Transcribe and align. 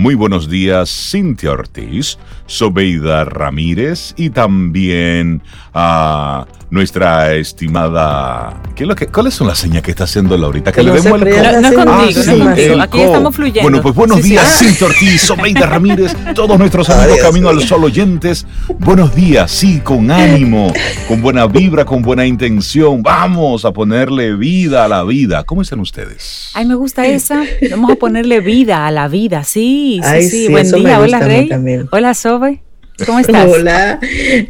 Muy 0.00 0.14
buenos 0.14 0.48
días, 0.48 0.88
Cintia 1.10 1.52
Ortiz, 1.52 2.16
Sobeida 2.46 3.26
Ramírez 3.26 4.14
y 4.16 4.30
también 4.30 5.42
a 5.74 6.46
nuestra 6.70 7.34
estimada. 7.34 8.62
¿Qué 8.74 8.84
es 8.84 8.88
lo 8.88 8.94
que, 8.94 9.08
¿Cuáles 9.08 9.34
son 9.34 9.48
las 9.48 9.58
señas 9.58 9.82
que 9.82 9.90
está 9.90 10.04
haciendo 10.04 10.38
Laurita? 10.38 10.72
Que, 10.72 10.82
le 10.82 10.92
demos 10.92 11.20
el 11.20 11.74
co. 11.74 11.84
No, 11.84 12.02
es 12.02 12.16
contigo, 12.16 12.44
no 12.44 12.50
es 12.52 12.66
contigo. 12.66 12.82
Aquí 12.82 13.00
estamos 13.02 13.36
fluyendo. 13.36 13.62
Bueno, 13.62 13.82
pues 13.82 13.94
buenos 13.94 14.22
días, 14.22 14.58
Cintia 14.58 14.86
Ortiz, 14.86 15.20
Sobeida 15.20 15.66
Ramírez, 15.66 16.16
todos 16.34 16.58
nuestros 16.58 16.88
amigos 16.88 17.18
Camino 17.20 17.50
al 17.50 17.60
Sol 17.60 17.84
oyentes. 17.84 18.46
Buenos 18.78 19.14
días, 19.14 19.50
sí, 19.50 19.80
con 19.80 20.10
ánimo, 20.10 20.72
con 21.08 21.20
buena 21.20 21.46
vibra, 21.46 21.84
con 21.84 22.00
buena 22.00 22.24
intención. 22.24 23.02
Vamos 23.02 23.66
a 23.66 23.72
ponerle 23.72 24.34
vida 24.34 24.86
a 24.86 24.88
la 24.88 25.04
vida. 25.04 25.44
¿Cómo 25.44 25.60
están 25.60 25.80
ustedes? 25.80 26.52
Ay, 26.54 26.64
me 26.64 26.74
gusta 26.74 27.06
esa. 27.06 27.42
Vamos 27.70 27.90
a 27.92 27.96
ponerle 27.96 28.40
vida 28.40 28.86
a 28.86 28.90
la 28.90 29.08
vida, 29.08 29.44
sí, 29.44 29.89
sí, 29.98 30.22
sí. 30.22 30.48
Buen 30.48 30.70
día, 30.70 31.00
hola 31.00 31.20
Rey. 31.20 31.48
Hola 31.90 32.14
Sobe. 32.14 32.62
¿Cómo 33.06 33.18
estás? 33.20 33.46
Hola, 33.48 33.98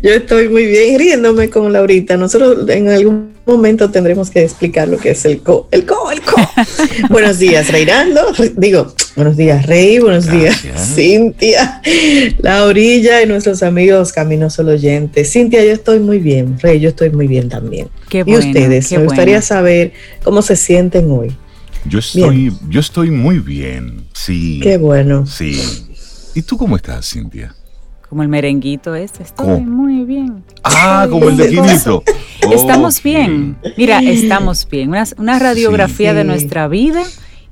yo 0.03 0.11
estoy 0.11 0.49
muy 0.49 0.66
bien 0.66 0.99
riéndome 0.99 1.51
con 1.51 1.73
Laurita. 1.73 2.16
Nosotros 2.16 2.69
en 2.69 2.89
algún 2.89 3.30
momento 3.47 3.91
tendremos 3.91 4.30
que 4.30 4.43
explicar 4.43 4.89
lo 4.89 4.99
que 4.99 5.11
es 5.11 5.25
el 5.25 5.41
co, 5.41 5.69
el 5.71 5.85
co, 5.87 6.11
el 6.11 6.21
co. 6.21 6.37
buenos 7.11 7.39
días, 7.39 7.71
Reirando. 7.71 8.21
Digo, 8.57 8.93
buenos 9.16 9.37
días, 9.37 9.66
Rey. 9.66 9.99
Buenos 9.99 10.30
días, 10.30 10.63
Cintia, 10.95 11.80
Laurilla 12.38 13.23
y 13.23 13.27
nuestros 13.27 13.63
amigos 13.63 14.13
Camino 14.13 14.51
Solo 14.51 14.73
Oyentes. 14.73 15.33
Cintia, 15.33 15.65
yo 15.65 15.73
estoy 15.73 16.01
muy 16.01 16.19
bien. 16.19 16.59
Rey, 16.61 16.80
yo 16.80 16.91
estoy 16.91 17.11
muy 17.11 17.27
bien 17.27 17.49
también. 17.49 17.88
Qué 18.09 18.25
y 18.27 18.37
ustedes, 18.37 18.91
me 18.93 19.05
gustaría 19.05 19.43
saber 19.43 19.93
cómo 20.23 20.43
se 20.43 20.57
sienten 20.57 21.11
hoy. 21.11 21.37
Yo 21.84 21.98
estoy, 21.98 22.52
yo 22.69 22.80
estoy 22.80 23.11
muy 23.11 23.39
bien, 23.39 24.05
sí. 24.12 24.61
Qué 24.62 24.77
bueno. 24.77 25.27
Sí. 25.27 25.61
¿Y 26.34 26.43
tú 26.43 26.57
cómo 26.57 26.77
estás, 26.77 27.11
Cintia? 27.11 27.55
Como 28.09 28.23
el 28.23 28.29
merenguito 28.29 28.95
ese, 28.95 29.23
estoy 29.23 29.60
muy 29.60 30.05
bien. 30.05 30.45
Ah, 30.65 31.07
como 31.09 31.29
el 31.29 31.37
de 31.37 31.49
Quinito. 31.49 32.02
estamos 32.52 33.02
bien. 33.02 33.57
Mira, 33.77 34.01
estamos 34.01 34.68
bien. 34.68 34.93
Una, 35.16 35.38
radiografía 35.38 36.13
de 36.13 36.24
nuestra 36.24 36.66
vida 36.66 37.02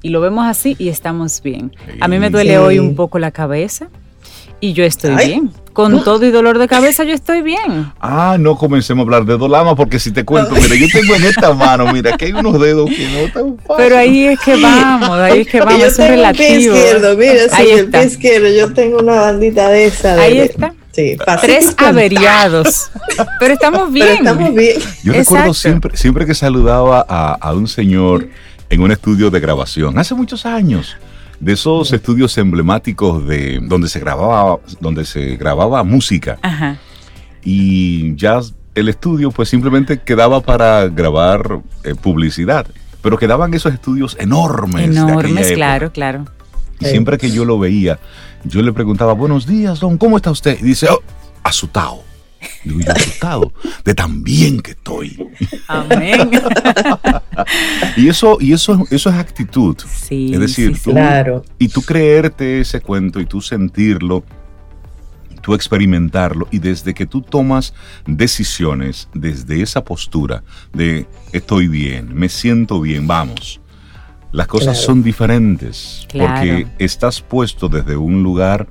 y 0.03 0.09
lo 0.09 0.21
vemos 0.21 0.47
así 0.47 0.75
y 0.79 0.89
estamos 0.89 1.43
bien. 1.43 1.75
A 2.01 2.09
mí 2.09 2.19
me 2.19 2.31
duele 2.31 2.59
hoy 2.59 2.79
un 2.79 2.97
poco 2.97 3.19
la 3.19 3.31
cabeza 3.31 3.89
y 4.61 4.73
yo 4.73 4.85
estoy 4.85 5.15
bien. 5.25 5.53
Con 5.79 6.03
todo 6.03 6.27
y 6.27 6.33
dolor 6.33 6.59
de 6.59 6.67
cabeza 6.67 7.05
yo 7.05 7.15
estoy 7.15 7.41
bien. 7.41 7.93
Ah, 8.01 8.37
no 8.37 8.57
comencemos 8.57 9.03
a 9.03 9.05
hablar 9.05 9.25
de 9.25 9.39
dolama 9.39 9.77
porque 9.77 10.01
si 10.01 10.11
te 10.11 10.25
cuento, 10.25 10.57
mira, 10.57 10.75
yo 10.75 10.89
tengo 10.93 11.15
en 11.15 11.23
esta 11.23 11.55
mano, 11.55 11.93
mira, 11.93 12.17
que 12.17 12.25
hay 12.25 12.33
unos 12.33 12.59
dedos 12.59 12.91
que 12.91 13.07
no 13.09 13.19
están 13.19 13.57
fáciles. 13.59 13.77
Pero 13.77 13.97
ahí 13.97 14.25
es 14.25 14.41
que 14.41 14.61
vamos, 14.61 15.11
ahí 15.11 15.43
es 15.43 15.47
que 15.47 15.61
vamos, 15.61 15.81
es 15.85 15.97
relativo. 15.97 16.49
El 16.49 16.59
pie 16.59 16.59
izquierdo, 16.59 17.17
mira, 17.17 17.43
ahí 17.53 17.71
el 17.71 17.91
pie 17.91 18.05
izquierdo, 18.07 18.49
yo 18.49 18.75
tengo 18.75 18.99
una 18.99 19.21
bandita 19.21 19.69
de 19.69 19.85
esa. 19.87 20.21
ahí 20.21 20.39
está. 20.41 20.75
Sí, 20.91 21.17
Tres 21.43 21.73
averiados. 21.79 22.91
Pero 23.39 23.55
estamos 23.55 23.93
bien. 23.93 24.09
Pero 24.09 24.31
estamos 24.31 24.55
bien. 24.57 24.79
Yo 25.05 25.13
recuerdo 25.13 25.55
siempre, 25.55 25.97
siempre 25.97 26.27
que 26.27 26.35
saludaba 26.35 27.07
a, 27.09 27.35
a 27.35 27.53
un 27.53 27.69
señor 27.69 28.29
en 28.69 28.83
un 28.83 28.91
estudio 28.91 29.31
de 29.31 29.39
grabación, 29.39 29.97
hace 29.97 30.17
muchos 30.17 30.45
años 30.45 30.97
de 31.41 31.53
esos 31.53 31.93
estudios 31.93 32.37
emblemáticos 32.39 33.27
de 33.27 33.61
donde 33.63 33.89
se 33.89 34.01
grababa, 34.01 34.59
donde 34.81 35.05
se 35.05 35.37
grababa 35.37 35.83
música. 35.85 36.39
Ajá. 36.43 36.79
Y 37.43 38.15
ya 38.17 38.41
el 38.75 38.89
estudio 38.89 39.31
pues 39.31 39.49
simplemente 39.49 40.01
quedaba 40.01 40.41
para 40.41 40.89
grabar 40.89 41.61
eh, 41.85 41.95
publicidad, 41.95 42.67
pero 43.03 43.19
quedaban 43.19 43.55
esos 43.55 43.73
estudios 43.73 44.17
enormes. 44.21 44.85
Enormes, 44.85 45.53
claro, 45.53 45.93
claro. 45.93 46.25
Y 46.81 46.87
siempre 46.87 47.19
que 47.19 47.31
yo 47.31 47.45
lo 47.45 47.59
veía, 47.59 47.99
yo 48.45 48.63
le 48.63 48.73
preguntaba, 48.73 49.13
buenos 49.13 49.47
días, 49.47 49.81
don, 49.81 49.99
¿cómo 49.99 50.17
está 50.17 50.31
usted? 50.31 50.59
Y 50.61 50.65
dice, 50.65 50.89
oh, 50.91 51.03
asustado. 51.43 52.08
Digo, 52.65 52.81
yo 52.81 52.93
asustado 52.93 53.53
de 53.85 53.95
tan 53.95 54.23
bien 54.23 54.61
que 54.61 54.73
estoy. 54.73 55.29
Amén. 55.67 56.31
y 57.97 58.09
eso, 58.09 58.39
y 58.41 58.53
eso, 58.53 58.85
eso 58.91 59.11
es 59.11 59.17
actitud. 59.17 59.77
Sí, 59.79 60.33
es 60.33 60.41
decir, 60.41 60.81
tú, 60.81 60.93
claro. 60.93 61.45
y 61.59 61.69
tú 61.69 61.83
creerte 61.83 62.61
ese 62.61 62.81
cuento 62.81 63.21
y 63.21 63.27
tú 63.27 63.41
sentirlo, 63.41 64.25
tú 65.41 65.55
experimentarlo 65.55 66.49
y 66.51 66.59
desde 66.59 66.95
que 66.95 67.07
tú 67.07 67.23
tomas 67.23 67.75
decisiones 68.07 69.09
desde 69.15 69.63
esa 69.63 69.85
postura 69.85 70.43
de 70.73 71.07
estoy 71.33 71.69
bien, 71.69 72.15
me 72.15 72.29
siento 72.29 72.81
bien, 72.81 73.07
vamos. 73.07 73.61
Las 74.31 74.47
cosas 74.47 74.79
son 74.79 75.03
diferentes 75.03 76.07
porque 76.13 76.67
estás 76.79 77.23
puesto 77.23 77.71
desde 77.71 77.97
un 77.97 78.23
lugar 78.23 78.69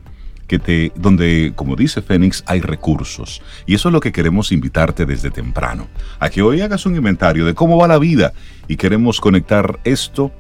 que 0.47 0.59
te, 0.59 0.91
donde, 0.95 1.53
como 1.55 1.75
dice 1.75 2.01
Fénix, 2.01 2.43
hay 2.47 2.61
recursos. 2.61 3.41
Y 3.65 3.75
eso 3.75 3.89
es 3.89 3.93
lo 3.93 3.99
que 3.99 4.11
queremos 4.11 4.51
invitarte 4.51 5.05
desde 5.05 5.29
temprano, 5.29 5.87
a 6.19 6.29
que 6.29 6.41
hoy 6.41 6.61
hagas 6.61 6.85
un 6.85 6.95
inventario 6.95 7.45
de 7.45 7.53
cómo 7.53 7.77
va 7.77 7.87
la 7.87 7.99
vida 7.99 8.33
y 8.67 8.77
queremos 8.77 9.19
conectar 9.19 9.79
esto 9.83 10.31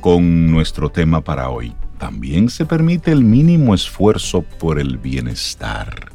con 0.00 0.50
nuestro 0.50 0.90
tema 0.90 1.22
para 1.22 1.48
hoy. 1.48 1.74
También 1.98 2.50
se 2.50 2.66
permite 2.66 3.10
el 3.10 3.24
mínimo 3.24 3.74
esfuerzo 3.74 4.42
por 4.42 4.78
el 4.78 4.98
bienestar. 4.98 6.12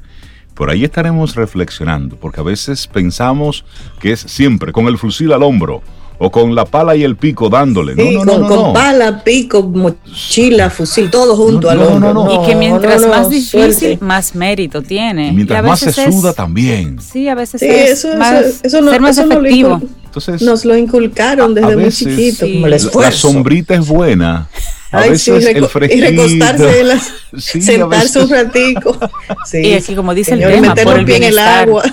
Por 0.54 0.70
ahí 0.70 0.84
estaremos 0.84 1.36
reflexionando, 1.36 2.18
porque 2.18 2.42
a 2.42 2.44
veces 2.44 2.86
pensamos 2.86 3.66
que 4.00 4.12
es 4.12 4.20
siempre 4.20 4.74
con 4.74 4.88
el 4.88 4.98
fusil 4.98 5.32
al 5.32 5.42
hombro, 5.42 5.82
o 6.22 6.30
con 6.30 6.54
la 6.54 6.66
pala 6.66 6.98
y 6.98 7.04
el 7.04 7.16
pico 7.16 7.50
dándole. 7.50 7.96
no, 7.96 8.26
no, 8.26 8.46
con, 8.46 8.48
con 8.48 8.74
pala, 8.74 9.24
pico, 9.24 9.64
mochila, 9.64 10.70
fusil, 10.70 11.10
todo 11.10 11.36
junto 11.36 11.70
al 11.70 11.82
hombro. 11.82 12.44
Y 12.44 12.46
que 12.46 12.56
mientras 12.56 13.08
más 13.08 13.30
difícil, 13.30 13.98
más 14.02 14.36
mérito 14.36 14.82
tiene. 14.82 15.30
Y 15.30 15.32
mientras 15.32 15.64
más 15.64 15.80
se 15.80 15.94
suda 15.94 16.34
también. 16.34 17.00
Sí, 17.02 17.30
a 17.30 17.36
veces 17.36 17.62
es 17.62 18.06
más, 18.18 18.60
eso, 18.62 18.82
no, 18.82 18.92
ser 18.92 19.02
más 19.02 19.18
efectivo. 19.18 19.82
Entonces, 20.04 20.42
nos 20.42 20.66
lo 20.66 20.76
inculcaron 20.76 21.54
desde 21.54 21.78
muy 21.78 21.92
chiquito, 21.92 22.46
como 22.52 22.68
el 22.68 22.72
La 22.72 23.12
sombrita 23.12 23.76
es 23.76 23.88
buena. 23.88 24.50
A 24.92 25.02
veces 25.08 25.46
el 25.46 25.66
fresquito. 25.68 26.06
Y 26.06 26.10
recostarse, 26.10 26.84
las, 26.84 27.14
sentarse 27.38 28.20
un 28.20 28.30
ratico. 28.30 28.98
y 29.54 29.74
así 29.74 29.96
como 29.96 30.14
dice 30.14 30.34
el 30.34 30.42
tema, 30.42 30.76
por 30.76 31.00
el 31.00 31.06
bienestar. 31.06 31.64
El 31.64 31.70
agua. 31.70 31.84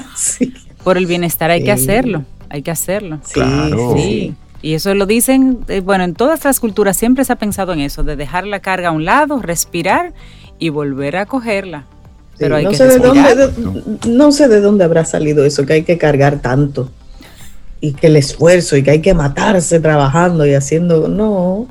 Por 0.82 0.96
el 0.96 1.06
bienestar 1.06 1.50
hay 1.50 1.62
que 1.62 1.70
hacerlo 1.70 2.24
hay 2.50 2.62
que 2.62 2.70
hacerlo. 2.70 3.20
claro. 3.32 3.94
Sí. 3.96 4.34
Y 4.62 4.74
eso 4.74 4.94
lo 4.94 5.06
dicen, 5.06 5.60
eh, 5.68 5.80
bueno, 5.80 6.04
en 6.04 6.14
todas 6.14 6.44
las 6.44 6.60
culturas 6.60 6.96
siempre 6.96 7.24
se 7.24 7.32
ha 7.32 7.36
pensado 7.36 7.72
en 7.72 7.80
eso, 7.80 8.02
de 8.02 8.16
dejar 8.16 8.46
la 8.46 8.60
carga 8.60 8.88
a 8.88 8.90
un 8.90 9.04
lado, 9.04 9.40
respirar 9.40 10.12
y 10.58 10.70
volver 10.70 11.16
a 11.16 11.26
cogerla. 11.26 11.84
Pero 12.38 12.56
hay 12.56 12.64
no 12.64 12.70
que 12.70 12.76
sé 12.76 12.86
de 12.86 12.98
dónde, 12.98 13.50
no 14.08 14.32
sé 14.32 14.48
de 14.48 14.60
dónde 14.60 14.84
habrá 14.84 15.04
salido 15.04 15.44
eso, 15.44 15.64
que 15.64 15.74
hay 15.74 15.82
que 15.84 15.98
cargar 15.98 16.40
tanto 16.40 16.90
y 17.80 17.92
que 17.92 18.08
el 18.08 18.16
esfuerzo 18.16 18.76
y 18.76 18.82
que 18.82 18.90
hay 18.90 19.00
que 19.00 19.14
matarse 19.14 19.80
trabajando 19.80 20.46
y 20.46 20.54
haciendo, 20.54 21.08
no, 21.08 21.68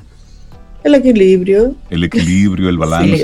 el 0.85 0.95
equilibrio. 0.95 1.73
El 1.89 2.03
equilibrio, 2.03 2.69
el 2.69 2.77
balance, 2.77 3.23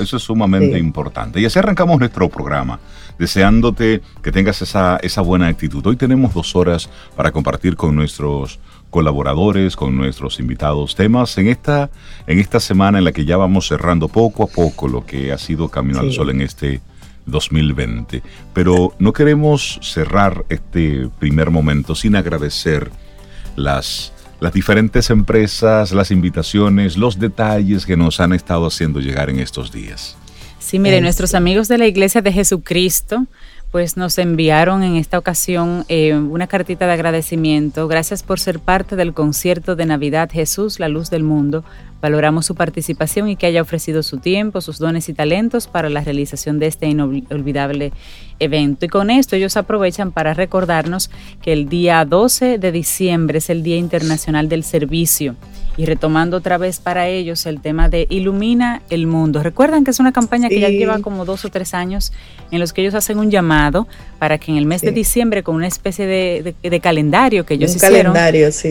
eso, 0.00 0.16
es 0.16 0.22
sumamente 0.22 0.78
importante. 0.78 1.40
Y 1.40 1.44
así 1.44 1.58
arrancamos 1.58 1.98
nuestro 1.98 2.28
programa 2.28 2.78
deseándote 3.18 4.02
que 4.22 4.32
tengas 4.32 4.62
esa, 4.62 4.98
esa 4.98 5.20
buena 5.20 5.48
actitud. 5.48 5.86
Hoy 5.86 5.96
tenemos 5.96 6.34
dos 6.34 6.54
horas 6.56 6.90
para 7.14 7.32
compartir 7.32 7.76
con 7.76 7.94
nuestros 7.94 8.58
colaboradores, 8.90 9.76
con 9.76 9.96
nuestros 9.96 10.38
invitados 10.40 10.94
temas 10.94 11.36
en 11.38 11.48
esta, 11.48 11.90
en 12.26 12.38
esta 12.38 12.60
semana 12.60 12.98
en 12.98 13.04
la 13.04 13.12
que 13.12 13.24
ya 13.24 13.36
vamos 13.36 13.68
cerrando 13.68 14.08
poco 14.08 14.44
a 14.44 14.46
poco 14.46 14.88
lo 14.88 15.04
que 15.04 15.32
ha 15.32 15.38
sido 15.38 15.68
Camino 15.68 16.00
al 16.00 16.12
Sol 16.12 16.30
en 16.30 16.40
este 16.40 16.80
2020. 17.26 18.22
Pero 18.54 18.94
no 18.98 19.12
queremos 19.12 19.78
cerrar 19.82 20.44
este 20.48 21.08
primer 21.18 21.50
momento 21.50 21.94
sin 21.94 22.16
agradecer 22.16 22.90
las, 23.56 24.12
las 24.40 24.52
diferentes 24.52 25.10
empresas, 25.10 25.92
las 25.92 26.10
invitaciones, 26.10 26.96
los 26.96 27.18
detalles 27.18 27.86
que 27.86 27.96
nos 27.96 28.20
han 28.20 28.32
estado 28.32 28.66
haciendo 28.66 29.00
llegar 29.00 29.30
en 29.30 29.40
estos 29.40 29.72
días. 29.72 30.16
Sí, 30.66 30.80
mire, 30.80 31.00
nuestros 31.00 31.36
amigos 31.36 31.68
de 31.68 31.78
la 31.78 31.86
Iglesia 31.86 32.22
de 32.22 32.32
Jesucristo 32.32 33.26
pues 33.70 33.96
nos 33.96 34.18
enviaron 34.18 34.82
en 34.82 34.96
esta 34.96 35.16
ocasión 35.16 35.84
eh, 35.88 36.12
una 36.12 36.48
cartita 36.48 36.88
de 36.88 36.92
agradecimiento. 36.92 37.86
Gracias 37.86 38.24
por 38.24 38.40
ser 38.40 38.58
parte 38.58 38.96
del 38.96 39.14
concierto 39.14 39.76
de 39.76 39.86
Navidad 39.86 40.28
Jesús, 40.32 40.80
la 40.80 40.88
luz 40.88 41.08
del 41.08 41.22
mundo. 41.22 41.62
Valoramos 42.00 42.46
su 42.46 42.54
participación 42.54 43.28
y 43.28 43.36
que 43.36 43.46
haya 43.46 43.62
ofrecido 43.62 44.02
su 44.02 44.18
tiempo, 44.18 44.60
sus 44.60 44.78
dones 44.78 45.08
y 45.08 45.14
talentos 45.14 45.66
para 45.66 45.88
la 45.88 46.02
realización 46.02 46.58
de 46.58 46.66
este 46.66 46.86
inolvidable 46.86 47.92
evento. 48.38 48.86
Y 48.86 48.88
con 48.88 49.10
esto 49.10 49.36
ellos 49.36 49.56
aprovechan 49.56 50.12
para 50.12 50.34
recordarnos 50.34 51.10
que 51.42 51.52
el 51.52 51.68
día 51.68 52.04
12 52.04 52.58
de 52.58 52.72
diciembre 52.72 53.38
es 53.38 53.50
el 53.50 53.62
Día 53.62 53.76
Internacional 53.76 54.48
del 54.48 54.62
Servicio 54.62 55.36
y 55.78 55.84
retomando 55.84 56.38
otra 56.38 56.56
vez 56.56 56.80
para 56.80 57.08
ellos 57.08 57.44
el 57.46 57.60
tema 57.60 57.88
de 57.88 58.06
Ilumina 58.08 58.82
el 58.88 59.06
Mundo. 59.06 59.42
Recuerdan 59.42 59.84
que 59.84 59.90
es 59.90 60.00
una 60.00 60.12
campaña 60.12 60.48
que 60.48 60.60
ya 60.60 60.68
lleva 60.68 60.98
como 61.00 61.24
dos 61.24 61.44
o 61.44 61.50
tres 61.50 61.74
años 61.74 62.12
en 62.50 62.60
los 62.60 62.72
que 62.72 62.80
ellos 62.80 62.94
hacen 62.94 63.18
un 63.18 63.30
llamado 63.30 63.86
para 64.18 64.38
que 64.38 64.50
en 64.50 64.56
el 64.56 64.64
mes 64.64 64.80
de 64.80 64.92
diciembre, 64.92 65.42
con 65.42 65.54
una 65.54 65.66
especie 65.66 66.06
de, 66.06 66.80
calendario 66.80 67.44
que 67.44 67.54
ellos 67.54 67.74
hicieron, 67.74 68.14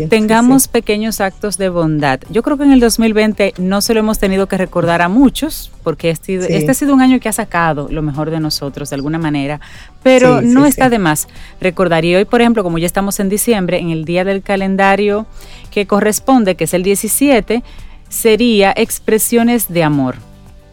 tengamos 0.10 0.68
pequeños 0.68 1.22
actos 1.22 1.58
de 1.58 1.70
bondad. 1.70 2.20
Yo 2.30 2.42
creo 2.44 2.58
que 2.58 2.64
en 2.64 2.72
el 2.72 2.80
2020 2.80 3.15
2020 3.16 3.54
no 3.58 3.82
se 3.82 3.94
lo 3.94 4.02
hemos 4.02 4.20
tenido 4.20 4.48
que 4.48 4.58
recordar 4.58 5.02
a 5.02 5.10
muchos, 5.10 5.72
porque 5.84 6.10
este, 6.10 6.36
este 6.58 6.72
ha 6.72 6.74
sido 6.74 6.94
un 6.94 7.02
año 7.02 7.20
que 7.20 7.30
ha 7.30 7.34
sacado 7.34 7.88
lo 7.90 8.02
mejor 8.02 8.30
de 8.30 8.40
nosotros 8.40 8.90
de 8.90 8.96
alguna 8.96 9.18
manera, 9.18 9.60
pero 10.04 10.42
no 10.42 10.66
está 10.66 10.90
de 10.90 11.00
más 11.00 11.28
recordar. 11.62 12.06
Y 12.06 12.16
hoy, 12.16 12.26
por 12.26 12.42
ejemplo, 12.42 12.64
como 12.64 12.78
ya 12.78 12.86
estamos 12.86 13.20
en 13.20 13.30
diciembre, 13.30 13.80
en 13.80 13.90
el 13.90 14.06
día 14.06 14.24
del 14.24 14.42
calendario 14.42 15.26
que 15.72 15.88
corresponde, 15.88 16.56
que 16.56 16.66
es 16.66 16.74
el 16.74 16.84
17, 16.84 17.64
sería 18.10 18.74
expresiones 18.76 19.68
de 19.70 19.84
amor. 19.84 20.16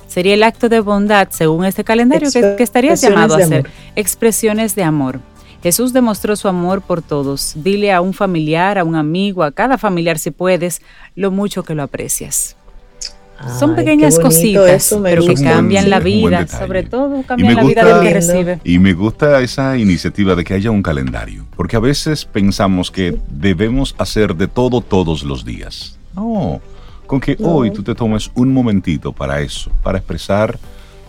Sería 0.09 0.35
el 0.35 0.43
acto 0.43 0.69
de 0.69 0.81
bondad, 0.81 1.29
según 1.31 1.65
este 1.65 1.85
calendario, 1.85 2.31
que, 2.31 2.55
que 2.57 2.63
estarías 2.63 3.01
llamado 3.01 3.35
a 3.35 3.39
hacer. 3.39 3.71
Expresiones 3.97 4.75
de 4.75 4.83
amor. 4.83 5.21
Jesús 5.63 5.93
demostró 5.93 6.35
su 6.35 6.49
amor 6.49 6.83
por 6.83 7.03
todos. 7.03 7.53
Dile 7.55 7.93
a 7.93 8.01
un 8.01 8.15
familiar, 8.15 8.79
a 8.79 8.85
un 8.85 8.97
amigo, 8.97 9.45
a 9.45 9.53
cada 9.53 9.79
familiar 9.79 10.19
si 10.19 10.33
puedes, 10.33 10.83
lo 11.15 11.31
mucho 11.31 11.63
que 11.63 11.75
lo 11.75 11.85
aprecias. 11.85 12.57
Son 13.59 13.75
pequeñas 13.75 14.19
cositas, 14.21 14.97
pero 15.03 15.25
que 15.25 15.35
cambian 15.35 15.91
la 15.91 15.99
vida, 15.99 16.47
sobre 16.47 16.85
todo 16.85 17.25
cambian 17.27 17.57
la 17.57 17.65
vida 17.65 17.85
del 17.85 18.07
que 18.07 18.15
recibe. 18.15 18.61
Y 18.63 18.79
me 18.79 18.93
gusta 18.93 19.41
esa 19.41 19.77
iniciativa 19.77 20.37
de 20.37 20.45
que 20.45 20.55
haya 20.55 20.71
un 20.71 20.83
calendario, 20.83 21.45
porque 21.57 21.77
a 21.77 21.81
veces 21.81 22.25
pensamos 22.25 22.91
que 22.91 23.19
debemos 23.29 23.97
hacer 23.99 24.37
de 24.37 24.47
todo 24.47 24.81
todos 24.81 25.25
los 25.25 25.45
días. 25.45 25.99
No, 26.15 26.61
con 27.07 27.21
que 27.21 27.37
hoy 27.41 27.73
tú 27.73 27.83
te 27.83 27.97
tomes 27.97 28.31
un 28.35 28.53
momentito 28.53 29.13
para 29.13 29.41
eso, 29.41 29.73
para 29.83 29.99
expresar, 29.99 30.57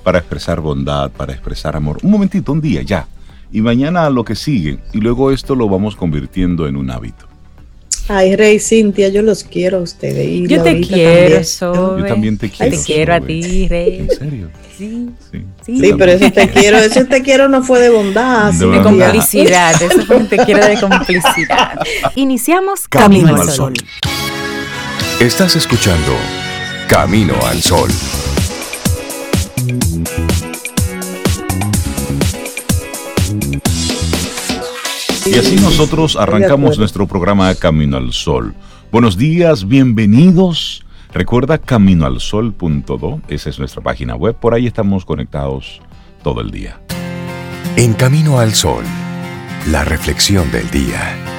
para 0.04 0.18
expresar 0.18 0.60
bondad, 0.60 1.12
para 1.12 1.34
expresar 1.34 1.76
amor. 1.76 2.00
Un 2.02 2.12
momentito, 2.12 2.52
un 2.52 2.62
día, 2.62 2.82
ya 2.82 3.08
y 3.54 3.62
mañana 3.62 4.10
lo 4.10 4.26
que 4.26 4.36
sigue. 4.36 4.80
Y 4.92 4.98
luego 4.98 5.32
esto 5.32 5.56
lo 5.56 5.70
vamos 5.70 5.96
convirtiendo 5.96 6.68
en 6.68 6.76
un 6.76 6.90
hábito. 6.90 7.28
Ay, 8.10 8.36
Rey 8.36 8.60
Cintia, 8.60 9.08
yo 9.08 9.22
los 9.22 9.46
quiero 9.46 9.78
a 9.78 9.82
ustedes. 9.82 10.50
yo 10.50 10.62
te 10.62 10.82
quiero, 10.82 11.42
Yo 11.42 12.06
también 12.06 12.38
te 12.38 12.50
quiero. 12.50 12.76
te 12.78 12.84
quiero 12.84 13.14
a 13.14 13.22
ti, 13.22 13.68
Rey. 13.70 14.00
¿En 14.00 14.10
serio? 14.10 14.50
Sí. 14.78 15.10
Sí, 15.32 15.80
sí. 15.80 15.94
pero 15.98 16.12
ese 16.12 16.32
te 16.32 16.50
quiero, 16.50 16.80
ese 16.80 17.06
te 17.06 17.22
quiero 17.22 17.48
no 17.48 17.64
fue 17.64 17.80
de 17.80 17.90
bondad. 17.90 18.52
De, 18.52 18.82
complicidad, 18.82 19.82
eso 19.82 20.02
fue 20.06 20.18
un 20.18 20.28
te 20.28 20.38
quiero 20.38 20.66
de 20.66 20.80
complicidad. 20.80 21.80
Iniciamos 22.16 22.88
Camino, 22.90 23.36
al 23.36 23.50
Sol. 23.50 23.74
Estás 25.22 25.56
escuchando 25.56 26.12
Camino 26.90 27.36
al 27.46 27.62
Sol. 27.62 27.92
Y 35.34 35.38
así 35.38 35.56
nosotros 35.56 36.16
arrancamos 36.16 36.78
nuestro 36.78 37.08
programa 37.08 37.56
Camino 37.56 37.98
al 37.98 38.14
Sol. 38.14 38.54
Buenos 38.92 39.18
días, 39.18 39.68
bienvenidos. 39.68 40.86
Recuerda 41.12 41.58
caminoalsol.do, 41.58 43.20
esa 43.28 43.50
es 43.50 43.58
nuestra 43.58 43.82
página 43.82 44.16
web, 44.16 44.36
por 44.36 44.54
ahí 44.54 44.68
estamos 44.68 45.06
conectados 45.06 45.82
todo 46.22 46.42
el 46.42 46.52
día. 46.52 46.80
En 47.78 47.94
Camino 47.94 48.38
al 48.38 48.54
Sol, 48.54 48.84
la 49.72 49.84
reflexión 49.84 50.52
del 50.52 50.70
día. 50.70 51.33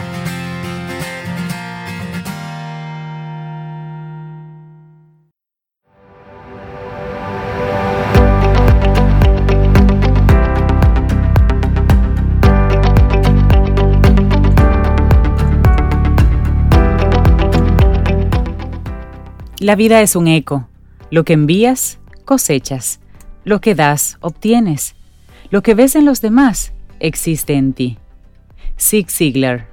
La 19.64 19.76
vida 19.76 20.02
es 20.02 20.14
un 20.14 20.28
eco. 20.28 20.68
Lo 21.10 21.24
que 21.24 21.32
envías, 21.32 21.98
cosechas. 22.26 23.00
Lo 23.46 23.62
que 23.62 23.74
das, 23.74 24.18
obtienes. 24.20 24.94
Lo 25.48 25.62
que 25.62 25.72
ves 25.72 25.96
en 25.96 26.04
los 26.04 26.20
demás, 26.20 26.74
existe 27.00 27.54
en 27.54 27.72
ti. 27.72 27.96
Zig 28.78 29.10
Ziglar. 29.10 29.66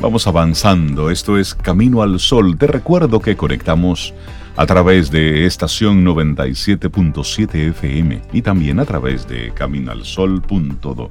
Vamos 0.00 0.28
avanzando. 0.28 1.10
Esto 1.10 1.36
es 1.36 1.52
Camino 1.52 2.00
al 2.00 2.20
Sol. 2.20 2.56
Te 2.56 2.68
recuerdo 2.68 3.18
que 3.18 3.36
conectamos 3.36 4.14
a 4.54 4.66
través 4.66 5.10
de 5.10 5.46
estación 5.46 6.04
97.7 6.04 7.70
FM 7.70 8.22
y 8.32 8.42
también 8.42 8.78
a 8.78 8.84
través 8.84 9.26
de 9.26 9.50
caminoalsol.do. 9.52 11.10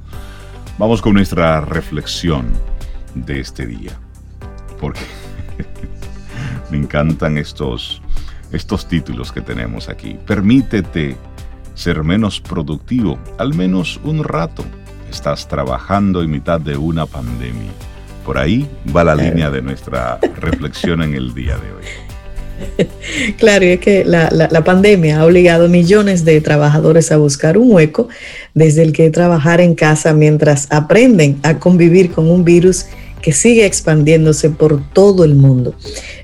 Vamos 0.77 1.01
con 1.01 1.13
nuestra 1.13 1.59
reflexión 1.59 2.45
de 3.15 3.41
este 3.41 3.65
día. 3.65 3.99
Porque 4.79 5.01
Me 6.73 6.79
encantan 6.79 7.37
estos, 7.37 8.01
estos 8.51 8.87
títulos 8.87 9.31
que 9.31 9.41
tenemos 9.41 9.89
aquí. 9.89 10.17
Permítete 10.25 11.15
ser 11.75 12.03
menos 12.03 12.41
productivo, 12.41 13.19
al 13.37 13.53
menos 13.53 14.01
un 14.03 14.23
rato. 14.23 14.65
Estás 15.07 15.47
trabajando 15.47 16.23
en 16.23 16.31
mitad 16.31 16.59
de 16.59 16.75
una 16.75 17.05
pandemia. 17.05 17.69
Por 18.25 18.39
ahí 18.39 18.67
va 18.89 19.03
la 19.03 19.13
línea 19.13 19.51
de 19.51 19.61
nuestra 19.61 20.17
reflexión 20.37 21.03
en 21.03 21.13
el 21.13 21.35
día 21.35 21.57
de 21.57 21.73
hoy. 21.73 22.87
Claro, 23.37 23.65
y 23.65 23.69
es 23.69 23.79
que 23.79 24.03
la, 24.03 24.29
la, 24.31 24.63
pandemia 24.63 25.19
ha 25.19 25.25
obligado 25.25 25.65
a 25.65 25.67
millones 25.67 26.25
de 26.25 26.39
trabajadores 26.41 27.11
a 27.11 27.17
buscar 27.17 27.57
un 27.57 27.71
hueco 27.71 28.07
desde 28.53 28.81
el 28.81 28.93
que 28.93 29.11
trabajar 29.11 29.61
en 29.61 29.75
casa 29.75 30.13
mientras 30.13 30.71
aprenden 30.71 31.39
a 31.43 31.59
convivir 31.59 32.11
con 32.11 32.31
un 32.31 32.43
virus 32.43 32.85
que 33.23 33.31
sigue 33.31 33.65
expandiéndose 33.65 34.49
por 34.49 34.83
todo 34.91 35.23
el 35.23 35.33
mundo. 35.33 35.73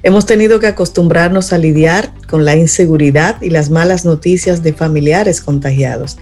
Hemos 0.03 0.25
tenido 0.25 0.59
que 0.59 0.67
acostumbrarnos 0.67 1.53
a 1.53 1.57
lidiar 1.57 2.13
con 2.27 2.43
la 2.43 2.57
inseguridad 2.57 3.41
y 3.41 3.49
las 3.49 3.69
malas 3.69 4.03
noticias 4.03 4.61
de 4.61 4.73
familiares 4.73 5.39
contagiados, 5.39 6.17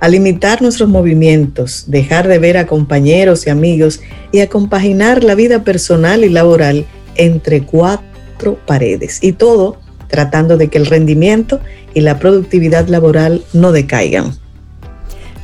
a 0.00 0.08
limitar 0.08 0.62
nuestros 0.62 0.88
movimientos, 0.88 1.84
dejar 1.88 2.26
de 2.26 2.38
ver 2.38 2.56
a 2.56 2.66
compañeros 2.66 3.46
y 3.46 3.50
amigos 3.50 4.00
y 4.32 4.40
a 4.40 4.48
compaginar 4.48 5.22
la 5.22 5.34
vida 5.34 5.62
personal 5.62 6.24
y 6.24 6.30
laboral 6.30 6.86
entre 7.16 7.62
cuatro 7.62 8.58
paredes. 8.66 9.18
Y 9.22 9.32
todo 9.32 9.78
tratando 10.08 10.56
de 10.56 10.68
que 10.68 10.78
el 10.78 10.86
rendimiento 10.86 11.60
y 11.92 12.00
la 12.00 12.18
productividad 12.18 12.88
laboral 12.88 13.44
no 13.52 13.72
decaigan. 13.72 14.32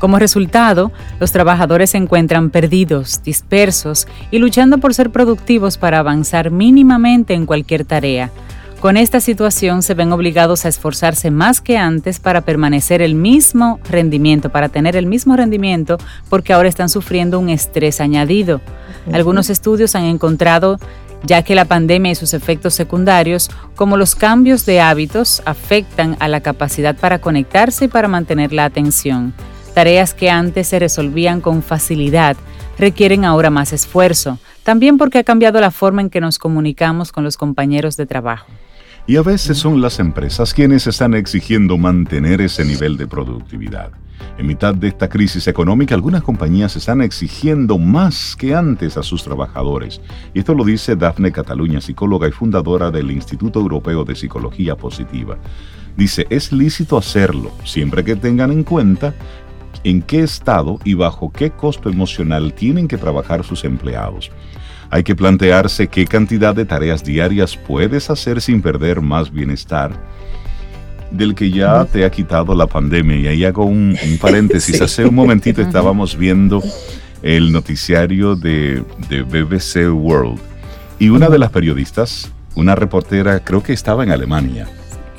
Como 0.00 0.18
resultado, 0.18 0.92
los 1.20 1.30
trabajadores 1.30 1.90
se 1.90 1.98
encuentran 1.98 2.48
perdidos, 2.48 3.22
dispersos 3.22 4.08
y 4.30 4.38
luchando 4.38 4.78
por 4.78 4.94
ser 4.94 5.10
productivos 5.10 5.76
para 5.76 5.98
avanzar 5.98 6.50
mínimamente 6.50 7.34
en 7.34 7.44
cualquier 7.44 7.84
tarea. 7.84 8.30
Con 8.80 8.96
esta 8.96 9.20
situación 9.20 9.82
se 9.82 9.92
ven 9.92 10.10
obligados 10.10 10.64
a 10.64 10.70
esforzarse 10.70 11.30
más 11.30 11.60
que 11.60 11.76
antes 11.76 12.18
para 12.18 12.40
permanecer 12.40 13.02
el 13.02 13.14
mismo 13.14 13.78
rendimiento, 13.90 14.48
para 14.48 14.70
tener 14.70 14.96
el 14.96 15.04
mismo 15.04 15.36
rendimiento, 15.36 15.98
porque 16.30 16.54
ahora 16.54 16.70
están 16.70 16.88
sufriendo 16.88 17.38
un 17.38 17.50
estrés 17.50 18.00
añadido. 18.00 18.62
Algunos 19.12 19.50
estudios 19.50 19.94
han 19.94 20.04
encontrado 20.04 20.78
ya 21.24 21.42
que 21.42 21.54
la 21.54 21.66
pandemia 21.66 22.12
y 22.12 22.14
sus 22.14 22.32
efectos 22.32 22.72
secundarios, 22.72 23.50
como 23.76 23.98
los 23.98 24.14
cambios 24.14 24.64
de 24.64 24.80
hábitos, 24.80 25.42
afectan 25.44 26.16
a 26.18 26.28
la 26.28 26.40
capacidad 26.40 26.96
para 26.96 27.18
conectarse 27.18 27.84
y 27.84 27.88
para 27.88 28.08
mantener 28.08 28.54
la 28.54 28.64
atención. 28.64 29.34
Tareas 29.74 30.14
que 30.14 30.30
antes 30.30 30.68
se 30.68 30.78
resolvían 30.78 31.40
con 31.40 31.62
facilidad 31.62 32.36
requieren 32.78 33.24
ahora 33.24 33.50
más 33.50 33.72
esfuerzo, 33.72 34.38
también 34.62 34.98
porque 34.98 35.18
ha 35.18 35.24
cambiado 35.24 35.60
la 35.60 35.70
forma 35.70 36.00
en 36.00 36.10
que 36.10 36.20
nos 36.20 36.38
comunicamos 36.38 37.12
con 37.12 37.24
los 37.24 37.36
compañeros 37.36 37.96
de 37.96 38.06
trabajo. 38.06 38.46
Y 39.06 39.16
a 39.16 39.22
veces 39.22 39.58
son 39.58 39.80
las 39.80 39.98
empresas 39.98 40.54
quienes 40.54 40.86
están 40.86 41.14
exigiendo 41.14 41.76
mantener 41.76 42.40
ese 42.40 42.64
nivel 42.64 42.96
de 42.96 43.06
productividad. 43.06 43.90
En 44.38 44.46
mitad 44.46 44.74
de 44.74 44.88
esta 44.88 45.08
crisis 45.08 45.48
económica, 45.48 45.94
algunas 45.94 46.22
compañías 46.22 46.76
están 46.76 47.00
exigiendo 47.02 47.78
más 47.78 48.36
que 48.36 48.54
antes 48.54 48.96
a 48.96 49.02
sus 49.02 49.24
trabajadores. 49.24 50.00
Y 50.34 50.40
esto 50.40 50.54
lo 50.54 50.64
dice 50.64 50.96
Dafne 50.96 51.32
Cataluña, 51.32 51.80
psicóloga 51.80 52.28
y 52.28 52.32
fundadora 52.32 52.90
del 52.90 53.10
Instituto 53.10 53.60
Europeo 53.60 54.04
de 54.04 54.14
Psicología 54.14 54.76
Positiva. 54.76 55.38
Dice, 55.96 56.26
es 56.30 56.52
lícito 56.52 56.96
hacerlo, 56.96 57.50
siempre 57.64 58.04
que 58.04 58.16
tengan 58.16 58.52
en 58.52 58.62
cuenta 58.62 59.14
en 59.84 60.02
qué 60.02 60.20
estado 60.20 60.78
y 60.84 60.94
bajo 60.94 61.32
qué 61.32 61.50
costo 61.50 61.88
emocional 61.88 62.52
tienen 62.52 62.88
que 62.88 62.98
trabajar 62.98 63.44
sus 63.44 63.64
empleados. 63.64 64.30
Hay 64.90 65.02
que 65.02 65.14
plantearse 65.14 65.88
qué 65.88 66.06
cantidad 66.06 66.54
de 66.54 66.64
tareas 66.64 67.04
diarias 67.04 67.56
puedes 67.56 68.10
hacer 68.10 68.40
sin 68.40 68.60
perder 68.60 69.00
más 69.00 69.30
bienestar 69.30 69.92
del 71.10 71.34
que 71.34 71.50
ya 71.50 71.84
te 71.84 72.04
ha 72.04 72.10
quitado 72.10 72.54
la 72.54 72.66
pandemia. 72.66 73.16
Y 73.16 73.26
ahí 73.28 73.44
hago 73.44 73.64
un, 73.64 73.96
paréntesis. 74.20 74.80
Hace 74.80 75.04
un 75.04 75.14
momentito 75.14 75.62
estábamos 75.62 76.16
viendo 76.16 76.62
el 77.22 77.52
noticiario 77.52 78.34
de, 78.36 78.82
de 79.08 79.22
BBC 79.22 79.92
World 79.92 80.40
y 80.98 81.08
una 81.08 81.28
de 81.28 81.38
las 81.38 81.50
periodistas, 81.50 82.30
una 82.54 82.74
reportera, 82.74 83.40
creo 83.40 83.62
que 83.62 83.72
estaba 83.72 84.04
en 84.04 84.10
Alemania, 84.10 84.68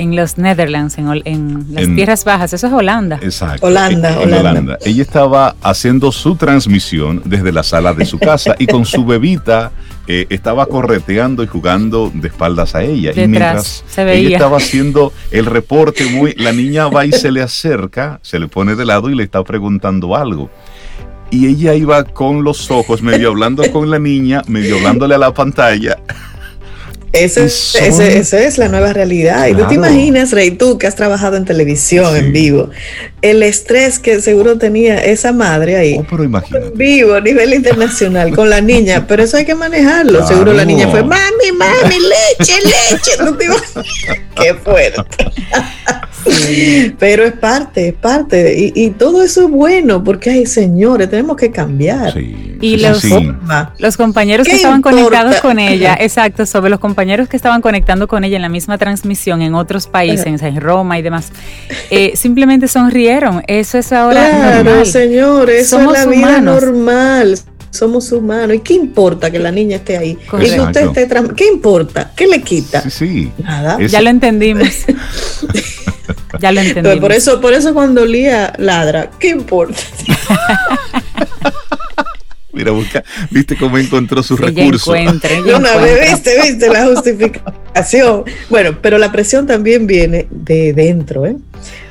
En 0.01 0.15
los 0.15 0.39
Netherlands, 0.39 0.98
en, 0.98 1.67
las 1.70 1.86
tierras 1.93 2.25
bajas, 2.25 2.53
eso 2.53 2.65
es 2.65 2.74
Holanda. 2.74 3.20
Exacto. 3.22 3.67
Holanda, 3.67 4.17
Holanda. 4.20 4.77
Ella 4.84 5.03
estaba 5.03 5.55
haciendo 5.62 6.12
su 6.12 6.36
transmisión 6.36 7.22
desde 7.24 7.51
la 7.51 7.62
sala 7.62 7.93
de 7.93 8.05
su 8.05 8.17
casa 8.17 8.55
y 8.58 8.65
con 8.65 8.84
su 8.86 9.05
bebita 9.05 9.72
eh, 10.08 10.25
estaba 10.29 10.65
correteando 10.65 11.43
y 11.43 11.48
jugando 11.48 12.12
de 12.12 12.29
espaldas 12.29 12.74
a 12.74 12.81
ella. 12.81 13.12
y 13.12 13.27
mientras 13.27 13.84
ella 13.96 14.38
estaba 14.38 14.58
haciendo 14.58 15.13
el 15.29 15.46
reporte, 15.46 16.05
muy, 16.05 16.34
la 16.34 16.51
niña 16.51 16.88
va 16.88 17.05
y 17.05 17.12
se 17.12 17.31
le 17.31 17.43
acerca, 17.43 18.20
se 18.24 18.39
le 18.39 18.48
pone 18.48 18.74
de 18.74 18.86
lado 18.86 19.12
y 19.12 19.15
le 19.15 19.22
está 19.22 19.43
preguntando 19.43 20.15
algo 20.15 20.50
y 21.29 21.48
ella 21.48 21.74
iba 21.75 22.03
con 22.03 22.43
los 22.43 22.70
ojos, 22.72 23.01
medio 23.01 23.29
hablando 23.29 23.63
con 23.72 23.89
la 23.89 24.00
niña, 24.00 24.41
medio 24.48 24.77
hablándole 24.77 25.15
a 25.15 25.17
la 25.17 25.34
pantalla. 25.34 25.98
Esa 27.13 28.39
es 28.39 28.58
la 28.58 28.70
nueva 28.70 28.94
realidad. 28.94 29.48
Y 29.48 29.53
tú 29.53 29.68
te 29.68 29.75
imaginas, 29.75 30.32
Rey, 30.32 30.51
tú 30.51 30.77
que 30.77 30.88
has 30.88 30.96
trabajado 30.96 31.36
en 31.36 31.46
televisión, 31.46 32.15
en 32.15 32.32
vivo, 32.32 32.70
el 33.22 33.44
estrés 33.44 34.00
que 34.00 34.22
seguro 34.22 34.58
tenía 34.58 35.03
esa 35.03 35.34
madre 35.34 35.75
ahí. 35.75 35.98
Oh, 36.00 36.06
pero 36.10 36.24
imagínate. 36.24 36.68
En 36.68 36.77
vivo, 36.77 37.13
a 37.13 37.22
nivel 37.22 37.53
internacional, 37.53 38.34
con 38.34 38.50
la 38.50 38.62
niña. 38.62 39.06
Pero 39.12 39.24
eso 39.24 39.38
hay 39.38 39.46
que 39.46 39.56
manejarlo. 39.56 40.25
Seguro 40.25 40.53
la 40.53 40.63
niña 40.63 40.88
fue, 40.89 41.03
mami, 41.03 41.51
mami, 41.53 41.96
leche, 42.00 42.53
leche. 42.63 43.12
No 43.24 43.36
te 43.36 43.48
Qué 44.36 44.53
fuerte. 44.56 45.01
Pero 46.99 47.23
es 47.25 47.33
parte, 47.33 47.89
es 47.89 47.93
parte. 47.93 48.71
Y, 48.75 48.89
todo 48.91 49.23
eso 49.23 49.45
es 49.45 49.51
bueno, 49.51 50.03
porque 50.03 50.29
hay 50.29 50.45
señores, 50.45 51.09
tenemos 51.09 51.37
que 51.37 51.51
cambiar. 51.51 52.13
y 52.17 52.77
los, 52.77 53.03
los 53.79 53.97
compañeros 53.97 54.47
que 54.47 54.55
estaban 54.55 54.81
conectados 54.81 55.37
con 55.41 55.59
ella, 55.59 55.95
exacto, 55.99 56.45
sobre 56.45 56.69
los 56.69 56.79
compañeros 56.79 57.27
que 57.27 57.37
estaban 57.37 57.61
conectando 57.61 58.07
con 58.07 58.23
ella 58.23 58.35
en 58.35 58.41
la 58.41 58.49
misma 58.49 58.77
transmisión 58.77 59.41
en 59.41 59.55
otros 59.55 59.87
países, 59.87 60.41
en 60.41 60.61
Roma 60.61 60.99
y 60.99 61.01
demás, 61.01 61.31
eh, 61.89 62.13
simplemente 62.15 62.67
sonrieron. 62.67 63.43
Eso 63.47 63.77
es 63.77 63.91
ahora. 63.91 64.61
Claro, 64.61 64.85
señores, 64.85 65.65
eso 65.65 65.79
es 65.79 65.91
la 65.91 66.05
vida 66.05 66.41
normal 66.41 67.37
somos 67.71 68.11
humanos. 68.11 68.57
¿Y 68.57 68.59
qué 68.59 68.73
importa 68.73 69.31
que 69.31 69.39
la 69.39 69.51
niña 69.51 69.77
esté 69.77 69.97
ahí? 69.97 70.17
Y 70.21 70.49
que 70.49 70.59
usted 70.59 70.89
esté 70.95 71.07
¿Qué 71.35 71.47
importa? 71.47 72.11
¿Qué 72.15 72.27
le 72.27 72.41
quita? 72.41 72.87
Sí, 72.89 73.31
Nada. 73.39 73.79
Ya 73.87 74.01
lo 74.01 74.09
entendimos. 74.09 74.67
ya 76.39 76.51
lo 76.51 76.62
entendimos. 76.62 77.00
por 77.00 77.12
eso, 77.12 77.41
por 77.41 77.53
eso 77.53 77.74
cuando 77.74 78.05
Lía 78.05 78.53
ladra, 78.58 79.12
¿qué 79.20 79.29
importa? 79.29 79.79
Mira, 82.53 82.72
busca, 82.72 83.01
viste 83.29 83.55
cómo 83.55 83.77
encontró 83.77 84.22
sus 84.22 84.38
recursos. 84.39 84.88
Una 84.88 85.77
vez, 85.77 86.12
viste, 86.12 86.41
viste 86.41 86.67
la 86.67 86.86
justificación. 86.86 88.25
Bueno, 88.50 88.77
pero 88.81 88.98
la 88.98 89.12
presión 89.12 89.48
también 89.48 89.88
viene 89.88 90.27
de 90.29 90.74
dentro, 90.74 91.25
¿eh? 91.25 91.38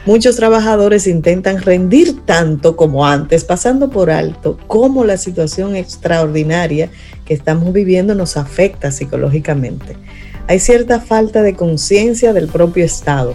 Muchos 0.06 0.36
trabajadores 0.36 1.06
intentan 1.06 1.62
rendir 1.62 2.24
tanto 2.24 2.76
como 2.76 3.06
antes, 3.06 3.44
pasando 3.44 3.90
por 3.90 4.10
alto 4.10 4.58
cómo 4.66 5.04
la 5.04 5.16
situación 5.16 5.76
extraordinaria 5.76 6.90
que 7.24 7.34
estamos 7.34 7.72
viviendo 7.72 8.14
nos 8.14 8.36
afecta 8.36 8.90
psicológicamente. 8.90 9.96
Hay 10.48 10.58
cierta 10.58 11.00
falta 11.00 11.42
de 11.42 11.54
conciencia 11.54 12.32
del 12.32 12.48
propio 12.48 12.84
Estado. 12.84 13.34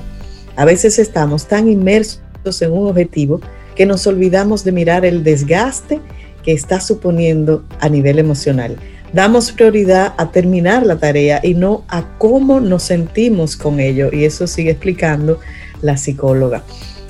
A 0.56 0.66
veces 0.66 1.00
estamos 1.00 1.48
tan 1.48 1.70
inmersos 1.70 2.62
en 2.62 2.72
un 2.72 2.88
objetivo 2.88 3.42
que 3.76 3.86
nos 3.86 4.08
olvidamos 4.08 4.64
de 4.64 4.72
mirar 4.72 5.06
el 5.06 5.24
desgaste 5.24 6.00
que 6.44 6.54
está 6.54 6.80
suponiendo 6.80 7.66
a 7.80 7.90
nivel 7.90 8.20
emocional. 8.20 8.78
Damos 9.14 9.52
prioridad 9.52 10.14
a 10.18 10.32
terminar 10.32 10.86
la 10.86 10.98
tarea 10.98 11.40
y 11.44 11.54
no 11.54 11.84
a 11.88 12.18
cómo 12.18 12.60
nos 12.60 12.84
sentimos 12.84 13.56
con 13.56 13.80
ello. 13.80 14.10
Y 14.12 14.26
eso 14.26 14.48
sigue 14.48 14.72
explicando 14.72 15.40
la 15.82 15.98
psicóloga. 15.98 16.64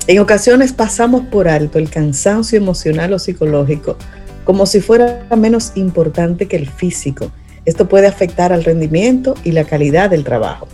En 0.08 0.20
ocasiones 0.20 0.72
pasamos 0.74 1.26
por 1.28 1.48
alto 1.48 1.80
el 1.80 1.90
cansancio 1.90 2.58
emocional 2.58 3.14
o 3.14 3.20
psicológico 3.20 3.98
como 4.46 4.68
si 4.68 4.80
fuera 4.80 5.28
menos 5.36 5.74
importante 5.76 6.48
que 6.48 6.56
el 6.56 6.70
físico. 6.70 7.32
Esto 7.66 7.90
puede 7.90 8.08
afectar 8.08 8.54
al 8.54 8.64
rendimiento 8.64 9.34
y 9.44 9.52
la 9.52 9.66
calidad 9.66 10.12
del 10.12 10.24
trabajo. 10.24 10.68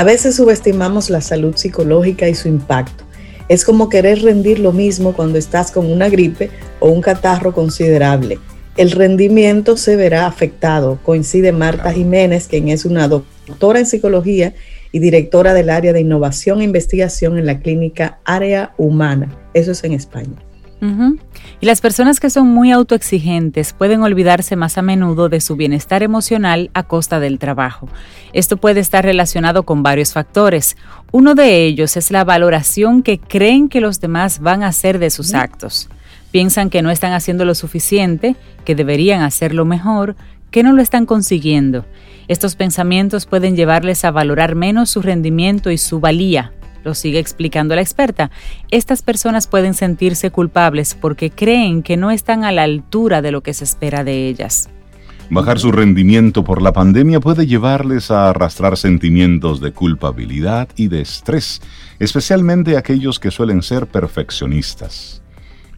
A 0.00 0.02
veces 0.02 0.36
subestimamos 0.36 1.10
la 1.10 1.20
salud 1.20 1.56
psicológica 1.56 2.26
y 2.26 2.34
su 2.34 2.48
impacto. 2.48 3.04
Es 3.50 3.66
como 3.66 3.90
querer 3.90 4.22
rendir 4.22 4.58
lo 4.58 4.72
mismo 4.72 5.12
cuando 5.12 5.36
estás 5.36 5.70
con 5.70 5.92
una 5.92 6.08
gripe 6.08 6.48
o 6.78 6.88
un 6.88 7.02
catarro 7.02 7.52
considerable. 7.52 8.38
El 8.78 8.92
rendimiento 8.92 9.76
se 9.76 9.96
verá 9.96 10.26
afectado, 10.26 10.98
coincide 11.02 11.52
Marta 11.52 11.92
Jiménez, 11.92 12.48
quien 12.48 12.70
es 12.70 12.86
una 12.86 13.08
doctora 13.08 13.80
en 13.80 13.84
psicología 13.84 14.54
y 14.90 15.00
directora 15.00 15.52
del 15.52 15.68
área 15.68 15.92
de 15.92 16.00
innovación 16.00 16.62
e 16.62 16.64
investigación 16.64 17.36
en 17.36 17.44
la 17.44 17.60
clínica 17.60 18.20
Área 18.24 18.72
Humana. 18.78 19.28
Eso 19.52 19.72
es 19.72 19.84
en 19.84 19.92
España. 19.92 20.49
Y 21.60 21.66
las 21.66 21.80
personas 21.80 22.20
que 22.20 22.30
son 22.30 22.48
muy 22.48 22.72
autoexigentes 22.72 23.74
pueden 23.74 24.02
olvidarse 24.02 24.56
más 24.56 24.78
a 24.78 24.82
menudo 24.82 25.28
de 25.28 25.40
su 25.40 25.56
bienestar 25.56 26.02
emocional 26.02 26.70
a 26.72 26.84
costa 26.84 27.20
del 27.20 27.38
trabajo. 27.38 27.88
Esto 28.32 28.56
puede 28.56 28.80
estar 28.80 29.04
relacionado 29.04 29.64
con 29.64 29.82
varios 29.82 30.12
factores. 30.12 30.76
Uno 31.12 31.34
de 31.34 31.64
ellos 31.64 31.96
es 31.96 32.10
la 32.10 32.24
valoración 32.24 33.02
que 33.02 33.18
creen 33.18 33.68
que 33.68 33.80
los 33.80 34.00
demás 34.00 34.40
van 34.40 34.62
a 34.62 34.68
hacer 34.68 34.98
de 34.98 35.10
sus 35.10 35.34
actos. 35.34 35.90
Piensan 36.30 36.70
que 36.70 36.82
no 36.82 36.90
están 36.90 37.12
haciendo 37.12 37.44
lo 37.44 37.54
suficiente, 37.54 38.36
que 38.64 38.74
deberían 38.74 39.22
hacerlo 39.22 39.64
mejor, 39.64 40.16
que 40.50 40.62
no 40.62 40.72
lo 40.72 40.80
están 40.80 41.04
consiguiendo. 41.06 41.84
Estos 42.28 42.54
pensamientos 42.54 43.26
pueden 43.26 43.56
llevarles 43.56 44.04
a 44.04 44.12
valorar 44.12 44.54
menos 44.54 44.90
su 44.90 45.02
rendimiento 45.02 45.70
y 45.70 45.78
su 45.78 46.00
valía. 46.00 46.52
Lo 46.84 46.94
sigue 46.94 47.18
explicando 47.18 47.74
la 47.74 47.82
experta. 47.82 48.30
Estas 48.70 49.02
personas 49.02 49.46
pueden 49.46 49.74
sentirse 49.74 50.30
culpables 50.30 50.94
porque 50.94 51.30
creen 51.30 51.82
que 51.82 51.96
no 51.96 52.10
están 52.10 52.44
a 52.44 52.52
la 52.52 52.62
altura 52.62 53.22
de 53.22 53.32
lo 53.32 53.42
que 53.42 53.54
se 53.54 53.64
espera 53.64 54.04
de 54.04 54.28
ellas. 54.28 54.68
Bajar 55.32 55.60
su 55.60 55.70
rendimiento 55.70 56.42
por 56.42 56.60
la 56.60 56.72
pandemia 56.72 57.20
puede 57.20 57.46
llevarles 57.46 58.10
a 58.10 58.30
arrastrar 58.30 58.76
sentimientos 58.76 59.60
de 59.60 59.70
culpabilidad 59.70 60.68
y 60.74 60.88
de 60.88 61.02
estrés, 61.02 61.62
especialmente 62.00 62.76
aquellos 62.76 63.20
que 63.20 63.30
suelen 63.30 63.62
ser 63.62 63.86
perfeccionistas. 63.86 65.22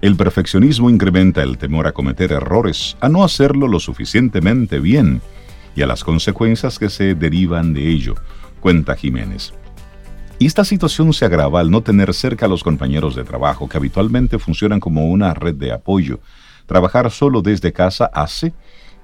El 0.00 0.16
perfeccionismo 0.16 0.88
incrementa 0.88 1.42
el 1.42 1.59
temor 1.59 1.87
a 1.87 1.92
cometer 1.92 2.32
errores, 2.32 2.97
a 3.00 3.11
no 3.11 3.25
hacerlo 3.25 3.68
lo 3.68 3.78
suficientemente 3.78 4.80
bien 4.80 5.21
y 5.76 5.82
a 5.82 5.87
las 5.87 6.02
consecuencias 6.02 6.78
que 6.78 6.88
se 6.88 7.14
derivan 7.14 7.75
de 7.75 7.88
ello, 7.88 8.14
cuenta 8.61 8.97
Jiménez. 8.97 9.52
Y 10.42 10.46
esta 10.46 10.64
situación 10.64 11.12
se 11.12 11.25
agrava 11.25 11.61
al 11.61 11.70
no 11.70 11.82
tener 11.82 12.12
cerca 12.12 12.46
a 12.46 12.49
los 12.49 12.64
compañeros 12.64 13.14
de 13.14 13.22
trabajo 13.22 13.68
que 13.68 13.76
habitualmente 13.76 14.40
funcionan 14.40 14.80
como 14.80 15.06
una 15.06 15.34
red 15.34 15.54
de 15.54 15.70
apoyo. 15.70 16.18
Trabajar 16.66 17.12
solo 17.12 17.42
desde 17.42 17.72
casa 17.72 18.11
hace 18.12 18.52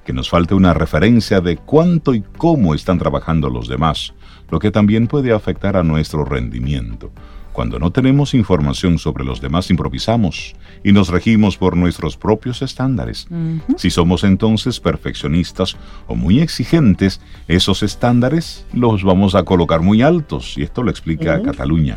que 0.04 0.12
nos 0.12 0.28
falte 0.28 0.54
una 0.54 0.74
referencia 0.74 1.40
de 1.40 1.56
cuánto 1.56 2.12
y 2.12 2.22
cómo 2.22 2.74
están 2.74 2.98
trabajando 2.98 3.50
los 3.50 3.68
demás, 3.68 4.14
lo 4.50 4.58
que 4.58 4.72
también 4.72 5.06
puede 5.06 5.32
afectar 5.32 5.76
a 5.76 5.84
nuestro 5.84 6.24
rendimiento. 6.24 7.12
Cuando 7.58 7.80
no 7.80 7.90
tenemos 7.90 8.34
información 8.34 9.00
sobre 9.00 9.24
los 9.24 9.40
demás, 9.40 9.68
improvisamos 9.68 10.54
y 10.84 10.92
nos 10.92 11.08
regimos 11.08 11.56
por 11.56 11.76
nuestros 11.76 12.16
propios 12.16 12.62
estándares. 12.62 13.26
Si 13.76 13.90
somos 13.90 14.22
entonces 14.22 14.78
perfeccionistas 14.78 15.76
o 16.06 16.14
muy 16.14 16.38
exigentes, 16.38 17.20
esos 17.48 17.82
estándares 17.82 18.64
los 18.72 19.02
vamos 19.02 19.34
a 19.34 19.42
colocar 19.42 19.80
muy 19.80 20.02
altos, 20.02 20.56
y 20.56 20.62
esto 20.62 20.84
lo 20.84 20.92
explica 20.92 21.42
Cataluña. 21.42 21.96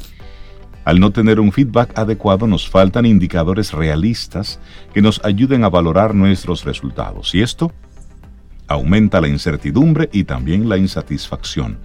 Al 0.83 0.99
no 0.99 1.11
tener 1.11 1.39
un 1.39 1.51
feedback 1.51 1.95
adecuado 1.95 2.47
nos 2.47 2.67
faltan 2.67 3.05
indicadores 3.05 3.71
realistas 3.71 4.59
que 4.95 5.03
nos 5.03 5.23
ayuden 5.23 5.63
a 5.63 5.69
valorar 5.69 6.15
nuestros 6.15 6.65
resultados, 6.65 7.35
y 7.35 7.43
esto 7.43 7.71
aumenta 8.67 9.21
la 9.21 9.27
incertidumbre 9.27 10.09
y 10.11 10.23
también 10.23 10.67
la 10.67 10.77
insatisfacción 10.77 11.77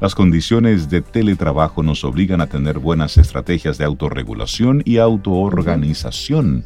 las 0.00 0.14
condiciones 0.14 0.90
de 0.90 1.02
teletrabajo 1.02 1.82
nos 1.82 2.04
obligan 2.04 2.40
a 2.40 2.46
tener 2.46 2.78
buenas 2.78 3.16
estrategias 3.16 3.78
de 3.78 3.84
autorregulación 3.84 4.82
y 4.84 4.98
autoorganización. 4.98 6.64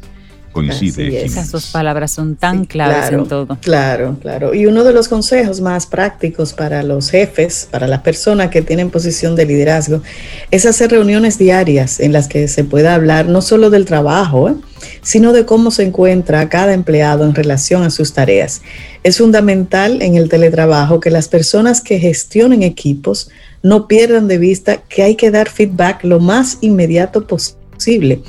Coincide. 0.51 1.23
Esas 1.23 1.51
dos 1.51 1.67
palabras 1.67 2.11
son 2.11 2.35
tan 2.35 2.65
claves 2.65 3.11
en 3.11 3.27
todo. 3.27 3.55
Claro, 3.61 4.17
claro. 4.19 4.53
Y 4.53 4.65
uno 4.65 4.83
de 4.83 4.93
los 4.93 5.07
consejos 5.07 5.61
más 5.61 5.85
prácticos 5.85 6.53
para 6.53 6.81
los 6.81 7.11
jefes, 7.11 7.67
para 7.69 7.87
las 7.87 8.01
personas 8.01 8.49
que 8.49 8.63
tienen 8.63 8.89
posición 8.89 9.35
de 9.35 9.45
liderazgo, 9.45 10.01
es 10.49 10.65
hacer 10.65 10.89
reuniones 10.89 11.37
diarias 11.37 11.99
en 11.99 12.13
las 12.13 12.27
que 12.27 12.47
se 12.47 12.63
pueda 12.63 12.95
hablar 12.95 13.27
no 13.27 13.41
solo 13.41 13.69
del 13.69 13.85
trabajo, 13.85 14.49
¿eh? 14.49 14.55
Sino 15.01 15.33
de 15.33 15.45
cómo 15.45 15.71
se 15.71 15.83
encuentra 15.83 16.49
cada 16.49 16.73
empleado 16.73 17.25
en 17.25 17.35
relación 17.35 17.83
a 17.83 17.89
sus 17.89 18.13
tareas. 18.13 18.61
Es 19.03 19.17
fundamental 19.17 20.01
en 20.01 20.15
el 20.15 20.29
teletrabajo 20.29 20.99
que 20.99 21.11
las 21.11 21.27
personas 21.27 21.81
que 21.81 21.99
gestionen 21.99 22.63
equipos 22.63 23.29
no 23.63 23.87
pierdan 23.87 24.27
de 24.27 24.37
vista 24.37 24.77
que 24.77 25.03
hay 25.03 25.15
que 25.15 25.31
dar 25.31 25.49
feedback 25.49 26.03
lo 26.03 26.19
más 26.19 26.57
inmediato 26.61 27.25
posible 27.27 28.21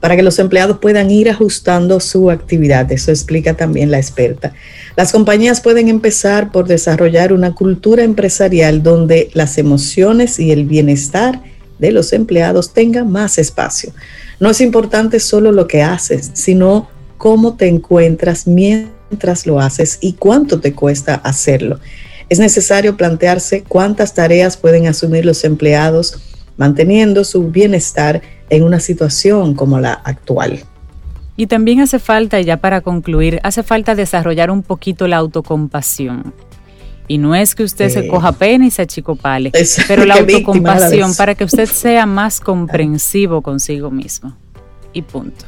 para 0.00 0.16
que 0.16 0.22
los 0.22 0.38
empleados 0.38 0.78
puedan 0.78 1.10
ir 1.10 1.30
ajustando 1.30 1.98
su 2.00 2.30
actividad. 2.30 2.90
Eso 2.92 3.10
explica 3.10 3.54
también 3.54 3.90
la 3.90 3.98
experta. 3.98 4.52
Las 4.96 5.12
compañías 5.12 5.60
pueden 5.60 5.88
empezar 5.88 6.52
por 6.52 6.66
desarrollar 6.66 7.32
una 7.32 7.54
cultura 7.54 8.04
empresarial 8.04 8.82
donde 8.82 9.30
las 9.34 9.58
emociones 9.58 10.38
y 10.38 10.52
el 10.52 10.66
bienestar 10.66 11.42
de 11.78 11.92
los 11.92 12.12
empleados 12.12 12.72
tengan 12.72 13.10
más 13.10 13.38
espacio. 13.38 13.92
No 14.40 14.50
es 14.50 14.60
importante 14.60 15.18
solo 15.20 15.52
lo 15.52 15.66
que 15.66 15.82
haces, 15.82 16.30
sino 16.34 16.88
cómo 17.16 17.56
te 17.56 17.66
encuentras 17.66 18.46
mientras 18.46 19.46
lo 19.46 19.60
haces 19.60 19.98
y 20.00 20.12
cuánto 20.12 20.60
te 20.60 20.72
cuesta 20.74 21.14
hacerlo. 21.16 21.80
Es 22.28 22.38
necesario 22.38 22.96
plantearse 22.96 23.64
cuántas 23.66 24.14
tareas 24.14 24.56
pueden 24.56 24.86
asumir 24.86 25.24
los 25.24 25.44
empleados 25.44 26.20
manteniendo 26.56 27.24
su 27.24 27.50
bienestar 27.50 28.20
en 28.50 28.64
una 28.64 28.80
situación 28.80 29.54
como 29.54 29.80
la 29.80 29.92
actual. 29.92 30.60
Y 31.36 31.46
también 31.46 31.80
hace 31.80 31.98
falta, 31.98 32.40
ya 32.40 32.56
para 32.58 32.80
concluir, 32.80 33.40
hace 33.44 33.62
falta 33.62 33.94
desarrollar 33.94 34.50
un 34.50 34.62
poquito 34.62 35.06
la 35.06 35.18
autocompasión. 35.18 36.34
Y 37.08 37.18
no 37.18 37.34
es 37.34 37.54
que 37.54 37.64
usted 37.64 37.88
se 37.88 38.06
coja 38.06 38.32
pena 38.32 38.66
y 38.66 38.70
se 38.70 38.82
achicopale, 38.82 39.50
pero 39.88 40.04
la 40.04 40.16
autocompasión 40.16 41.14
para 41.14 41.34
que 41.34 41.44
usted 41.44 41.66
sea 41.66 42.04
más 42.04 42.38
comprensivo 42.38 43.40
consigo 43.40 43.90
mismo. 43.90 44.36
Y 44.92 45.02
punto. 45.02 45.46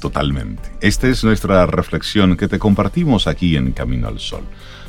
Totalmente. 0.00 0.62
Esta 0.80 1.08
es 1.08 1.22
nuestra 1.22 1.66
reflexión 1.66 2.36
que 2.36 2.48
te 2.48 2.58
compartimos 2.58 3.26
aquí 3.26 3.56
en 3.56 3.72
Camino 3.72 4.08
al 4.08 4.18
Sol. 4.18 4.42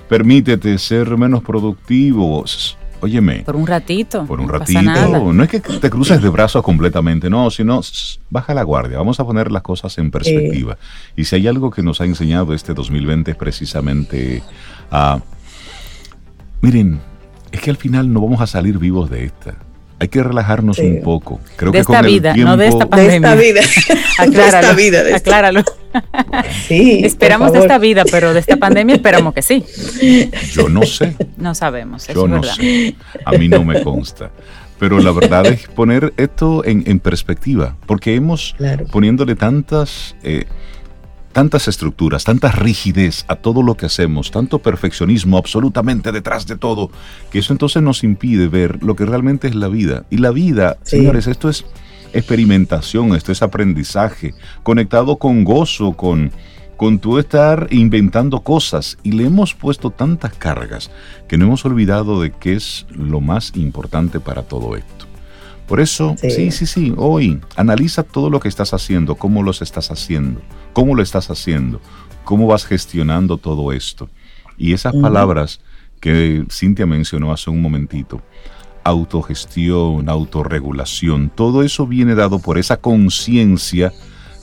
Permítete 0.07 0.77
ser 0.77 1.17
menos 1.17 1.43
productivo, 1.43 2.45
Óyeme. 2.99 3.43
Por 3.45 3.55
un 3.55 3.67
ratito. 3.67 4.25
Por 4.25 4.39
un 4.39 4.49
ratito. 4.49 4.81
No 5.33 5.43
es 5.43 5.49
que 5.49 5.59
te 5.59 5.89
cruces 5.89 6.21
de 6.21 6.29
brazos 6.29 6.63
completamente, 6.63 7.29
no, 7.29 7.51
sino 7.51 7.81
baja 8.29 8.53
la 8.53 8.63
guardia. 8.63 8.97
Vamos 8.97 9.19
a 9.19 9.25
poner 9.25 9.51
las 9.51 9.61
cosas 9.61 9.97
en 9.99 10.09
perspectiva. 10.09 10.77
Y 11.15 11.25
si 11.25 11.35
hay 11.35 11.47
algo 11.47 11.69
que 11.69 11.83
nos 11.83 12.01
ha 12.01 12.05
enseñado 12.05 12.53
este 12.53 12.73
2020 12.73 13.31
es 13.31 13.37
precisamente 13.37 14.41
a... 14.89 15.19
miren, 16.61 16.99
es 17.51 17.61
que 17.61 17.69
al 17.69 17.77
final 17.77 18.11
no 18.11 18.21
vamos 18.21 18.41
a 18.41 18.47
salir 18.47 18.77
vivos 18.77 19.09
de 19.09 19.25
esta. 19.25 19.55
Hay 19.99 20.09
que 20.09 20.21
relajarnos 20.21 20.77
un 20.77 21.01
poco. 21.01 21.39
Creo 21.55 21.71
de 21.71 21.79
esta 21.79 22.03
vida, 22.03 22.35
no 22.35 22.55
de 22.55 22.67
esta 22.67 22.87
pandemia. 22.87 23.35
De 23.35 23.49
esta 23.49 23.61
vida. 23.61 23.61
acláralo, 24.19 24.75
de 24.75 24.87
esta 24.87 25.03
vida. 25.03 25.15
acláralo. 25.15 25.63
Sí, 26.67 27.01
esperamos 27.03 27.51
de 27.51 27.59
esta 27.59 27.79
vida, 27.79 28.03
pero 28.09 28.33
de 28.33 28.39
esta 28.39 28.57
pandemia 28.57 28.95
esperamos 28.95 29.33
que 29.33 29.41
sí. 29.41 29.63
Yo 30.51 30.69
no 30.69 30.83
sé. 30.83 31.15
No 31.37 31.55
sabemos. 31.55 32.07
Yo 32.07 32.27
no 32.27 32.43
sé. 32.43 32.95
A 33.25 33.31
mí 33.31 33.47
no 33.47 33.63
me 33.63 33.81
consta. 33.81 34.29
Pero 34.79 34.99
la 34.99 35.11
verdad 35.11 35.47
es 35.47 35.67
poner 35.67 36.13
esto 36.17 36.63
en, 36.63 36.99
perspectiva, 36.99 37.75
porque 37.87 38.13
hemos 38.13 38.55
poniéndole 38.91 39.35
tantas 39.35 40.15
eh, 40.21 40.45
tantas 41.38 41.67
estructuras, 41.67 42.24
tanta 42.24 42.51
rigidez 42.51 43.24
a 43.27 43.36
todo 43.36 43.62
lo 43.62 43.77
que 43.77 43.86
hacemos, 43.86 44.32
tanto 44.32 44.58
perfeccionismo 44.58 45.38
absolutamente 45.38 46.12
detrás 46.12 46.48
de 46.48 46.58
todo, 46.58 46.89
que 47.29 47.38
eso 47.38 47.53
entonces 47.53 47.84
nos 47.84 48.03
impide 48.03 48.48
ver 48.48 48.84
lo 48.84 48.96
que 48.96 49.06
realmente 49.06 49.48
es 49.48 49.53
la 49.53 49.67
vida. 49.67 50.03
Y 50.10 50.17
la 50.17 50.32
vida, 50.32 50.77
señores, 50.82 51.27
esto 51.27 51.48
es 51.48 51.63
experimentación, 52.12 53.13
esto 53.13 53.32
es 53.32 53.44
aprendizaje, 53.44 54.34
conectado 54.63 55.17
con 55.17 55.44
gozo, 55.44 55.94
con, 55.94 56.32
con 56.75 56.98
tú 56.98 57.20
estar 57.20 57.67
inventando 57.70 58.39
cosas. 58.39 58.98
Y 59.03 59.12
le 59.12 59.25
hemos 59.25 59.53
puesto 59.53 59.91
tantas 59.91 60.34
cargas 60.34 60.89
que 61.27 61.38
no 61.38 61.46
hemos 61.46 61.63
olvidado 61.65 62.20
de 62.20 62.32
qué 62.32 62.56
es 62.56 62.88
lo 62.89 63.22
más 63.22 63.56
importante 63.56 64.20
para 64.20 64.41
todo 64.41 64.75
esto. 64.75 65.06
Por 65.67 65.81
eso, 65.81 66.15
sí. 66.21 66.50
sí, 66.51 66.65
sí, 66.65 66.93
hoy 66.95 67.41
analiza 67.57 68.03
todo 68.03 68.29
lo 68.29 68.39
que 68.39 68.47
estás 68.47 68.74
haciendo, 68.74 69.15
cómo 69.15 69.43
los 69.43 69.62
estás 69.62 69.91
haciendo, 69.91 70.41
cómo 70.71 70.95
lo 70.95 71.03
estás 71.03 71.29
haciendo, 71.29 71.81
cómo 72.24 72.47
vas 72.47 72.65
gestionando 72.65 73.38
todo 73.38 73.74
esto. 73.74 74.09
Y 74.57 74.71
esas 74.71 74.93
palabras 74.95 75.59
que 76.00 76.45
Cintia 76.50 76.86
mencionó 76.86 77.33
hace 77.33 77.50
un 77.50 77.62
momentito, 77.62 78.21
autogestión, 78.86 80.07
autorregulación, 80.07 81.29
todo 81.36 81.63
eso 81.63 81.86
viene 81.86 82.15
dado 82.15 82.39
por 82.39 82.57
esa 82.57 82.77
conciencia 82.77 83.91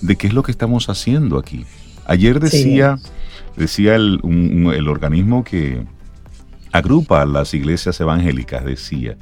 de 0.03 0.17
qué 0.17 0.27
es 0.27 0.35
lo 0.35 0.43
que 0.43 0.53
estamos 0.53 0.91
haciendo 0.91 1.39
aquí. 1.39 1.65
Ayer 2.07 2.39
decía, 2.39 2.99
decía 3.57 3.95
el, 3.95 4.21
el 4.75 4.89
organismo 4.89 5.43
que 5.43 5.87
agrupa 6.71 7.25
las 7.25 7.55
iglesias 7.55 7.99
evangélicas, 7.99 8.65
decía 8.65 9.17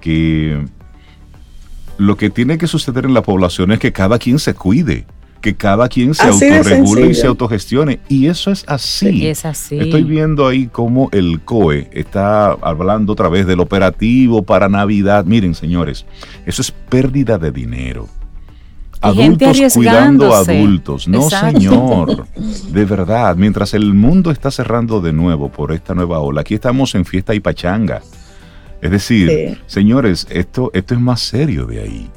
que 0.00 0.64
lo 2.00 2.16
que 2.16 2.30
tiene 2.30 2.56
que 2.56 2.66
suceder 2.66 3.04
en 3.04 3.12
la 3.12 3.22
población 3.22 3.72
es 3.72 3.78
que 3.78 3.92
cada 3.92 4.18
quien 4.18 4.38
se 4.38 4.54
cuide, 4.54 5.04
que 5.42 5.54
cada 5.54 5.86
quien 5.86 6.14
se 6.14 6.28
autorregule 6.28 7.08
y 7.10 7.14
se 7.14 7.26
autogestione. 7.26 8.00
Y 8.08 8.26
eso 8.26 8.50
es 8.50 8.64
así. 8.66 9.26
es 9.26 9.44
así. 9.44 9.78
Estoy 9.78 10.04
viendo 10.04 10.46
ahí 10.48 10.66
cómo 10.66 11.10
el 11.12 11.40
COE 11.40 11.90
está 11.92 12.52
hablando 12.52 13.12
otra 13.12 13.28
vez 13.28 13.46
del 13.46 13.60
operativo 13.60 14.42
para 14.42 14.70
Navidad. 14.70 15.26
Miren, 15.26 15.54
señores, 15.54 16.06
eso 16.46 16.62
es 16.62 16.70
pérdida 16.70 17.36
de 17.36 17.52
dinero. 17.52 18.08
Adultos 19.02 19.58
cuidando 19.74 20.34
a 20.34 20.38
adultos. 20.38 21.06
No, 21.06 21.28
señor. 21.28 22.26
De 22.72 22.84
verdad, 22.86 23.36
mientras 23.36 23.74
el 23.74 23.92
mundo 23.92 24.30
está 24.30 24.50
cerrando 24.50 25.00
de 25.00 25.12
nuevo 25.12 25.50
por 25.50 25.72
esta 25.72 25.94
nueva 25.94 26.18
ola, 26.18 26.42
aquí 26.42 26.54
estamos 26.54 26.94
en 26.94 27.04
fiesta 27.04 27.34
y 27.34 27.40
pachanga. 27.40 28.02
Es 28.82 28.90
decir, 28.90 29.60
señores, 29.66 30.26
esto, 30.30 30.70
esto 30.72 30.94
es 30.94 31.00
más 31.00 31.20
serio 31.20 31.66
de 31.66 31.80
ahí. 31.80 32.10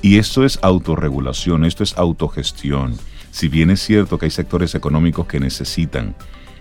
Y 0.00 0.18
esto 0.18 0.44
es 0.44 0.58
autorregulación, 0.62 1.64
esto 1.64 1.82
es 1.82 1.96
autogestión. 1.98 2.94
Si 3.30 3.48
bien 3.48 3.70
es 3.70 3.80
cierto 3.80 4.18
que 4.18 4.26
hay 4.26 4.30
sectores 4.30 4.74
económicos 4.74 5.26
que 5.26 5.40
necesitan, 5.40 6.14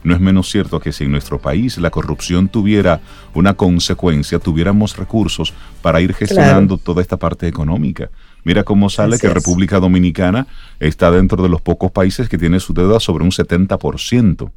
no 0.04 0.13
es 0.13 0.20
menos 0.20 0.52
cierto 0.52 0.80
que 0.80 0.91
si 0.91 1.06
en 1.06 1.12
nuestro 1.12 1.39
país 1.39 1.78
la 1.78 1.89
corrupción 1.89 2.50
tuviera 2.50 3.02
una 3.34 3.56
consecuencia, 3.56 4.39
tuviéramos 4.39 4.98
recursos 4.98 5.54
para 5.82 6.02
ir 6.02 6.13
gestionando 6.13 6.78
toda 6.78 7.02
esta 7.02 7.18
parte 7.18 7.48
económica. 7.48 8.10
Mira 8.44 8.63
cómo 8.63 8.89
sale 8.89 9.18
que 9.18 9.30
República 9.30 9.80
Dominicana 9.80 10.48
está 10.80 11.10
dentro 11.12 11.41
de 11.41 11.50
los 11.50 11.62
pocos 11.62 11.91
países 11.91 12.30
que 12.30 12.38
tiene 12.38 12.60
su 12.60 12.74
deuda 12.74 13.00
sobre 13.00 13.24
un 13.24 13.32
70%. 13.32 14.52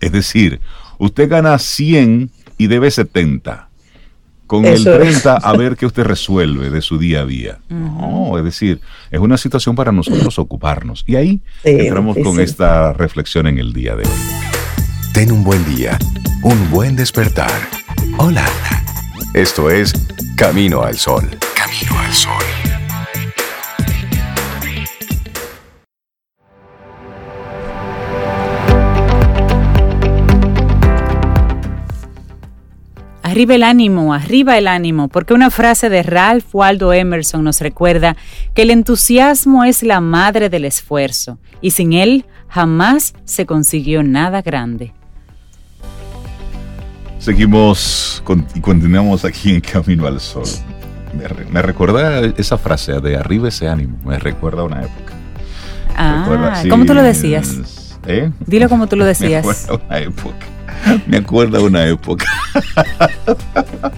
Es 0.00 0.12
decir, 0.12 0.60
usted 0.98 1.28
gana 1.28 1.58
100 1.58 2.30
y 2.56 2.66
debe 2.68 2.90
70 2.90 3.68
con 4.46 4.64
el 4.64 4.82
30 4.82 5.36
a 5.36 5.56
ver 5.56 5.76
qué 5.76 5.86
usted 5.86 6.04
resuelve 6.04 6.70
de 6.70 6.82
su 6.82 6.98
día 6.98 7.20
a 7.20 7.26
día. 7.26 7.58
No, 7.68 8.36
es 8.38 8.44
decir, 8.44 8.80
es 9.10 9.20
una 9.20 9.36
situación 9.36 9.74
para 9.74 9.92
nosotros 9.92 10.38
ocuparnos. 10.38 11.04
Y 11.06 11.16
ahí 11.16 11.40
entramos 11.64 12.16
con 12.22 12.40
esta 12.40 12.92
reflexión 12.92 13.46
en 13.46 13.58
el 13.58 13.72
día 13.72 13.94
de 13.94 14.04
hoy. 14.04 14.44
Ten 15.12 15.30
un 15.30 15.44
buen 15.44 15.64
día, 15.74 15.98
un 16.42 16.70
buen 16.70 16.96
despertar. 16.96 17.50
Hola. 18.18 18.44
Esto 19.34 19.68
es 19.68 19.92
Camino 20.36 20.82
al 20.82 20.96
Sol. 20.96 21.28
Camino 21.56 21.98
al 21.98 22.12
Sol. 22.12 22.63
Arriba 33.34 33.56
el 33.56 33.64
ánimo, 33.64 34.14
arriba 34.14 34.56
el 34.58 34.68
ánimo, 34.68 35.08
porque 35.08 35.34
una 35.34 35.50
frase 35.50 35.88
de 35.88 36.04
Ralph 36.04 36.54
Waldo 36.54 36.92
Emerson 36.92 37.42
nos 37.42 37.60
recuerda 37.60 38.16
que 38.54 38.62
el 38.62 38.70
entusiasmo 38.70 39.64
es 39.64 39.82
la 39.82 40.00
madre 40.00 40.48
del 40.48 40.64
esfuerzo 40.64 41.40
y 41.60 41.72
sin 41.72 41.94
él 41.94 42.26
jamás 42.46 43.12
se 43.24 43.44
consiguió 43.44 44.04
nada 44.04 44.40
grande. 44.40 44.92
Seguimos 47.18 48.22
y 48.54 48.60
continuamos 48.60 49.24
aquí 49.24 49.50
en 49.50 49.60
Camino 49.60 50.06
al 50.06 50.20
Sol. 50.20 50.44
Me, 51.50 51.60
recuerda 51.60 52.24
esa 52.36 52.56
frase 52.56 53.00
de 53.00 53.16
arriba 53.16 53.48
ese 53.48 53.66
ánimo, 53.66 53.98
me 54.04 54.16
recuerda 54.16 54.62
a 54.62 54.64
una 54.66 54.82
época. 54.82 55.12
Ah, 55.96 56.62
¿cómo 56.70 56.84
tú 56.84 56.94
lo 56.94 57.02
decías? 57.02 57.98
¿Eh? 58.06 58.30
Dilo 58.46 58.68
como 58.68 58.86
tú 58.86 58.94
lo 58.94 59.04
decías. 59.04 59.44
Me 59.44 59.52
recuerda 59.52 59.84
una 59.88 59.98
época. 59.98 60.53
Me 61.06 61.18
acuerdo 61.18 61.58
de 61.58 61.64
una 61.64 61.86
época. 61.86 62.26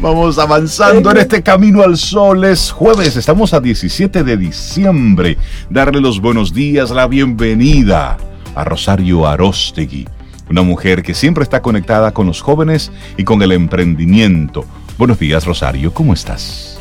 Vamos 0.00 0.38
avanzando 0.38 1.10
en 1.10 1.16
este 1.18 1.42
camino 1.42 1.82
al 1.82 1.96
sol. 1.96 2.44
Es 2.44 2.70
jueves, 2.70 3.16
estamos 3.16 3.54
a 3.54 3.60
17 3.60 4.24
de 4.24 4.36
diciembre. 4.36 5.38
Darle 5.70 6.00
los 6.00 6.20
buenos 6.20 6.52
días, 6.52 6.90
la 6.90 7.06
bienvenida 7.06 8.18
a 8.54 8.64
Rosario 8.64 9.26
Arostegui, 9.26 10.06
una 10.50 10.62
mujer 10.62 11.02
que 11.02 11.14
siempre 11.14 11.42
está 11.44 11.62
conectada 11.62 12.12
con 12.12 12.26
los 12.26 12.40
jóvenes 12.40 12.92
y 13.16 13.24
con 13.24 13.42
el 13.42 13.52
emprendimiento. 13.52 14.64
Buenos 14.98 15.18
días, 15.18 15.44
Rosario, 15.44 15.92
¿cómo 15.92 16.14
estás? 16.14 16.75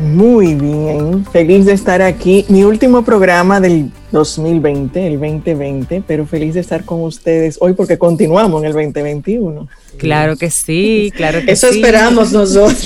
Muy 0.00 0.54
bien, 0.54 1.24
feliz 1.26 1.66
de 1.66 1.72
estar 1.72 2.02
aquí. 2.02 2.44
Mi 2.48 2.64
último 2.64 3.04
programa 3.04 3.60
del 3.60 3.90
2020, 4.10 5.06
el 5.06 5.20
2020, 5.20 6.02
pero 6.06 6.26
feliz 6.26 6.54
de 6.54 6.60
estar 6.60 6.84
con 6.84 7.02
ustedes 7.02 7.56
hoy 7.60 7.74
porque 7.74 7.98
continuamos 7.98 8.62
en 8.62 8.68
el 8.68 8.72
2021. 8.72 9.68
Claro 9.98 10.36
que 10.36 10.50
sí, 10.50 11.12
claro 11.14 11.40
que 11.44 11.52
Eso 11.52 11.68
esperamos 11.68 12.32
nosotros. 12.32 12.82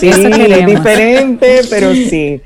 sí, 0.00 0.08
es 0.08 0.66
diferente, 0.66 1.62
pero 1.68 1.92
sí. 1.94 2.40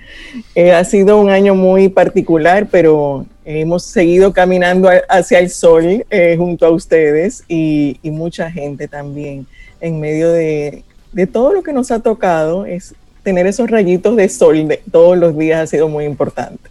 Eh, 0.54 0.72
ha 0.72 0.84
sido 0.84 1.20
un 1.20 1.30
año 1.30 1.54
muy 1.54 1.88
particular, 1.88 2.68
pero 2.70 3.26
hemos 3.44 3.84
seguido 3.84 4.32
caminando 4.32 4.88
hacia 5.08 5.38
el 5.38 5.50
sol 5.50 6.04
eh, 6.08 6.34
junto 6.38 6.66
a 6.66 6.70
ustedes 6.70 7.44
y, 7.48 7.98
mucha 8.04 8.50
gente 8.50 8.88
también 8.88 9.46
en 9.80 10.00
medio 10.00 10.30
de, 10.30 10.84
de 11.12 11.26
todo 11.26 11.52
lo 11.52 11.62
que 11.62 11.72
nos 11.72 11.90
ha 11.90 12.00
tocado. 12.00 12.64
Es 12.64 12.94
tener 13.24 13.46
esos 13.48 13.68
rayitos 13.68 14.14
de 14.14 14.28
sol 14.28 14.68
todos 14.92 15.18
los 15.18 15.36
días 15.36 15.62
ha 15.62 15.66
sido 15.66 15.88
muy 15.88 16.04
importante. 16.04 16.70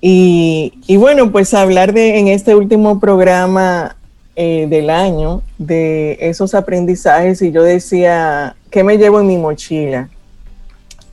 Y, 0.00 0.96
bueno, 0.96 1.30
pues 1.30 1.54
hablar 1.54 1.92
de 1.92 2.18
en 2.18 2.28
este 2.28 2.54
último 2.54 3.00
programa 3.00 3.96
eh, 4.36 4.66
del 4.68 4.90
año 4.90 5.42
de 5.58 6.16
esos 6.20 6.54
aprendizajes 6.54 7.42
y 7.42 7.50
yo 7.50 7.62
decía, 7.62 8.56
¿qué 8.70 8.84
me 8.84 8.96
llevo 8.96 9.20
en 9.20 9.26
mi 9.26 9.36
mochila? 9.36 10.08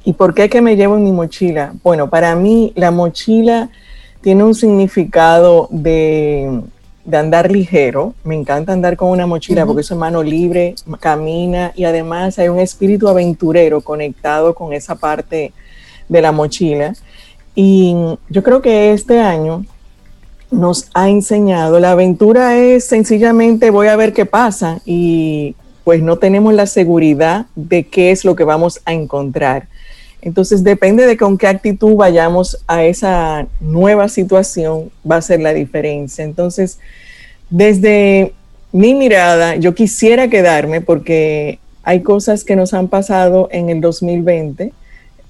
¿Y 0.04 0.14
por 0.14 0.36
qué 0.36 0.50
que 0.50 0.62
me 0.62 0.76
llevo 0.76 0.98
en 0.98 1.04
mi 1.04 1.12
mochila? 1.12 1.74
Bueno, 1.84 2.10
para 2.12 2.36
mí 2.36 2.72
la 2.76 2.92
mochila 2.92 3.70
tiene 4.22 4.44
un 4.44 4.54
significado 4.54 5.68
de, 5.72 6.62
de 7.06 7.18
andar 7.18 7.52
ligero. 7.52 8.14
Me 8.24 8.36
encanta 8.36 8.74
andar 8.74 8.98
con 8.98 9.10
una 9.10 9.28
mochila 9.28 9.66
porque 9.66 9.82
es 9.82 9.92
mano 9.92 10.24
libre, 10.24 10.76
camina 11.00 11.72
y 11.76 11.86
además 11.86 12.38
hay 12.40 12.50
un 12.50 12.60
espíritu 12.60 13.08
aventurero 13.08 13.82
conectado 13.82 14.54
con 14.56 14.74
esa 14.74 14.96
parte 14.96 15.54
de 16.10 16.22
la 16.22 16.32
mochila. 16.32 16.94
Y 17.54 17.96
yo 18.30 18.44
creo 18.44 18.62
que 18.62 18.92
este 18.92 19.20
año 19.20 19.66
nos 20.52 20.90
ha 20.94 21.10
enseñado, 21.10 21.80
la 21.80 21.92
aventura 21.92 22.58
es 22.58 22.86
sencillamente 22.86 23.70
voy 23.70 23.88
a 23.88 23.96
ver 23.96 24.14
qué 24.14 24.26
pasa 24.26 24.80
y 24.86 25.56
pues 25.84 26.02
no 26.02 26.18
tenemos 26.18 26.54
la 26.54 26.66
seguridad 26.66 27.46
de 27.56 27.88
qué 27.88 28.12
es 28.12 28.26
lo 28.26 28.36
que 28.36 28.44
vamos 28.44 28.82
a 28.86 28.94
encontrar. 28.94 29.68
Entonces 30.26 30.64
depende 30.64 31.06
de 31.06 31.18
con 31.18 31.38
qué 31.38 31.46
actitud 31.46 31.96
vayamos 31.96 32.58
a 32.66 32.84
esa 32.84 33.48
nueva 33.62 34.10
situación, 34.10 34.90
va 35.10 35.18
a 35.18 35.22
ser 35.22 35.40
la 35.40 35.54
diferencia. 35.54 36.26
Entonces, 36.26 36.80
desde 37.52 38.34
mi 38.72 38.96
mirada, 38.96 39.56
yo 39.56 39.76
quisiera 39.76 40.28
quedarme 40.28 40.82
porque 40.82 41.60
hay 41.84 42.02
cosas 42.02 42.44
que 42.44 42.56
nos 42.56 42.74
han 42.74 42.88
pasado 42.88 43.50
en 43.52 43.70
el 43.70 43.82
2020 43.82 44.74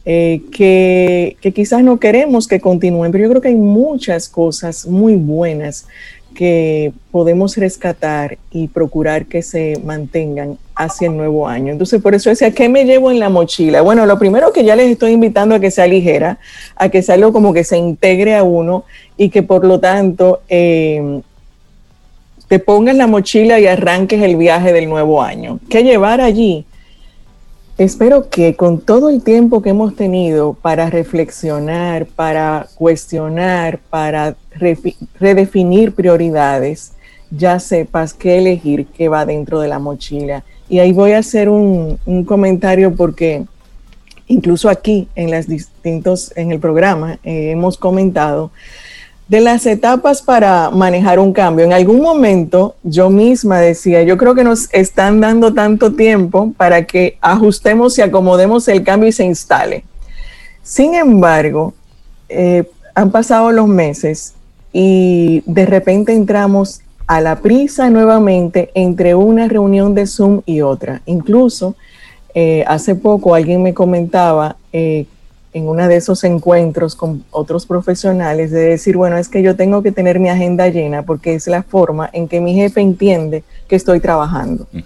eh, 0.06 0.42
que, 0.54 1.36
que 1.42 1.52
quizás 1.52 1.84
no 1.84 2.00
queremos 2.00 2.48
que 2.48 2.62
continúen, 2.62 3.12
pero 3.12 3.26
yo 3.26 3.30
creo 3.32 3.42
que 3.42 3.50
hay 3.50 3.56
muchas 3.56 4.30
cosas 4.30 4.88
muy 4.88 5.16
buenas 5.18 5.88
que 6.36 6.94
podemos 7.10 7.58
rescatar 7.58 8.38
y 8.52 8.68
procurar 8.68 9.26
que 9.26 9.42
se 9.42 9.80
mantengan 9.84 10.60
hacia 10.76 11.08
el 11.08 11.18
nuevo 11.18 11.48
año. 11.48 11.72
Entonces, 11.72 12.02
por 12.02 12.14
eso 12.14 12.30
decía, 12.30 12.52
¿qué 12.52 12.70
me 12.70 12.86
llevo 12.86 13.10
en 13.10 13.20
la 13.20 13.30
mochila? 13.30 13.82
Bueno, 13.82 14.06
lo 14.06 14.20
primero 14.20 14.54
que 14.54 14.64
ya 14.64 14.76
les 14.76 14.92
estoy 14.92 15.14
invitando 15.14 15.56
a 15.56 15.60
que 15.60 15.72
sea 15.72 15.88
ligera, 15.88 16.38
a 16.76 16.90
que 16.90 17.02
sea 17.02 17.16
algo 17.16 17.34
como 17.34 17.54
que 17.54 17.64
se 17.64 17.78
integre 17.78 18.36
a 18.36 18.44
uno 18.44 18.84
y 19.18 19.30
que 19.30 19.42
por 19.42 19.66
lo 19.66 19.80
tanto 19.80 20.42
eh, 20.50 21.22
te 22.48 22.60
pongas 22.60 22.96
la 22.96 23.08
mochila 23.08 23.60
y 23.60 23.66
arranques 23.66 24.22
el 24.22 24.36
viaje 24.36 24.72
del 24.74 24.88
nuevo 24.88 25.24
año. 25.24 25.60
¿Qué 25.70 25.84
llevar 25.84 26.22
allí? 26.22 26.66
Espero 27.78 28.30
que 28.30 28.56
con 28.56 28.80
todo 28.80 29.10
el 29.10 29.22
tiempo 29.22 29.62
que 29.62 29.72
hemos 29.72 29.98
tenido 29.98 30.54
para 30.54 30.90
reflexionar, 30.90 32.06
para 32.06 32.68
cuestionar, 32.76 33.80
para 33.90 34.38
redefinir 35.20 35.94
prioridades, 35.94 36.94
ya 37.32 37.60
sepas 37.60 38.14
qué 38.14 38.38
elegir 38.38 38.86
qué 38.88 39.10
va 39.10 39.26
dentro 39.26 39.60
de 39.60 39.68
la 39.68 39.80
mochila. 39.80 40.46
Y 40.70 40.80
ahí 40.80 40.94
voy 40.94 41.12
a 41.12 41.18
hacer 41.18 41.50
un, 41.50 42.00
comentario 42.26 42.96
porque 42.96 43.44
incluso 44.28 44.70
aquí 44.70 45.10
en 45.14 45.30
las 45.30 45.46
distintos, 45.46 46.32
en 46.38 46.54
el 46.54 46.60
programa 46.60 47.20
eh, 47.26 47.52
hemos 47.52 47.78
comentado 47.78 48.52
de 49.28 49.42
las 49.42 49.66
etapas 49.66 50.22
para 50.22 50.70
manejar 50.70 51.20
un 51.20 51.34
cambio. 51.34 51.66
En 51.66 51.74
algún 51.74 52.02
momento 52.02 52.76
yo 52.84 53.10
misma 53.10 53.60
decía, 53.60 54.04
yo 54.04 54.18
creo 54.18 54.36
que 54.36 54.44
nos 54.44 54.70
están 54.72 55.20
dando 55.20 55.54
tanto 55.54 55.94
tiempo 55.94 56.54
para 56.56 56.86
que 56.86 57.18
ajustemos 57.22 57.98
y 57.98 58.02
acomodemos 58.02 58.68
el 58.68 58.84
cambio 58.84 59.10
y 59.10 59.14
se 59.14 59.26
instale. 59.26 59.84
Sin 60.62 60.94
embargo, 60.94 61.74
eh, 62.30 62.70
han 62.94 63.12
pasado 63.12 63.52
los 63.52 63.68
meses 63.68 64.34
y 64.72 65.44
de 65.46 65.66
repente 65.66 66.14
entramos 66.14 66.82
a 67.08 67.22
la 67.22 67.40
prisa 67.40 67.90
nuevamente 67.90 68.72
entre 68.74 69.16
una 69.16 69.48
reunión 69.48 69.94
de 69.96 70.08
Zoom 70.08 70.42
y 70.46 70.62
otra. 70.62 71.02
Incluso 71.06 71.76
eh, 72.34 72.64
hace 72.68 72.96
poco 72.96 73.36
alguien 73.36 73.64
me 73.64 73.74
comentaba 73.74 74.58
eh, 74.74 75.06
en 75.56 75.70
uno 75.70 75.88
de 75.88 75.96
esos 75.96 76.26
encuentros 76.26 76.96
con 76.96 77.24
otros 77.32 77.66
profesionales 77.66 78.52
de 78.52 78.60
decir, 78.60 78.98
bueno, 78.98 79.18
es 79.18 79.30
que 79.30 79.42
yo 79.42 79.56
tengo 79.56 79.82
que 79.82 79.94
tener 79.94 80.20
mi 80.20 80.28
agenda 80.28 80.68
llena 80.68 81.04
porque 81.04 81.34
es 81.34 81.48
la 81.48 81.64
forma 81.64 82.10
en 82.12 82.28
que 82.28 82.42
mi 82.42 82.56
jefe 82.56 82.82
entiende 82.82 83.42
que 83.70 83.78
estoy 83.78 84.02
trabajando. 84.02 84.68
Mm. 84.74 84.80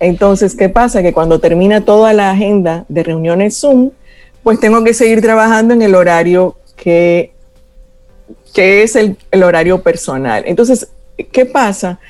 Entonces, 0.00 0.54
¿qué 0.54 0.68
pasa? 0.68 1.00
Que 1.00 1.14
cuando 1.14 1.40
termina 1.40 1.86
toda 1.86 2.12
la 2.12 2.30
agenda 2.30 2.84
de 2.90 3.02
reuniones 3.04 3.56
Zoom, 3.56 3.92
pues 4.42 4.60
tengo 4.60 4.84
que 4.84 4.92
seguir 4.92 5.22
trabajando 5.22 5.72
en 5.72 5.80
el 5.80 5.94
horario 5.94 6.58
que, 6.76 7.32
que 8.52 8.82
es 8.82 8.96
el, 8.96 9.16
el 9.30 9.42
horario 9.42 9.80
personal. 9.80 10.44
Entonces, 10.46 10.88
¿qué 11.32 11.46
pasa? 11.46 12.00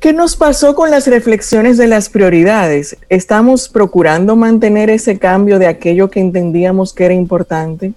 ¿Qué 0.00 0.12
nos 0.12 0.36
pasó 0.36 0.74
con 0.74 0.90
las 0.90 1.06
reflexiones 1.06 1.78
de 1.78 1.86
las 1.86 2.10
prioridades? 2.10 2.98
¿Estamos 3.08 3.68
procurando 3.68 4.36
mantener 4.36 4.90
ese 4.90 5.18
cambio 5.18 5.58
de 5.58 5.66
aquello 5.66 6.10
que 6.10 6.20
entendíamos 6.20 6.92
que 6.92 7.06
era 7.06 7.14
importante? 7.14 7.94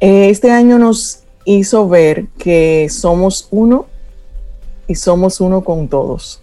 Eh, 0.00 0.30
este 0.30 0.50
año 0.50 0.78
nos 0.80 1.20
hizo 1.44 1.88
ver 1.88 2.26
que 2.38 2.88
somos 2.90 3.46
uno 3.52 3.86
y 4.88 4.96
somos 4.96 5.40
uno 5.40 5.62
con 5.62 5.86
todos. 5.88 6.42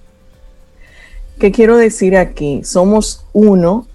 ¿Qué 1.40 1.52
quiero 1.52 1.76
decir 1.76 2.16
aquí? 2.16 2.64
Somos 2.64 3.26
uno, 3.34 3.86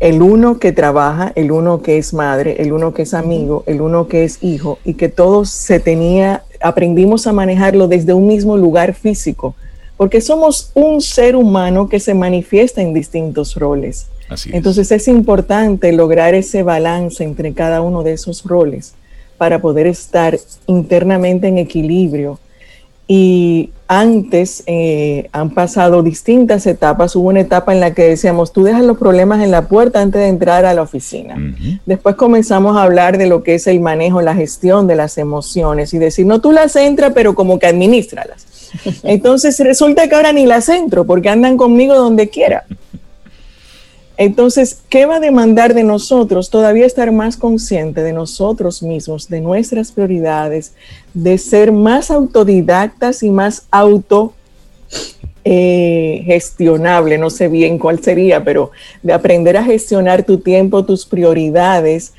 el 0.00 0.22
uno 0.22 0.58
que 0.58 0.72
trabaja, 0.72 1.30
el 1.34 1.52
uno 1.52 1.82
que 1.82 1.98
es 1.98 2.14
madre, 2.14 2.62
el 2.62 2.72
uno 2.72 2.94
que 2.94 3.02
es 3.02 3.12
amigo, 3.12 3.64
el 3.66 3.82
uno 3.82 4.08
que 4.08 4.24
es 4.24 4.42
hijo, 4.42 4.78
y 4.82 4.94
que 4.94 5.10
todos 5.10 5.50
se 5.50 5.78
tenía 5.78 6.44
aprendimos 6.60 7.26
a 7.26 7.32
manejarlo 7.32 7.88
desde 7.88 8.14
un 8.14 8.26
mismo 8.26 8.56
lugar 8.56 8.94
físico, 8.94 9.54
porque 9.96 10.20
somos 10.20 10.70
un 10.74 11.00
ser 11.00 11.36
humano 11.36 11.88
que 11.88 12.00
se 12.00 12.14
manifiesta 12.14 12.82
en 12.82 12.94
distintos 12.94 13.56
roles. 13.56 14.06
Entonces 14.52 14.92
es. 14.92 15.08
importante 15.08 15.92
lograr 15.92 16.34
ese 16.34 16.62
balance 16.62 17.24
entre 17.24 17.52
cada 17.54 17.80
uno 17.80 18.02
de 18.02 18.12
esos 18.12 18.44
roles 18.44 18.94
para 19.38 19.60
poder 19.60 19.86
estar 19.86 20.38
internamente 20.66 21.48
en 21.48 21.58
equilibrio. 21.58 22.38
Y 23.10 23.70
antes 23.88 24.62
eh, 24.66 25.30
han 25.32 25.50
pasado 25.50 26.02
distintas 26.02 26.66
etapas. 26.66 27.16
Hubo 27.16 27.28
una 27.28 27.40
etapa 27.40 27.72
en 27.72 27.80
la 27.80 27.94
que 27.94 28.04
decíamos, 28.04 28.52
tú 28.52 28.64
dejas 28.64 28.84
los 28.84 28.98
problemas 28.98 29.42
en 29.42 29.50
la 29.50 29.66
puerta 29.66 30.02
antes 30.02 30.20
de 30.20 30.28
entrar 30.28 30.66
a 30.66 30.74
la 30.74 30.82
oficina. 30.82 31.36
Después 31.86 32.14
comenzamos 32.16 32.76
a 32.76 32.82
hablar 32.82 33.16
de 33.16 33.26
lo 33.26 33.42
que 33.42 33.54
es 33.54 33.66
el 33.66 33.80
manejo, 33.80 34.20
la 34.20 34.34
gestión 34.34 34.86
de 34.86 34.94
las 34.94 35.16
emociones 35.16 35.94
y 35.94 35.98
decir, 35.98 36.26
no, 36.26 36.42
tú 36.42 36.52
las 36.52 36.76
entras, 36.76 37.12
pero 37.14 37.34
como 37.34 37.58
que 37.58 37.66
administralas. 37.66 38.46
Entonces 39.02 39.58
resulta 39.60 40.06
que 40.06 40.14
ahora 40.14 40.34
ni 40.34 40.44
las 40.44 40.68
entro 40.68 41.06
porque 41.06 41.30
andan 41.30 41.56
conmigo 41.56 41.94
donde 41.94 42.28
quiera. 42.28 42.66
Entonces, 44.18 44.82
¿qué 44.88 45.06
va 45.06 45.16
a 45.16 45.20
demandar 45.20 45.74
de 45.74 45.84
nosotros? 45.84 46.50
Todavía 46.50 46.84
estar 46.84 47.12
más 47.12 47.36
consciente 47.36 48.02
de 48.02 48.12
nosotros 48.12 48.82
mismos, 48.82 49.28
de 49.28 49.40
nuestras 49.40 49.92
prioridades, 49.92 50.74
de 51.14 51.38
ser 51.38 51.70
más 51.70 52.10
autodidactas 52.10 53.22
y 53.22 53.30
más 53.30 53.68
auto 53.70 54.34
eh, 55.44 56.24
gestionable, 56.26 57.16
no 57.16 57.30
sé 57.30 57.46
bien 57.46 57.78
cuál 57.78 58.02
sería, 58.02 58.42
pero 58.42 58.72
de 59.04 59.12
aprender 59.12 59.56
a 59.56 59.62
gestionar 59.62 60.24
tu 60.24 60.38
tiempo, 60.38 60.84
tus 60.84 61.06
prioridades 61.06 62.12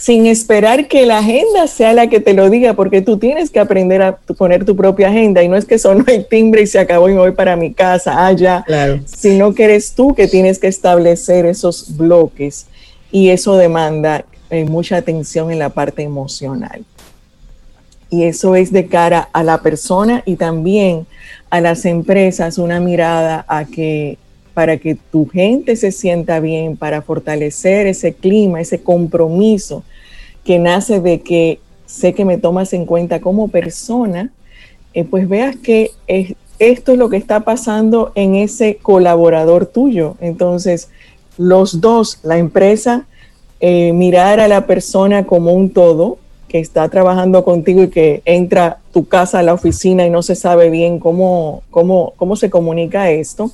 sin 0.00 0.24
esperar 0.24 0.88
que 0.88 1.04
la 1.04 1.18
agenda 1.18 1.66
sea 1.66 1.92
la 1.92 2.06
que 2.06 2.20
te 2.20 2.32
lo 2.32 2.48
diga, 2.48 2.72
porque 2.72 3.02
tú 3.02 3.18
tienes 3.18 3.50
que 3.50 3.60
aprender 3.60 4.00
a 4.00 4.16
poner 4.16 4.64
tu 4.64 4.74
propia 4.74 5.08
agenda. 5.08 5.42
Y 5.42 5.48
no 5.48 5.56
es 5.56 5.66
que 5.66 5.78
sonó 5.78 6.04
el 6.06 6.24
timbre 6.26 6.62
y 6.62 6.66
se 6.66 6.78
acabó 6.78 7.10
y 7.10 7.12
me 7.12 7.18
voy 7.18 7.32
para 7.32 7.54
mi 7.54 7.74
casa, 7.74 8.26
allá, 8.26 8.64
sino 9.04 9.54
que 9.54 9.64
eres 9.64 9.92
tú 9.92 10.14
que 10.14 10.26
tienes 10.26 10.58
que 10.58 10.68
establecer 10.68 11.44
esos 11.44 11.98
bloques. 11.98 12.66
Y 13.12 13.28
eso 13.28 13.56
demanda 13.56 14.24
eh, 14.48 14.64
mucha 14.64 14.96
atención 14.96 15.50
en 15.50 15.58
la 15.58 15.68
parte 15.68 16.02
emocional. 16.02 16.82
Y 18.08 18.24
eso 18.24 18.56
es 18.56 18.72
de 18.72 18.86
cara 18.86 19.28
a 19.34 19.42
la 19.42 19.60
persona 19.60 20.22
y 20.24 20.36
también 20.36 21.06
a 21.50 21.60
las 21.60 21.84
empresas 21.84 22.56
una 22.56 22.80
mirada 22.80 23.44
a 23.48 23.66
que 23.66 24.16
para 24.60 24.76
que 24.76 24.94
tu 24.94 25.26
gente 25.26 25.74
se 25.74 25.90
sienta 25.90 26.38
bien, 26.38 26.76
para 26.76 27.00
fortalecer 27.00 27.86
ese 27.86 28.12
clima, 28.12 28.60
ese 28.60 28.82
compromiso 28.82 29.84
que 30.44 30.58
nace 30.58 31.00
de 31.00 31.22
que 31.22 31.60
sé 31.86 32.12
que 32.12 32.26
me 32.26 32.36
tomas 32.36 32.74
en 32.74 32.84
cuenta 32.84 33.22
como 33.22 33.48
persona, 33.48 34.30
eh, 34.92 35.04
pues 35.04 35.26
veas 35.30 35.56
que 35.56 35.92
esto 36.58 36.92
es 36.92 36.98
lo 36.98 37.08
que 37.08 37.16
está 37.16 37.40
pasando 37.40 38.12
en 38.14 38.34
ese 38.34 38.76
colaborador 38.76 39.64
tuyo. 39.64 40.18
Entonces, 40.20 40.90
los 41.38 41.80
dos, 41.80 42.18
la 42.22 42.36
empresa, 42.36 43.06
eh, 43.60 43.94
mirar 43.94 44.40
a 44.40 44.48
la 44.48 44.66
persona 44.66 45.24
como 45.24 45.54
un 45.54 45.70
todo, 45.70 46.18
que 46.48 46.58
está 46.58 46.86
trabajando 46.90 47.44
contigo 47.44 47.84
y 47.84 47.88
que 47.88 48.20
entra 48.26 48.80
tu 48.92 49.06
casa 49.06 49.38
a 49.38 49.42
la 49.42 49.54
oficina 49.54 50.04
y 50.04 50.10
no 50.10 50.20
se 50.20 50.34
sabe 50.34 50.68
bien 50.68 50.98
cómo, 50.98 51.62
cómo, 51.70 52.12
cómo 52.16 52.36
se 52.36 52.50
comunica 52.50 53.10
esto, 53.10 53.52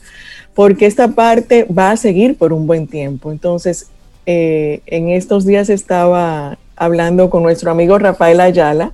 porque 0.57 0.87
esta 0.87 1.09
parte 1.09 1.65
va 1.65 1.91
a 1.91 1.97
seguir 1.99 2.37
por 2.39 2.55
un 2.55 2.67
buen 2.67 2.87
tiempo. 2.87 3.31
Entonces, 3.31 3.89
eh, 4.25 4.81
en 4.87 5.11
estos 5.11 5.45
días 5.45 5.69
estaba 5.69 6.57
hablando 6.75 7.29
con 7.29 7.43
nuestro 7.43 7.71
amigo 7.71 7.99
Rafael 7.99 8.41
Ayala, 8.41 8.93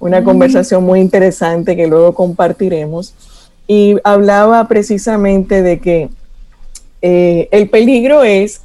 una 0.00 0.24
conversación 0.24 0.82
muy 0.82 1.00
interesante 1.00 1.76
que 1.76 1.86
luego 1.86 2.14
compartiremos, 2.14 3.14
y 3.68 3.96
hablaba 4.02 4.66
precisamente 4.66 5.62
de 5.62 5.78
que 5.78 6.08
eh, 7.00 7.48
el 7.52 7.70
peligro 7.70 8.24
es 8.24 8.62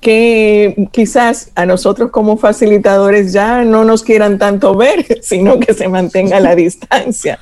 que 0.00 0.88
quizás 0.92 1.50
a 1.56 1.66
nosotros 1.66 2.10
como 2.12 2.36
facilitadores 2.36 3.32
ya 3.32 3.64
no 3.64 3.84
nos 3.84 4.04
quieran 4.04 4.38
tanto 4.38 4.76
ver, 4.76 5.04
sino 5.22 5.58
que 5.58 5.74
se 5.74 5.88
mantenga 5.88 6.38
la 6.40 6.54
distancia. 6.56 7.38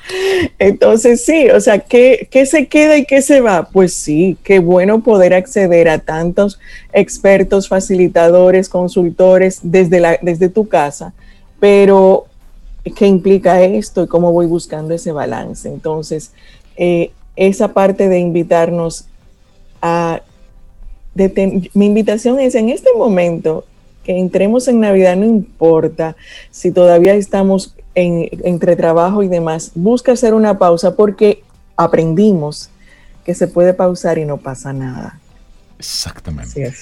Entonces 0.57 1.23
sí, 1.23 1.49
o 1.49 1.59
sea, 1.59 1.79
¿qué, 1.79 2.27
¿qué, 2.31 2.45
se 2.45 2.67
queda 2.67 2.97
y 2.97 3.05
qué 3.05 3.21
se 3.21 3.41
va? 3.41 3.69
Pues 3.71 3.93
sí, 3.93 4.37
qué 4.43 4.59
bueno 4.59 5.01
poder 5.01 5.33
acceder 5.33 5.87
a 5.87 5.99
tantos 5.99 6.59
expertos, 6.93 7.67
facilitadores, 7.67 8.69
consultores 8.69 9.59
desde, 9.61 9.99
la, 9.99 10.17
desde 10.21 10.49
tu 10.49 10.67
casa, 10.67 11.13
pero 11.59 12.25
¿qué 12.95 13.05
implica 13.05 13.61
esto 13.61 14.03
y 14.03 14.07
cómo 14.07 14.31
voy 14.31 14.47
buscando 14.47 14.93
ese 14.95 15.11
balance? 15.11 15.69
Entonces, 15.69 16.31
eh, 16.75 17.11
esa 17.35 17.73
parte 17.73 18.09
de 18.09 18.17
invitarnos 18.17 19.05
a 19.81 20.21
mi 21.73 21.85
invitación 21.85 22.39
es 22.39 22.55
en 22.55 22.69
este 22.69 22.89
momento 22.95 23.65
que 24.03 24.17
entremos 24.17 24.67
en 24.67 24.79
Navidad, 24.79 25.15
no 25.17 25.25
importa 25.25 26.15
si 26.51 26.71
todavía 26.71 27.13
estamos 27.15 27.75
entre 27.93 28.75
trabajo 28.75 29.23
y 29.23 29.27
demás, 29.27 29.71
busca 29.73 30.11
hacer 30.11 30.33
una 30.33 30.59
pausa 30.59 30.95
porque 30.95 31.43
aprendimos 31.75 32.69
que 33.25 33.33
se 33.33 33.47
puede 33.47 33.73
pausar 33.73 34.17
y 34.17 34.25
no 34.25 34.37
pasa 34.37 34.71
nada. 34.71 35.19
Exactamente. 35.79 36.73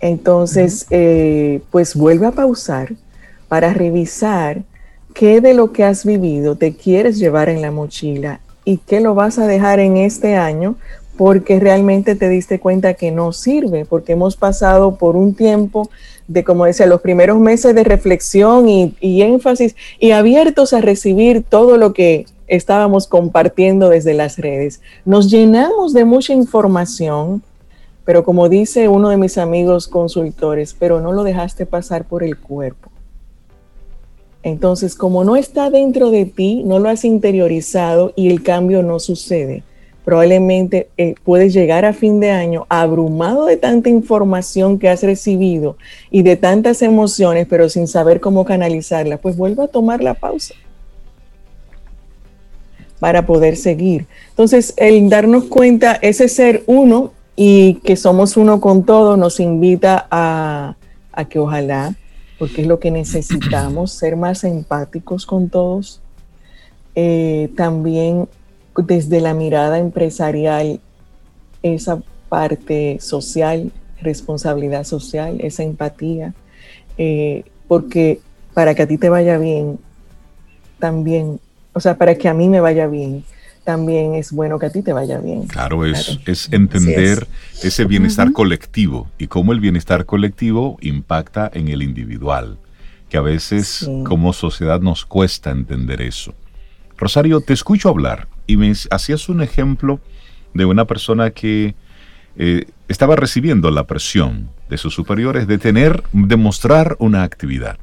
Entonces, 0.00 0.86
eh, 0.90 1.62
pues 1.70 1.94
vuelve 1.94 2.26
a 2.26 2.32
pausar 2.32 2.94
para 3.48 3.72
revisar 3.72 4.62
qué 5.14 5.40
de 5.40 5.54
lo 5.54 5.72
que 5.72 5.84
has 5.84 6.04
vivido 6.04 6.56
te 6.56 6.74
quieres 6.74 7.18
llevar 7.18 7.48
en 7.48 7.62
la 7.62 7.70
mochila 7.70 8.40
y 8.64 8.78
qué 8.78 9.00
lo 9.00 9.14
vas 9.14 9.38
a 9.38 9.46
dejar 9.46 9.78
en 9.78 9.96
este 9.96 10.36
año 10.36 10.76
porque 11.16 11.60
realmente 11.60 12.14
te 12.14 12.28
diste 12.28 12.58
cuenta 12.58 12.94
que 12.94 13.10
no 13.10 13.32
sirve, 13.32 13.84
porque 13.84 14.12
hemos 14.12 14.36
pasado 14.36 14.96
por 14.96 15.16
un 15.16 15.34
tiempo 15.34 15.88
de, 16.26 16.44
como 16.44 16.64
decía, 16.64 16.86
los 16.86 17.00
primeros 17.00 17.38
meses 17.38 17.74
de 17.74 17.84
reflexión 17.84 18.68
y, 18.68 18.94
énfasis 19.00 19.76
y 19.98 20.12
abiertos 20.12 20.72
a 20.72 20.80
recibir 20.80 21.42
todo 21.42 21.76
lo 21.76 21.92
que 21.92 22.26
estábamos 22.46 23.06
compartiendo 23.06 23.88
desde 23.90 24.14
las 24.14 24.38
redes. 24.38 24.80
Nos 25.04 25.30
llenamos 25.30 25.92
de 25.92 26.04
mucha 26.04 26.32
información, 26.32 27.42
pero 28.04 28.24
como 28.24 28.48
dice 28.48 28.88
uno 28.88 29.10
de 29.10 29.16
mis 29.16 29.36
amigos 29.38 29.88
consultores, 29.88 30.74
pero 30.78 31.00
no 31.00 31.12
lo 31.12 31.24
dejaste 31.24 31.66
pasar 31.66 32.04
por 32.04 32.22
el 32.22 32.38
cuerpo. 32.38 32.90
Entonces, 34.42 34.96
como 34.96 35.22
no 35.22 35.36
está 35.36 35.70
dentro 35.70 36.10
de 36.10 36.24
ti, 36.24 36.62
no 36.64 36.78
lo 36.78 36.88
has 36.88 37.04
interiorizado 37.04 38.12
y 38.16 38.28
el 38.28 38.42
cambio 38.42 38.82
no 38.82 38.98
sucede 38.98 39.62
probablemente 40.04 40.88
eh, 40.96 41.14
puedes 41.24 41.52
llegar 41.52 41.84
a 41.84 41.92
fin 41.92 42.20
de 42.20 42.30
año 42.30 42.66
abrumado 42.68 43.46
de 43.46 43.56
tanta 43.56 43.88
información 43.88 44.78
que 44.78 44.88
has 44.88 45.02
recibido 45.02 45.76
y 46.10 46.22
de 46.22 46.36
tantas 46.36 46.82
emociones, 46.82 47.46
pero 47.48 47.68
sin 47.68 47.86
saber 47.86 48.20
cómo 48.20 48.44
canalizarla, 48.44 49.18
pues 49.18 49.36
vuelve 49.36 49.64
a 49.64 49.68
tomar 49.68 50.02
la 50.02 50.14
pausa 50.14 50.54
para 52.98 53.26
poder 53.26 53.56
seguir. 53.56 54.06
Entonces, 54.30 54.74
el 54.76 55.08
darnos 55.08 55.44
cuenta, 55.44 55.94
ese 56.02 56.28
ser 56.28 56.62
uno 56.66 57.12
y 57.34 57.74
que 57.84 57.96
somos 57.96 58.36
uno 58.36 58.60
con 58.60 58.84
todo, 58.84 59.16
nos 59.16 59.40
invita 59.40 60.06
a, 60.10 60.76
que 61.28 61.38
ojalá, 61.38 61.96
porque 62.38 62.62
es 62.62 62.68
lo 62.68 62.78
que 62.78 62.90
necesitamos, 62.90 63.92
ser 63.92 64.16
más 64.16 64.44
empáticos 64.44 65.26
con 65.26 65.48
todos. 65.48 66.00
Eh, 66.94 67.50
también 67.56 68.28
desde 68.76 69.20
la 69.20 69.34
mirada 69.34 69.78
empresarial 69.78 70.80
esa 71.62 72.02
parte 72.28 72.98
social, 73.00 73.70
responsabilidad 74.00 74.84
social, 74.84 75.38
esa 75.40 75.62
empatía, 75.62 76.34
eh, 76.98 77.44
porque 77.68 78.20
para 78.54 78.74
que 78.74 78.82
a 78.82 78.86
ti 78.86 78.98
te 78.98 79.08
vaya 79.08 79.38
bien, 79.38 79.78
también, 80.78 81.40
o 81.72 81.80
sea, 81.80 81.96
para 81.96 82.14
que 82.16 82.28
a 82.28 82.34
mí 82.34 82.48
me 82.48 82.60
vaya 82.60 82.86
bien, 82.86 83.24
también 83.64 84.14
es 84.14 84.32
bueno 84.32 84.58
que 84.58 84.66
a 84.66 84.70
ti 84.70 84.82
te 84.82 84.92
vaya 84.92 85.18
bien. 85.18 85.46
Claro, 85.46 85.84
es, 85.84 86.18
es 86.26 86.52
entender 86.52 87.28
ese 87.62 87.84
bienestar 87.84 88.32
colectivo 88.32 89.08
y 89.18 89.28
cómo 89.28 89.52
el 89.52 89.60
bienestar 89.60 90.04
colectivo 90.04 90.78
impacta 90.80 91.50
en 91.54 91.68
el 91.68 91.82
individual, 91.82 92.58
que 93.08 93.18
a 93.18 93.20
veces 93.20 93.88
como 94.04 94.32
sociedad 94.32 94.80
nos 94.80 95.06
cuesta 95.06 95.50
entender 95.50 96.02
eso. 96.02 96.34
Rosario, 96.96 97.40
te 97.40 97.52
escucho 97.52 97.88
hablar 97.88 98.26
y 98.46 98.56
me 98.56 98.72
hacías 98.90 99.28
un 99.28 99.42
ejemplo 99.42 100.00
de 100.54 100.64
una 100.64 100.84
persona 100.84 101.30
que 101.30 101.74
eh, 102.36 102.66
estaba 102.88 103.16
recibiendo 103.16 103.70
la 103.70 103.86
presión 103.86 104.50
de 104.68 104.78
sus 104.78 104.94
superiores 104.94 105.46
de 105.46 105.58
tener, 105.58 106.02
de 106.12 106.36
mostrar 106.36 106.96
una 106.98 107.22
actividad, 107.22 107.78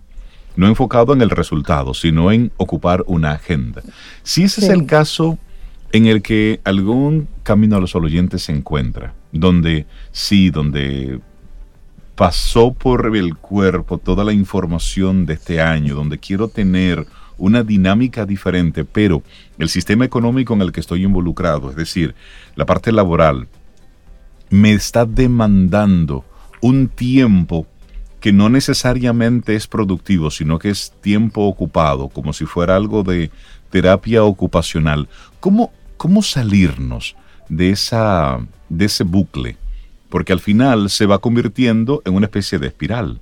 no 0.56 0.67
enfocado 0.67 1.13
en 1.13 1.22
el 1.22 1.30
resultado, 1.30 1.93
sino 1.93 2.32
en 2.32 2.52
ocupar 2.58 3.04
una 3.08 3.32
agenda. 3.32 3.82
Si 4.24 4.43
ese 4.43 4.62
es 4.62 4.69
el 4.69 4.86
caso 4.86 5.38
en 5.91 6.06
el 6.06 6.22
que 6.22 6.62
algún 6.63 7.28
camino 7.43 7.78
a 7.78 7.80
los 7.80 7.95
oyentes 7.95 8.43
se 8.43 8.52
encuentra, 8.52 9.13
donde 9.32 9.86
sí, 10.12 10.50
donde 10.50 11.19
pasó 12.15 12.74
por 12.74 13.15
el 13.15 13.36
cuerpo 13.38 13.98
toda 13.98 14.24
la 14.24 14.34
información 14.34 15.26
de 15.26 15.36
este 15.36 15.62
año, 15.62 15.95
donde 15.95 16.17
quiero 16.17 16.48
tener 16.50 17.06
una 17.39 17.63
dinámica 17.63 18.25
diferente, 18.25 18.86
pero 18.86 19.23
el 19.58 19.69
sistema 19.69 20.06
económico 20.06 20.54
en 20.54 20.62
el 20.62 20.71
que 20.71 20.80
estoy 20.80 21.04
involucrado, 21.04 21.69
es 21.69 21.75
decir, 21.75 22.13
la 22.56 22.65
parte 22.65 22.91
laboral, 22.91 23.47
me 24.49 24.73
está 24.73 25.06
demandando 25.06 26.25
un 26.62 26.88
tiempo 26.88 27.65
que 28.19 28.34
no 28.34 28.49
necesariamente 28.49 29.56
es 29.56 29.67
productivo, 29.67 30.30
sino 30.30 30.60
que 30.60 30.69
es 30.69 30.93
tiempo 31.02 31.43
ocupado, 31.43 32.10
como 32.10 32.34
si 32.34 32.45
fuera 32.45 32.75
algo 32.75 33.04
de 33.04 33.32
terapia 33.69 34.23
ocupacional. 34.23 35.08
¿Cómo, 35.39 35.71
cómo 35.97 36.21
salirnos 36.21 37.15
de, 37.47 37.69
esa, 37.69 38.39
de 38.67 38.86
ese 38.86 39.04
bucle? 39.04 39.58
Porque 40.10 40.34
al 40.34 40.39
final 40.39 40.89
se 40.89 41.06
va 41.06 41.19
convirtiendo 41.19 42.02
en 42.06 42.15
una 42.15 42.25
especie 42.25 42.60
de 42.60 42.67
espiral. 42.67 43.21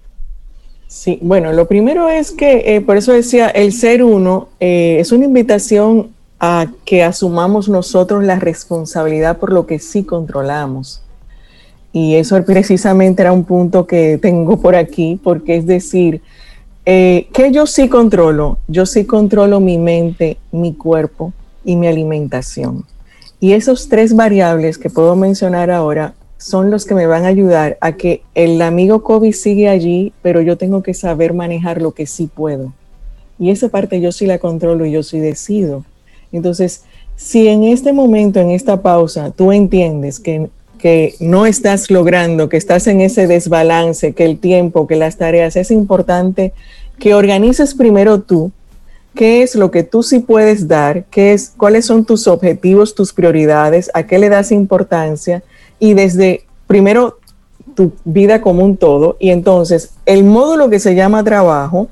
Sí, 0.88 1.20
bueno, 1.22 1.52
lo 1.52 1.68
primero 1.68 2.08
es 2.08 2.32
que, 2.32 2.76
eh, 2.76 2.82
por 2.82 2.96
eso 2.96 3.12
decía, 3.12 3.50
el 3.50 3.74
ser 3.74 4.04
uno 4.04 4.48
eh, 4.60 4.98
es 5.00 5.12
una 5.12 5.26
invitación 5.26 6.12
a 6.40 6.68
que 6.86 7.04
asumamos 7.04 7.68
nosotros 7.68 8.24
la 8.24 8.40
responsabilidad 8.40 9.38
por 9.38 9.52
lo 9.52 9.66
que 9.66 9.80
sí 9.80 10.04
controlamos. 10.04 11.02
Y 11.92 12.16
eso 12.16 12.42
precisamente 12.46 13.22
era 13.22 13.32
un 13.32 13.44
punto 13.44 13.86
que 13.86 14.18
tengo 14.18 14.62
por 14.62 14.76
aquí, 14.76 15.20
porque 15.22 15.58
es 15.58 15.66
decir, 15.66 16.22
eh, 16.86 17.28
que 17.34 17.52
yo 17.52 17.68
sí 17.68 17.90
controlo, 17.90 18.60
yo 18.68 18.86
sí 18.86 19.04
controlo 19.04 19.60
mi 19.60 19.78
mente, 19.78 20.38
mi 20.54 20.74
cuerpo 20.74 21.34
y 21.66 21.76
mi 21.76 21.88
alimentación. 21.88 22.86
Y 23.42 23.54
esos 23.54 23.90
tres 23.90 24.16
variables 24.16 24.78
que 24.78 24.90
puedo 24.90 25.16
mencionar 25.16 25.70
ahora 25.70 26.14
son 26.38 26.70
los 26.70 26.86
que 26.86 26.96
me 26.96 27.08
van 27.08 27.26
a 27.26 27.30
ayudar 27.30 27.78
a 27.82 27.94
que 27.94 28.22
el 28.36 28.62
amigo 28.62 29.04
COVID 29.04 29.34
sigue 29.34 29.70
allí, 29.70 30.14
pero 30.22 30.42
yo 30.42 30.58
tengo 30.58 30.84
que 30.84 30.94
saber 30.94 31.34
manejar 31.34 31.82
lo 31.82 31.92
que 31.92 32.06
sí 32.06 32.30
puedo. 32.34 32.74
Y 33.40 33.52
esa 33.52 33.70
parte 33.70 34.02
yo 34.02 34.12
sí 34.12 34.26
la 34.26 34.40
controlo 34.40 34.86
y 34.86 34.92
yo 34.92 35.04
sí 35.04 35.20
decido. 35.20 35.84
Entonces, 36.32 36.84
si 37.16 37.48
en 37.48 37.64
este 37.64 37.94
momento, 37.94 38.40
en 38.40 38.52
esta 38.52 38.82
pausa, 38.82 39.32
tú 39.32 39.52
entiendes 39.52 40.20
que, 40.20 40.50
que 40.78 41.16
no 41.20 41.46
estás 41.46 41.90
logrando, 41.90 42.50
que 42.50 42.58
estás 42.58 42.88
en 42.88 43.02
ese 43.02 43.28
desbalance, 43.28 44.14
que 44.14 44.26
el 44.26 44.40
tiempo, 44.40 44.88
que 44.88 44.96
las 44.96 45.18
tareas, 45.18 45.56
es 45.56 45.72
importante 45.72 46.54
que 47.00 47.14
organices 47.14 47.74
primero 47.74 48.22
tú 48.22 48.52
qué 49.16 49.42
es 49.42 49.56
lo 49.56 49.72
que 49.72 49.82
tú 49.84 50.04
sí 50.04 50.20
puedes 50.20 50.68
dar, 50.68 51.06
qué 51.06 51.34
es, 51.34 51.52
cuáles 51.58 51.86
son 51.86 52.06
tus 52.06 52.28
objetivos, 52.28 52.94
tus 52.94 53.14
prioridades, 53.14 53.90
a 53.96 54.04
qué 54.04 54.20
le 54.20 54.30
das 54.30 54.52
importancia 54.52 55.42
y 55.80 55.94
desde 55.94 56.46
primero 56.68 57.20
tu 57.76 57.92
vida 58.06 58.42
como 58.42 58.64
un 58.64 58.78
todo 58.78 59.18
y 59.20 59.30
entonces 59.30 59.94
el 60.06 60.24
módulo 60.24 60.70
que 60.70 60.80
se 60.80 60.96
llama 60.96 61.24
trabajo, 61.24 61.90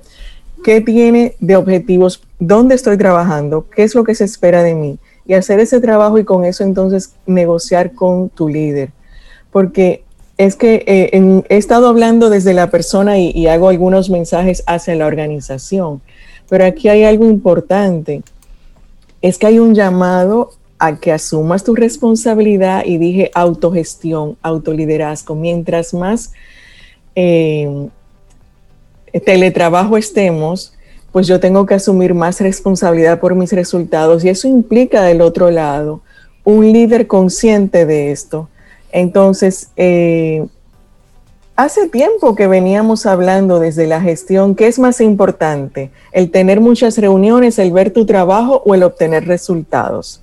¿qué 0.63 0.81
tiene 0.81 1.35
de 1.39 1.55
objetivos? 1.55 2.21
¿Dónde 2.39 2.75
estoy 2.75 2.97
trabajando? 2.97 3.67
¿Qué 3.69 3.83
es 3.83 3.93
lo 3.93 4.03
que 4.03 4.15
se 4.15 4.23
espera 4.23 4.63
de 4.63 4.73
mí? 4.73 4.97
Y 5.27 5.33
hacer 5.33 5.59
ese 5.59 5.79
trabajo 5.79 6.17
y 6.17 6.23
con 6.23 6.43
eso 6.45 6.63
entonces 6.63 7.13
negociar 7.25 7.93
con 7.93 8.29
tu 8.29 8.49
líder. 8.49 8.89
Porque 9.51 10.03
es 10.37 10.55
que 10.55 10.83
eh, 10.87 11.43
he 11.49 11.57
estado 11.57 11.87
hablando 11.87 12.29
desde 12.29 12.53
la 12.53 12.69
persona 12.69 13.17
y, 13.17 13.47
hago 13.47 13.69
algunos 13.69 14.09
mensajes 14.09 14.63
hacia 14.67 14.95
la 14.95 15.05
organización, 15.05 16.01
pero 16.49 16.65
aquí 16.65 16.89
hay 16.89 17.03
algo 17.03 17.25
importante, 17.25 18.21
es 19.21 19.37
que 19.37 19.47
hay 19.47 19.59
un 19.59 19.73
llamado 19.73 20.51
a 20.77 20.97
que 20.97 21.11
asumas 21.11 21.63
tu 21.63 21.75
responsabilidad 21.75 22.83
y 22.85 22.97
dije 22.97 23.31
autogestión, 23.33 24.37
autoliderazgo. 24.41 25.35
Mientras 25.35 25.93
más 25.93 26.33
eh, 27.15 27.87
teletrabajo 29.25 29.97
estemos, 29.97 30.73
pues 31.11 31.27
yo 31.27 31.39
tengo 31.39 31.65
que 31.65 31.75
asumir 31.75 32.13
más 32.13 32.41
responsabilidad 32.41 33.19
por 33.19 33.35
mis 33.35 33.53
resultados 33.53 34.25
y 34.25 34.29
eso 34.29 34.47
implica 34.47 35.03
del 35.03 35.21
otro 35.21 35.49
lado 35.49 36.01
un 36.43 36.71
líder 36.71 37.07
consciente 37.07 37.85
de 37.85 38.11
esto 38.11 38.49
entonces, 38.95 39.71
eh, 39.75 40.47
hace 41.57 41.89
tiempo 41.89 42.33
que 42.33 42.47
veníamos 42.47 43.05
hablando 43.05 43.59
desde 43.59 43.87
la 43.87 43.99
gestión, 43.99 44.55
¿qué 44.55 44.67
es 44.67 44.79
más 44.79 45.01
importante? 45.01 45.91
¿El 46.13 46.31
tener 46.31 46.61
muchas 46.61 46.97
reuniones, 46.97 47.59
el 47.59 47.73
ver 47.73 47.91
tu 47.91 48.05
trabajo 48.05 48.63
o 48.65 48.73
el 48.73 48.83
obtener 48.83 49.27
resultados? 49.27 50.21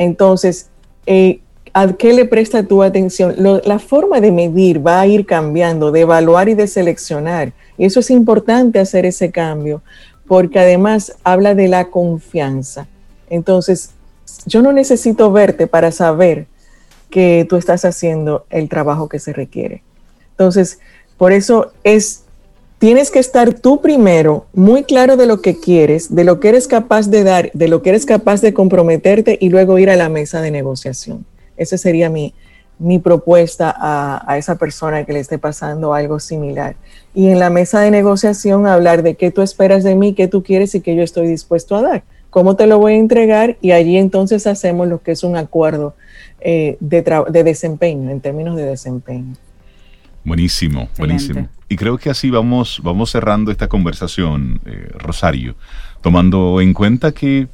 Entonces, 0.00 0.70
eh, 1.04 1.40
¿a 1.74 1.92
qué 1.92 2.14
le 2.14 2.24
presta 2.24 2.62
tu 2.62 2.82
atención? 2.82 3.34
la 3.36 3.78
forma 3.78 4.18
de 4.22 4.32
medir 4.32 4.84
va 4.84 4.98
a 4.98 5.06
ir 5.06 5.26
cambiando, 5.26 5.92
de 5.92 6.00
evaluar 6.00 6.48
y 6.48 6.54
de 6.54 6.66
seleccionar. 6.66 7.52
Y 7.76 7.84
eso 7.84 8.00
es 8.00 8.10
importante 8.10 8.78
hacer 8.78 9.04
ese 9.04 9.30
cambio, 9.30 9.82
porque 10.26 10.58
además 10.58 11.12
habla 11.22 11.54
de 11.54 11.68
la 11.68 11.90
confianza. 11.90 12.88
Entonces, 13.28 13.90
yo 14.46 14.62
no 14.62 14.72
necesito 14.72 15.30
verte 15.32 15.66
para 15.66 15.92
saber 15.92 16.46
que 17.10 17.46
tú 17.46 17.56
estás 17.56 17.84
haciendo 17.84 18.46
el 18.48 18.70
trabajo 18.70 19.06
que 19.06 19.18
se 19.18 19.34
requiere. 19.34 19.82
Entonces, 20.30 20.78
por 21.18 21.32
eso 21.32 21.72
es, 21.84 22.24
tienes 22.80 23.10
que 23.10 23.18
estar 23.18 23.52
tú 23.52 23.82
primero 23.82 24.46
muy 24.54 24.84
claro 24.84 25.18
de 25.18 25.26
lo 25.26 25.42
que 25.42 25.60
quieres, 25.60 26.14
de 26.14 26.24
lo 26.24 26.40
que 26.40 26.48
eres 26.48 26.66
capaz 26.66 27.08
de 27.10 27.22
dar, 27.22 27.52
de 27.52 27.68
lo 27.68 27.82
que 27.82 27.90
eres 27.90 28.06
capaz 28.06 28.40
de 28.40 28.54
comprometerte 28.54 29.36
y 29.38 29.50
luego 29.50 29.78
ir 29.78 29.90
a 29.90 29.96
la 29.96 30.08
mesa 30.08 30.40
de 30.40 30.50
negociación. 30.50 31.26
Esa 31.58 31.76
sería 31.76 32.08
mi, 32.08 32.32
mi 32.78 32.98
propuesta 32.98 33.72
a, 33.76 34.24
a, 34.26 34.38
esa 34.38 34.56
persona 34.56 35.04
que 35.04 35.12
le 35.12 35.20
esté 35.20 35.36
pasando 35.36 35.92
algo 35.92 36.18
similar. 36.20 36.74
Y 37.14 37.28
en 37.28 37.38
la 37.38 37.50
mesa 37.50 37.80
de 37.80 37.90
negociación 37.90 38.66
hablar 38.66 39.02
de 39.02 39.14
qué 39.14 39.30
tú 39.30 39.42
esperas 39.42 39.84
de 39.84 39.94
mí, 39.94 40.14
qué 40.14 40.26
tú 40.26 40.42
quieres 40.42 40.74
y 40.74 40.80
qué 40.80 40.96
yo 40.96 41.02
estoy 41.02 41.26
dispuesto 41.26 41.76
a 41.76 41.82
dar. 41.82 42.02
¿Cómo 42.30 42.56
te 42.56 42.66
lo 42.66 42.78
voy 42.78 42.94
a 42.94 42.96
entregar? 42.96 43.58
Y 43.60 43.72
allí 43.72 43.98
entonces 43.98 44.46
hacemos 44.46 44.88
lo 44.88 45.02
que 45.02 45.10
es 45.10 45.22
un 45.22 45.36
acuerdo 45.36 45.96
eh, 46.40 46.78
de, 46.80 47.42
desempeño, 47.44 48.08
en 48.08 48.22
términos 48.22 48.56
de 48.56 48.64
desempeño. 48.64 49.34
Buenísimo, 50.24 50.88
buenísimo. 50.96 51.46
Y 51.70 51.76
creo 51.76 51.98
que 51.98 52.10
así 52.10 52.30
vamos, 52.30 52.80
vamos 52.82 53.12
cerrando 53.12 53.52
esta 53.52 53.68
conversación, 53.68 54.60
eh, 54.66 54.90
Rosario, 54.98 55.54
tomando 56.02 56.60
en 56.60 56.74
cuenta 56.74 57.12
que, 57.12 57.46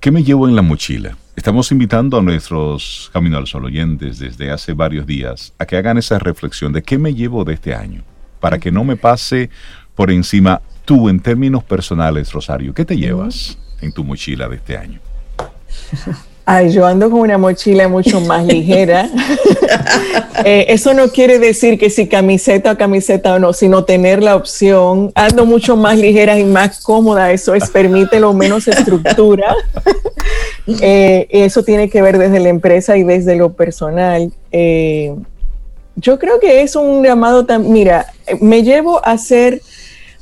¿qué 0.00 0.10
me 0.10 0.24
llevo 0.24 0.48
en 0.48 0.56
la 0.56 0.62
mochila? 0.62 1.14
Estamos 1.36 1.70
invitando 1.70 2.16
a 2.16 2.22
nuestros 2.22 3.10
Camino 3.12 3.36
al 3.36 3.46
Sol 3.46 3.66
oyentes 3.66 4.18
desde 4.18 4.50
hace 4.50 4.72
varios 4.72 5.06
días 5.06 5.52
a 5.58 5.66
que 5.66 5.76
hagan 5.76 5.98
esa 5.98 6.18
reflexión 6.18 6.72
de 6.72 6.82
qué 6.82 6.96
me 6.96 7.12
llevo 7.12 7.44
de 7.44 7.52
este 7.52 7.74
año, 7.74 8.04
para 8.40 8.58
que 8.58 8.72
no 8.72 8.84
me 8.84 8.96
pase 8.96 9.50
por 9.94 10.10
encima 10.10 10.62
tú 10.86 11.10
en 11.10 11.20
términos 11.20 11.62
personales, 11.62 12.32
Rosario, 12.32 12.72
¿qué 12.72 12.86
te 12.86 12.96
llevas 12.96 13.58
en 13.82 13.92
tu 13.92 14.02
mochila 14.02 14.48
de 14.48 14.56
este 14.56 14.78
año? 14.78 15.00
Ay, 16.46 16.70
yo 16.72 16.84
ando 16.84 17.10
con 17.10 17.20
una 17.20 17.38
mochila 17.38 17.88
mucho 17.88 18.20
más 18.20 18.44
ligera. 18.44 19.08
Eh, 20.44 20.74
eso 20.74 20.92
no 20.92 21.08
quiere 21.08 21.38
decir 21.38 21.78
que 21.78 21.88
si 21.88 22.06
camiseta 22.06 22.72
o 22.72 22.76
camiseta 22.76 23.34
o 23.34 23.38
no, 23.38 23.54
sino 23.54 23.84
tener 23.84 24.22
la 24.22 24.36
opción. 24.36 25.10
Ando 25.14 25.46
mucho 25.46 25.74
más 25.76 25.96
ligera 25.96 26.38
y 26.38 26.44
más 26.44 26.82
cómoda. 26.82 27.32
Eso 27.32 27.54
es, 27.54 27.70
permite 27.70 28.20
lo 28.20 28.34
menos 28.34 28.68
estructura. 28.68 29.54
Eh, 30.80 31.28
eso 31.30 31.62
tiene 31.62 31.90
que 31.90 32.00
ver 32.00 32.16
desde 32.16 32.40
la 32.40 32.48
empresa 32.48 32.96
y 32.96 33.02
desde 33.02 33.36
lo 33.36 33.52
personal. 33.52 34.32
Eh, 34.50 35.14
yo 35.96 36.18
creo 36.18 36.40
que 36.40 36.62
es 36.62 36.74
un 36.74 37.04
llamado 37.04 37.44
tan. 37.44 37.70
Mira, 37.70 38.06
me 38.40 38.62
llevo 38.62 39.04
a 39.06 39.18
ser 39.18 39.60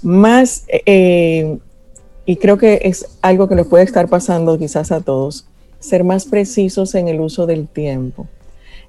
más. 0.02 0.64
y 0.87 2.37
creo 2.37 2.58
que 2.58 2.80
es 2.82 3.06
algo 3.22 3.48
que 3.48 3.54
nos 3.54 3.68
puede 3.68 3.85
estar 3.85 4.08
pasando 4.08 4.58
quizás 4.58 4.90
a 4.90 5.00
todos 5.00 5.46
ser 5.83 6.05
más 6.05 6.25
precisos 6.25 6.95
en 6.95 7.09
el 7.09 7.21
uso 7.21 7.47
del 7.47 7.68
tiempo. 7.68 8.27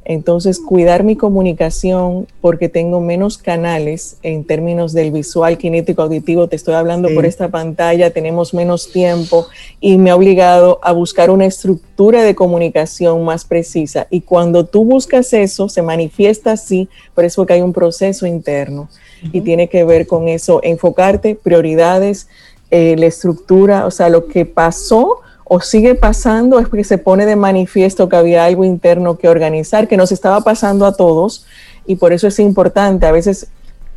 Entonces, 0.05 0.59
cuidar 0.59 1.03
mi 1.05 1.15
comunicación 1.15 2.27
porque 2.41 2.67
tengo 2.67 2.99
menos 2.99 3.37
canales 3.37 4.17
en 4.21 4.43
términos 4.43 4.91
del 4.91 5.11
visual, 5.11 5.57
kinético, 5.57 6.01
auditivo. 6.01 6.49
Te 6.49 6.57
estoy 6.57 6.73
hablando 6.73 7.07
por 7.15 7.25
esta 7.25 7.47
pantalla, 7.47 8.09
tenemos 8.09 8.53
menos 8.53 8.91
tiempo 8.91 9.47
y 9.79 9.97
me 9.97 10.11
ha 10.11 10.15
obligado 10.17 10.79
a 10.83 10.91
buscar 10.91 11.29
una 11.29 11.45
estructura 11.45 12.23
de 12.23 12.35
comunicación 12.35 13.23
más 13.23 13.45
precisa. 13.45 14.07
Y 14.09 14.21
cuando 14.21 14.65
tú 14.65 14.83
buscas 14.83 15.31
eso, 15.31 15.69
se 15.69 15.81
manifiesta 15.81 16.51
así, 16.51 16.89
por 17.15 17.23
eso 17.23 17.45
que 17.45 17.53
hay 17.53 17.61
un 17.61 17.71
proceso 17.71 18.27
interno 18.27 18.89
y 19.31 19.39
tiene 19.39 19.69
que 19.69 19.85
ver 19.85 20.05
con 20.05 20.27
eso, 20.27 20.59
enfocarte, 20.63 21.35
prioridades, 21.35 22.27
eh, 22.71 22.95
la 22.97 23.05
estructura, 23.05 23.85
o 23.85 23.91
sea, 23.91 24.09
lo 24.09 24.27
que 24.27 24.45
pasó 24.45 25.22
o 25.53 25.61
sigue 25.61 25.93
pasando 25.93 26.59
es 26.59 26.67
porque 26.67 26.83
se 26.83 26.97
pone 26.97 27.27
de 27.27 27.35
manifiesto 27.35 28.09
que 28.09 28.15
había 28.15 28.43
algo 28.43 28.65
interno 28.65 29.19
que 29.19 29.29
organizar, 29.29 29.87
que 29.87 29.97
nos 29.97 30.11
estaba 30.11 30.41
pasando 30.41 30.87
a 30.87 30.95
todos 30.95 31.45
y 31.85 31.97
por 31.97 32.11
eso 32.11 32.25
es 32.25 32.39
importante. 32.39 33.05
A 33.05 33.11
veces, 33.11 33.49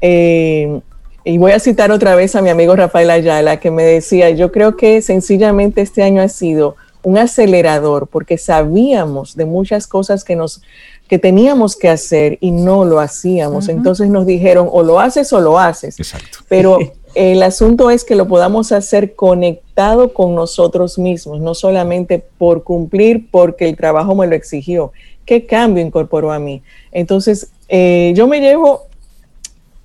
eh, 0.02 0.82
y 1.24 1.38
voy 1.38 1.52
a 1.52 1.58
citar 1.58 1.92
otra 1.92 2.14
vez 2.14 2.36
a 2.36 2.42
mi 2.42 2.50
amigo 2.50 2.76
Rafael 2.76 3.08
Ayala, 3.08 3.58
que 3.58 3.70
me 3.70 3.84
decía, 3.84 4.28
yo 4.28 4.52
creo 4.52 4.76
que 4.76 5.00
sencillamente 5.00 5.80
este 5.80 6.02
año 6.02 6.20
ha 6.20 6.28
sido 6.28 6.76
un 7.02 7.16
acelerador 7.16 8.06
porque 8.06 8.36
sabíamos 8.36 9.34
de 9.34 9.46
muchas 9.46 9.86
cosas 9.86 10.24
que 10.24 10.36
nos 10.36 10.60
que 11.08 11.18
teníamos 11.18 11.74
que 11.74 11.88
hacer 11.88 12.36
y 12.42 12.50
no 12.50 12.84
lo 12.84 13.00
hacíamos. 13.00 13.70
Entonces 13.70 14.10
nos 14.10 14.26
dijeron 14.26 14.68
o 14.70 14.82
lo 14.82 15.00
haces 15.00 15.32
o 15.32 15.40
lo 15.40 15.58
haces. 15.58 15.98
Exacto. 15.98 16.40
Pero 16.48 16.78
El 17.16 17.42
asunto 17.42 17.90
es 17.90 18.04
que 18.04 18.14
lo 18.14 18.28
podamos 18.28 18.72
hacer 18.72 19.14
conectado 19.14 20.12
con 20.12 20.34
nosotros 20.34 20.98
mismos, 20.98 21.40
no 21.40 21.54
solamente 21.54 22.22
por 22.36 22.62
cumplir 22.62 23.30
porque 23.30 23.66
el 23.66 23.74
trabajo 23.74 24.14
me 24.14 24.26
lo 24.26 24.34
exigió. 24.34 24.92
¿Qué 25.24 25.46
cambio 25.46 25.82
incorporó 25.82 26.30
a 26.30 26.38
mí? 26.38 26.60
Entonces, 26.92 27.48
eh, 27.70 28.12
yo 28.14 28.26
me 28.26 28.42
llevo 28.42 28.82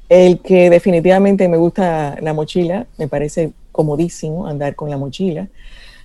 el 0.09 0.39
que 0.41 0.69
definitivamente 0.69 1.47
me 1.47 1.55
gusta 1.55 2.17
la 2.19 2.33
mochila, 2.33 2.85
me 2.97 3.07
parece 3.07 3.53
comodísimo 3.71 4.45
andar 4.45 4.75
con 4.75 4.89
la 4.89 4.97
mochila. 4.97 5.47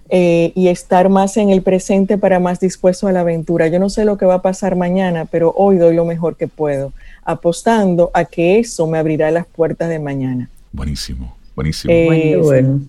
Eh, 0.09 0.53
y 0.55 0.69
estar 0.69 1.09
más 1.09 1.37
en 1.37 1.51
el 1.51 1.63
presente 1.63 2.19
para 2.19 2.39
más 2.39 2.61
dispuesto 2.61 3.09
a 3.09 3.13
la 3.13 3.23
aventura. 3.23 3.67
Yo 3.67 3.81
no 3.81 3.91
sé 3.91 4.05
lo 4.05 4.17
que 4.17 4.27
va 4.27 4.35
a 4.35 4.43
pasar 4.43 4.77
mañana, 4.77 5.25
pero 5.25 5.53
hoy 5.57 5.77
doy 5.77 5.97
lo 5.97 6.05
mejor 6.05 6.37
que 6.37 6.47
puedo, 6.47 6.93
apostando 7.25 8.13
a 8.15 8.27
que 8.27 8.61
eso 8.61 8.87
me 8.87 8.99
abrirá 8.99 9.33
las 9.33 9.47
puertas 9.47 9.89
de 9.89 9.99
mañana. 9.99 10.49
Buenísimo, 10.77 11.35
buenísimo. 11.55 11.93
Eh, 11.93 12.37
bueno. 12.37 12.83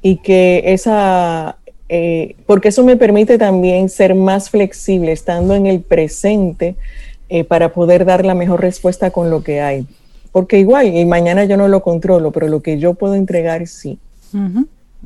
Y 0.00 0.16
que 0.16 0.62
esa, 0.66 1.58
eh, 1.90 2.36
porque 2.46 2.68
eso 2.68 2.82
me 2.82 2.96
permite 2.96 3.36
también 3.36 3.90
ser 3.90 4.14
más 4.14 4.48
flexible, 4.48 5.12
estando 5.12 5.54
en 5.54 5.66
el 5.66 5.80
presente, 5.80 6.74
eh, 7.28 7.44
para 7.44 7.72
poder 7.72 8.06
dar 8.06 8.24
la 8.24 8.34
mejor 8.34 8.62
respuesta 8.62 9.10
con 9.10 9.28
lo 9.28 9.42
que 9.42 9.60
hay. 9.60 9.86
Porque 10.32 10.58
igual, 10.58 10.86
y 10.86 11.04
mañana 11.04 11.44
yo 11.44 11.58
no 11.58 11.68
lo 11.68 11.82
controlo, 11.82 12.32
pero 12.32 12.48
lo 12.48 12.62
que 12.62 12.78
yo 12.78 12.94
puedo 12.94 13.14
entregar 13.14 13.66
sí. 13.66 13.98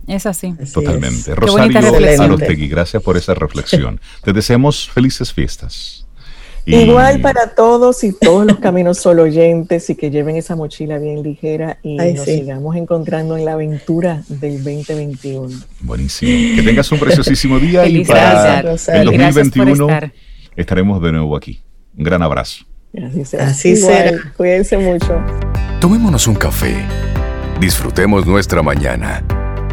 Es 0.06 0.24
así. 0.24 0.54
Totalmente. 0.72 1.34
Rosario 1.34 1.78
Arostegui, 2.22 2.68
gracias 2.68 3.02
por 3.02 3.16
esa 3.16 3.34
reflexión. 3.34 4.00
Te 4.22 4.32
deseamos 4.32 4.88
felices 4.88 5.32
fiestas. 5.32 6.06
Igual 6.68 7.20
para 7.20 7.54
todos 7.54 8.04
y 8.04 8.12
todos 8.12 8.46
los 8.46 8.58
caminos 8.58 8.98
solo 8.98 9.22
oyentes 9.22 9.88
y 9.90 9.94
que 9.94 10.10
lleven 10.10 10.36
esa 10.36 10.54
mochila 10.54 10.98
bien 10.98 11.22
ligera 11.22 11.78
y 11.82 11.96
nos 11.96 12.24
sigamos 12.24 12.76
encontrando 12.76 13.36
en 13.36 13.44
la 13.44 13.52
aventura 13.52 14.22
del 14.28 14.62
2021. 14.62 15.48
Buenísimo. 15.80 16.56
Que 16.56 16.62
tengas 16.62 16.92
un 16.92 16.98
preciosísimo 16.98 17.58
día 17.58 17.86
y 17.86 18.04
para 18.04 18.60
el 18.60 19.04
2021 19.06 19.88
estaremos 20.56 21.02
de 21.02 21.12
nuevo 21.12 21.36
aquí. 21.36 21.62
Un 21.96 22.04
gran 22.04 22.22
abrazo. 22.22 22.64
Así 23.38 23.76
será. 23.76 24.32
Cuídense 24.36 24.76
mucho. 24.76 25.20
Tomémonos 25.80 26.26
un 26.26 26.34
café. 26.34 26.74
Disfrutemos 27.60 28.26
nuestra 28.26 28.62
mañana 28.62 29.24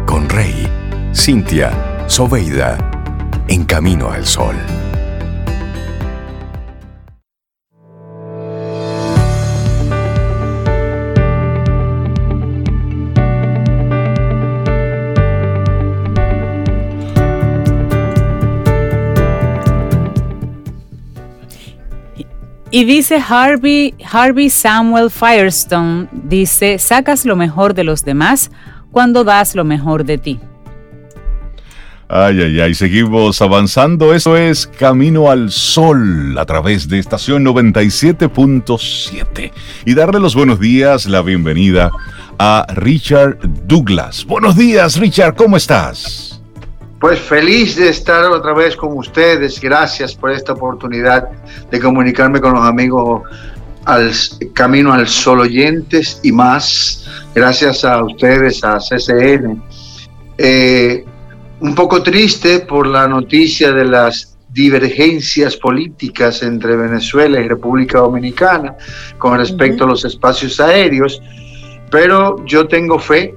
con 0.06 0.28
Rey, 0.28 0.66
Cintia, 1.14 2.04
Soveida, 2.06 2.78
en 3.48 3.64
camino 3.64 4.10
al 4.10 4.26
sol. 4.26 4.56
Y 22.70 22.84
dice 22.84 23.22
Harvey, 23.26 23.94
Harvey 24.10 24.50
Samuel 24.50 25.10
Firestone, 25.10 26.08
dice, 26.12 26.78
sacas 26.78 27.24
lo 27.24 27.36
mejor 27.36 27.72
de 27.74 27.84
los 27.84 28.04
demás 28.04 28.50
cuando 28.90 29.24
das 29.24 29.54
lo 29.54 29.64
mejor 29.64 30.04
de 30.04 30.18
ti. 30.18 30.40
Ay, 32.08 32.40
ay, 32.40 32.60
ay, 32.60 32.74
seguimos 32.74 33.42
avanzando. 33.42 34.14
Eso 34.14 34.36
es 34.36 34.64
Camino 34.66 35.30
al 35.30 35.50
Sol 35.50 36.38
a 36.38 36.44
través 36.44 36.88
de 36.88 37.00
estación 37.00 37.44
97.7. 37.44 39.50
Y 39.84 39.94
darle 39.94 40.20
los 40.20 40.36
buenos 40.36 40.60
días, 40.60 41.06
la 41.06 41.22
bienvenida 41.22 41.90
a 42.38 42.64
Richard 42.74 43.38
Douglas. 43.66 44.24
Buenos 44.24 44.56
días, 44.56 44.98
Richard, 44.98 45.34
¿cómo 45.34 45.56
estás? 45.56 46.35
Pues 47.00 47.20
feliz 47.20 47.76
de 47.76 47.90
estar 47.90 48.24
otra 48.24 48.54
vez 48.54 48.74
con 48.74 48.96
ustedes. 48.96 49.60
Gracias 49.60 50.14
por 50.14 50.30
esta 50.30 50.52
oportunidad 50.52 51.28
de 51.70 51.78
comunicarme 51.78 52.40
con 52.40 52.54
los 52.54 52.64
amigos 52.64 53.22
al 53.84 54.10
Camino 54.54 54.92
al 54.92 55.06
Sol 55.06 55.40
oyentes 55.40 56.20
y 56.22 56.32
más. 56.32 57.06
Gracias 57.34 57.84
a 57.84 58.02
ustedes, 58.02 58.64
a 58.64 58.78
CCN. 58.78 59.62
Eh, 60.38 61.04
un 61.60 61.74
poco 61.74 62.02
triste 62.02 62.60
por 62.60 62.86
la 62.86 63.06
noticia 63.06 63.72
de 63.72 63.84
las 63.84 64.36
divergencias 64.48 65.56
políticas 65.56 66.42
entre 66.42 66.76
Venezuela 66.76 67.38
y 67.40 67.46
República 67.46 67.98
Dominicana 67.98 68.74
con 69.18 69.36
respecto 69.36 69.84
a 69.84 69.88
los 69.88 70.04
espacios 70.06 70.58
aéreos, 70.60 71.20
pero 71.90 72.42
yo 72.46 72.66
tengo 72.66 72.98
fe 72.98 73.34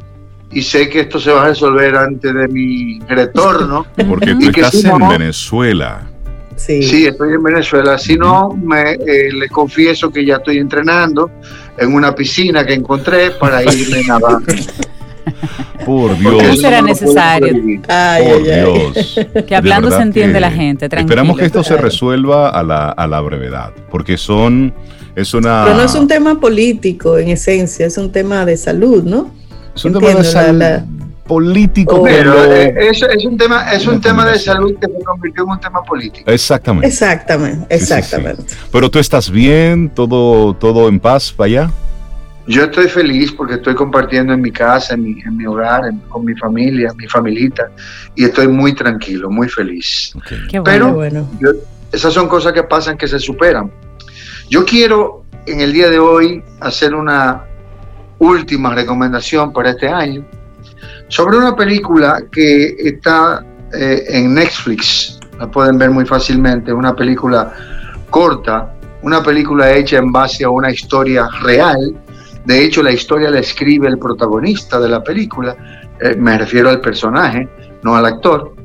y 0.52 0.62
sé 0.62 0.90
que 0.90 1.02
esto 1.02 1.20
se 1.20 1.32
va 1.32 1.44
a 1.44 1.48
resolver 1.50 1.96
antes 1.96 2.34
de 2.34 2.48
mi 2.48 3.00
retorno. 3.08 3.86
Porque 4.08 4.36
tú 4.36 4.50
estás 4.50 4.84
en 4.84 5.08
Venezuela. 5.08 6.10
Sí. 6.56 7.08
estoy 7.08 7.34
en 7.34 7.44
Venezuela. 7.44 7.98
Si 7.98 8.16
no, 8.16 8.50
me, 8.50 8.94
eh, 8.94 9.32
les 9.32 9.50
confieso 9.50 10.10
que 10.10 10.26
ya 10.26 10.36
estoy 10.36 10.58
entrenando 10.58 11.32
en 11.78 11.94
una 11.94 12.14
piscina 12.14 12.66
que 12.66 12.74
encontré 12.74 13.32
para 13.32 13.64
irme 13.74 14.04
nadando. 14.06 14.54
Por 15.86 16.18
Dios. 16.18 16.44
No 16.44 16.56
será 16.56 16.82
necesario. 16.82 17.54
Por 17.54 18.44
Dios. 18.44 19.20
Que 19.48 19.56
hablando 19.56 19.92
se 19.92 20.02
entiende 20.02 20.40
la 20.40 20.52
gente. 20.52 20.86
Esperamos 20.92 21.38
que 21.38 21.46
esto 21.46 21.64
se 21.64 21.78
resuelva 21.78 22.50
a 22.50 22.64
la, 22.64 22.90
a 22.90 23.08
la 23.08 23.22
brevedad, 23.22 23.72
porque 23.90 24.18
son. 24.18 24.74
Es 25.16 25.34
una... 25.34 25.64
Pero 25.66 25.78
no 25.78 25.84
es 25.84 25.96
un 25.96 26.08
tema 26.08 26.40
político 26.40 27.18
en 27.18 27.30
esencia, 27.30 27.86
es 27.86 27.98
un 27.98 28.12
tema 28.12 28.46
de 28.46 28.56
salud, 28.56 29.04
¿no? 29.04 29.32
Es 29.80 29.86
un 29.86 29.94
tema 29.94 30.14
de 30.14 30.24
salud 30.26 30.64
político. 31.26 31.96
Oh. 31.98 32.04
pero 32.04 32.44
eh, 32.54 32.90
es, 32.90 33.24
un 33.24 33.38
tema, 33.38 33.72
es 33.72 33.88
un 33.88 34.02
tema 34.02 34.26
de 34.26 34.38
salud 34.38 34.76
que 34.78 34.88
se 34.88 35.04
convirtió 35.06 35.44
en 35.44 35.50
un 35.52 35.60
tema 35.62 35.82
político. 35.84 36.30
Exactamente. 36.30 36.88
Exactamente, 36.88 37.74
exactamente. 37.74 38.44
Pero 38.74 38.92
tú 38.92 39.00
estás 39.00 39.30
bien, 39.30 39.90
todo, 39.90 40.54
todo 40.54 40.90
en 40.90 41.00
paz 41.00 41.32
para 41.32 41.46
allá. 41.46 41.72
Yo 42.46 42.64
estoy 42.64 42.90
feliz 42.90 43.32
porque 43.32 43.54
estoy 43.54 43.74
compartiendo 43.74 44.34
en 44.34 44.42
mi 44.42 44.52
casa, 44.52 44.96
en 44.96 45.04
mi, 45.04 45.22
en 45.22 45.38
mi 45.38 45.46
hogar, 45.46 45.84
con 46.10 46.26
mi 46.26 46.36
familia, 46.36 46.92
mi 46.98 47.08
familita, 47.08 47.72
y 48.16 48.26
estoy 48.26 48.50
muy 48.50 48.74
tranquilo, 48.74 49.30
muy 49.30 49.48
feliz. 49.48 50.12
Pero 50.66 50.94
bueno. 50.94 51.26
esas 51.94 52.14
son 52.14 52.28
cosas 52.28 52.52
que 52.52 52.64
pasan 52.64 52.98
que 52.98 53.08
se 53.08 53.20
superan. 53.20 53.72
Yo 54.50 54.66
quiero 54.66 55.24
en 55.46 55.62
el 55.62 55.72
día 55.72 55.90
de 55.90 56.00
hoy 56.00 56.44
hacer 56.60 56.94
una 56.96 57.46
última 58.20 58.74
recomendación 58.74 59.52
para 59.52 59.72
este 59.72 59.88
año 59.88 60.26
sobre 61.08 61.38
una 61.38 61.56
película 61.56 62.24
que 62.32 62.76
está 62.78 63.44
eh, 63.74 64.04
en 64.10 64.36
Netflix. 64.36 65.20
La 65.40 65.50
pueden 65.50 65.78
ver 65.78 65.90
muy 65.90 66.06
fácilmente, 66.06 66.72
una 66.72 66.96
película 66.96 67.52
corta, 68.10 68.76
una 69.02 69.24
película 69.24 69.72
hecha 69.72 69.98
en 69.98 70.12
base 70.12 70.44
a 70.44 70.50
una 70.50 70.70
historia 70.72 71.28
real 71.42 71.96
de 72.46 72.64
hecho, 72.64 72.82
la 72.82 72.92
historia 72.92 73.30
la 73.30 73.40
escribe 73.40 73.88
el 73.88 74.00
protagonista 74.00 74.80
de 74.80 74.90
la 74.90 75.04
película, 75.04 75.56
eh, 76.00 76.16
me 76.16 76.36
refiero 76.38 76.70
al 76.70 76.82
personaje, 76.82 77.48
no 77.84 77.96
al 77.96 78.06
actor. 78.06 78.56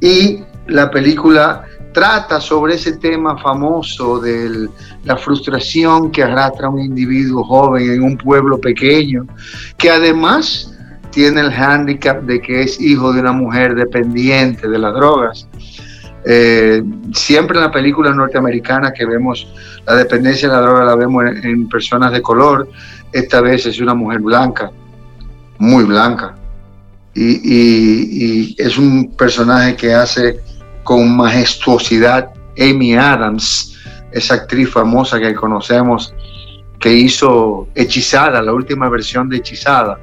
Y 0.00 0.42
la 0.68 0.90
película 0.90 1.64
trata 1.92 2.40
sobre 2.40 2.74
ese 2.74 2.92
tema 2.98 3.36
famoso 3.38 4.20
de 4.20 4.68
la 5.04 5.16
frustración 5.16 6.10
que 6.10 6.22
arrastra 6.22 6.68
un 6.68 6.80
individuo 6.80 7.44
joven 7.44 7.90
en 7.90 8.02
un 8.02 8.16
pueblo 8.16 8.58
pequeño, 8.58 9.26
que 9.76 9.90
además 9.90 10.72
tiene 11.10 11.40
el 11.40 11.52
hándicap 11.52 12.22
de 12.22 12.40
que 12.40 12.62
es 12.62 12.80
hijo 12.80 13.12
de 13.12 13.20
una 13.20 13.32
mujer 13.32 13.74
dependiente 13.74 14.68
de 14.68 14.78
las 14.78 14.94
drogas. 14.94 15.48
Eh, 16.24 16.82
siempre 17.14 17.56
en 17.56 17.64
la 17.64 17.70
película 17.70 18.12
norteamericana 18.12 18.92
que 18.92 19.06
vemos 19.06 19.50
la 19.86 19.94
dependencia 19.94 20.48
de 20.48 20.54
la 20.54 20.60
droga 20.60 20.84
la 20.84 20.94
vemos 20.94 21.24
en 21.42 21.68
personas 21.68 22.12
de 22.12 22.20
color, 22.20 22.68
esta 23.12 23.40
vez 23.40 23.66
es 23.66 23.80
una 23.80 23.94
mujer 23.94 24.20
blanca, 24.20 24.70
muy 25.58 25.84
blanca. 25.84 26.36
Y, 27.12 28.54
es 28.56 28.78
un 28.78 29.16
personaje 29.16 29.74
que 29.74 29.92
hace 29.92 30.40
con 30.82 31.16
majestuosidad 31.16 32.30
Amy 32.58 32.94
Adams, 32.94 33.76
esa 34.12 34.34
actriz 34.34 34.70
famosa 34.70 35.18
que 35.18 35.34
conocemos, 35.34 36.14
que 36.78 36.92
hizo 36.92 37.68
Hechizada, 37.74 38.42
la 38.42 38.52
última 38.52 38.88
versión 38.88 39.28
de 39.28 39.38
Hechizada. 39.38 39.98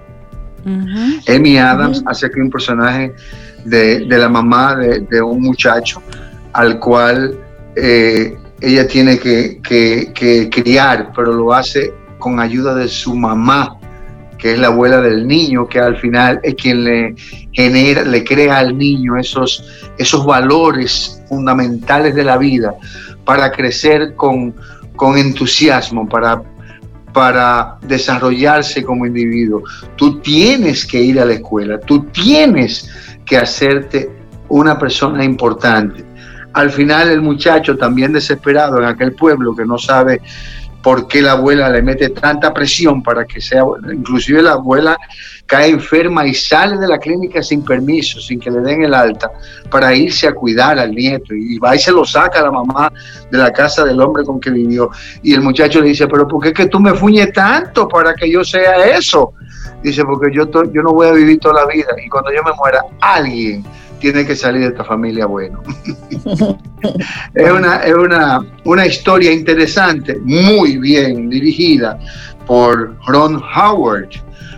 Amy 1.27 1.57
Adams 1.57 2.03
hace 2.05 2.25
aquí 2.25 2.39
un 2.41 2.49
personaje 2.49 3.13
de, 3.63 4.05
la 4.05 4.27
mamá 4.27 4.75
de, 4.75 5.21
un 5.21 5.41
muchacho 5.41 6.01
al 6.53 6.79
cual 6.79 7.37
eh, 7.75 8.37
ella 8.59 8.87
tiene 8.87 9.17
que, 9.17 9.61
que, 9.61 10.49
criar, 10.49 11.11
pero 11.15 11.31
lo 11.33 11.53
hace 11.53 11.93
con 12.17 12.39
ayuda 12.39 12.75
de 12.75 12.87
su 12.87 13.15
mamá, 13.15 13.76
que 14.37 14.53
es 14.53 14.59
la 14.59 14.67
abuela 14.67 15.01
del 15.01 15.27
niño, 15.27 15.67
que 15.67 15.79
al 15.79 15.97
final 15.97 16.39
es 16.43 16.55
quien 16.55 16.83
le 16.83 17.15
genera, 17.51 18.03
le 18.03 18.23
crea 18.23 18.59
al 18.59 18.77
niño 18.77 19.17
esos, 19.17 19.63
esos 19.97 20.25
valores 20.25 21.21
fundamentales 21.27 22.15
de 22.15 22.23
la 22.23 22.37
vida 22.37 22.75
para 23.25 23.51
crecer 23.51 24.15
con, 24.15 24.55
con 24.95 25.17
entusiasmo, 25.17 26.07
para, 26.07 26.41
para 27.13 27.77
desarrollarse 27.81 28.83
como 28.83 29.05
individuo. 29.05 29.63
Tú 29.95 30.19
tienes 30.19 30.85
que 30.85 31.01
ir 31.01 31.19
a 31.19 31.25
la 31.25 31.33
escuela, 31.33 31.79
tú 31.79 32.05
tienes 32.05 32.89
que 33.25 33.37
hacerte 33.37 34.09
una 34.49 34.77
persona 34.77 35.23
importante. 35.23 36.05
Al 36.53 36.71
final 36.71 37.09
el 37.09 37.21
muchacho 37.21 37.77
también 37.77 38.13
desesperado 38.13 38.77
en 38.79 38.85
aquel 38.85 39.13
pueblo 39.13 39.55
que 39.55 39.65
no 39.65 39.77
sabe 39.77 40.21
por 40.87 41.05
qué 41.05 41.21
la 41.21 41.33
abuela 41.33 41.69
le 41.69 41.81
mete 41.81 42.11
tanta 42.11 42.53
presión 42.53 43.03
para 43.03 43.25
que 43.25 43.41
sea, 43.41 43.61
inclusive 43.91 44.41
la 44.41 44.53
abuela 44.53 44.95
cae 45.45 45.71
enferma 45.71 46.25
y 46.25 46.33
sale 46.33 46.77
de 46.77 46.87
la 46.87 46.97
clínica 46.97 47.43
sin 47.43 47.61
permiso, 47.65 48.21
sin 48.21 48.39
que 48.39 48.49
le 48.49 48.61
den 48.61 48.85
el 48.85 48.93
alta, 48.93 49.29
para 49.69 49.93
irse 49.93 50.29
a 50.29 50.33
cuidar 50.33 50.79
al 50.79 50.95
nieto. 50.95 51.35
Y 51.35 51.59
va 51.59 51.75
y 51.75 51.79
se 51.79 51.91
lo 51.91 52.05
saca 52.05 52.39
a 52.39 52.43
la 52.43 52.51
mamá 52.51 52.89
de 53.29 53.37
la 53.37 53.51
casa 53.51 53.83
del 53.83 53.99
hombre 53.99 54.23
con 54.23 54.39
que 54.39 54.49
vivió. 54.49 54.89
Y 55.21 55.33
el 55.33 55.41
muchacho 55.41 55.81
le 55.81 55.89
dice, 55.89 56.07
pero 56.07 56.25
¿por 56.25 56.41
qué 56.41 56.47
es 56.49 56.53
que 56.53 56.67
tú 56.67 56.79
me 56.79 56.93
fuñes 56.93 57.33
tanto 57.33 57.85
para 57.89 58.13
que 58.13 58.31
yo 58.31 58.45
sea 58.45 58.85
eso? 58.85 59.33
Dice, 59.83 60.05
porque 60.05 60.33
yo, 60.33 60.45
yo 60.71 60.81
no 60.83 60.93
voy 60.93 61.07
a 61.07 61.11
vivir 61.11 61.37
toda 61.39 61.65
la 61.65 61.65
vida 61.65 61.89
y 62.01 62.07
cuando 62.07 62.31
yo 62.31 62.41
me 62.43 62.53
muera, 62.53 62.79
alguien 63.01 63.61
tiene 63.99 64.25
que 64.25 64.35
salir 64.35 64.61
de 64.61 64.67
esta 64.67 64.83
familia 64.83 65.25
bueno. 65.25 65.61
es 67.33 67.51
una, 67.51 67.77
es 67.77 67.93
una, 67.93 68.45
una 68.65 68.85
historia 68.85 69.31
interesante, 69.31 70.17
muy 70.23 70.77
bien 70.77 71.29
dirigida 71.29 71.99
por 72.45 72.95
Ron 73.07 73.41
Howard. 73.55 74.09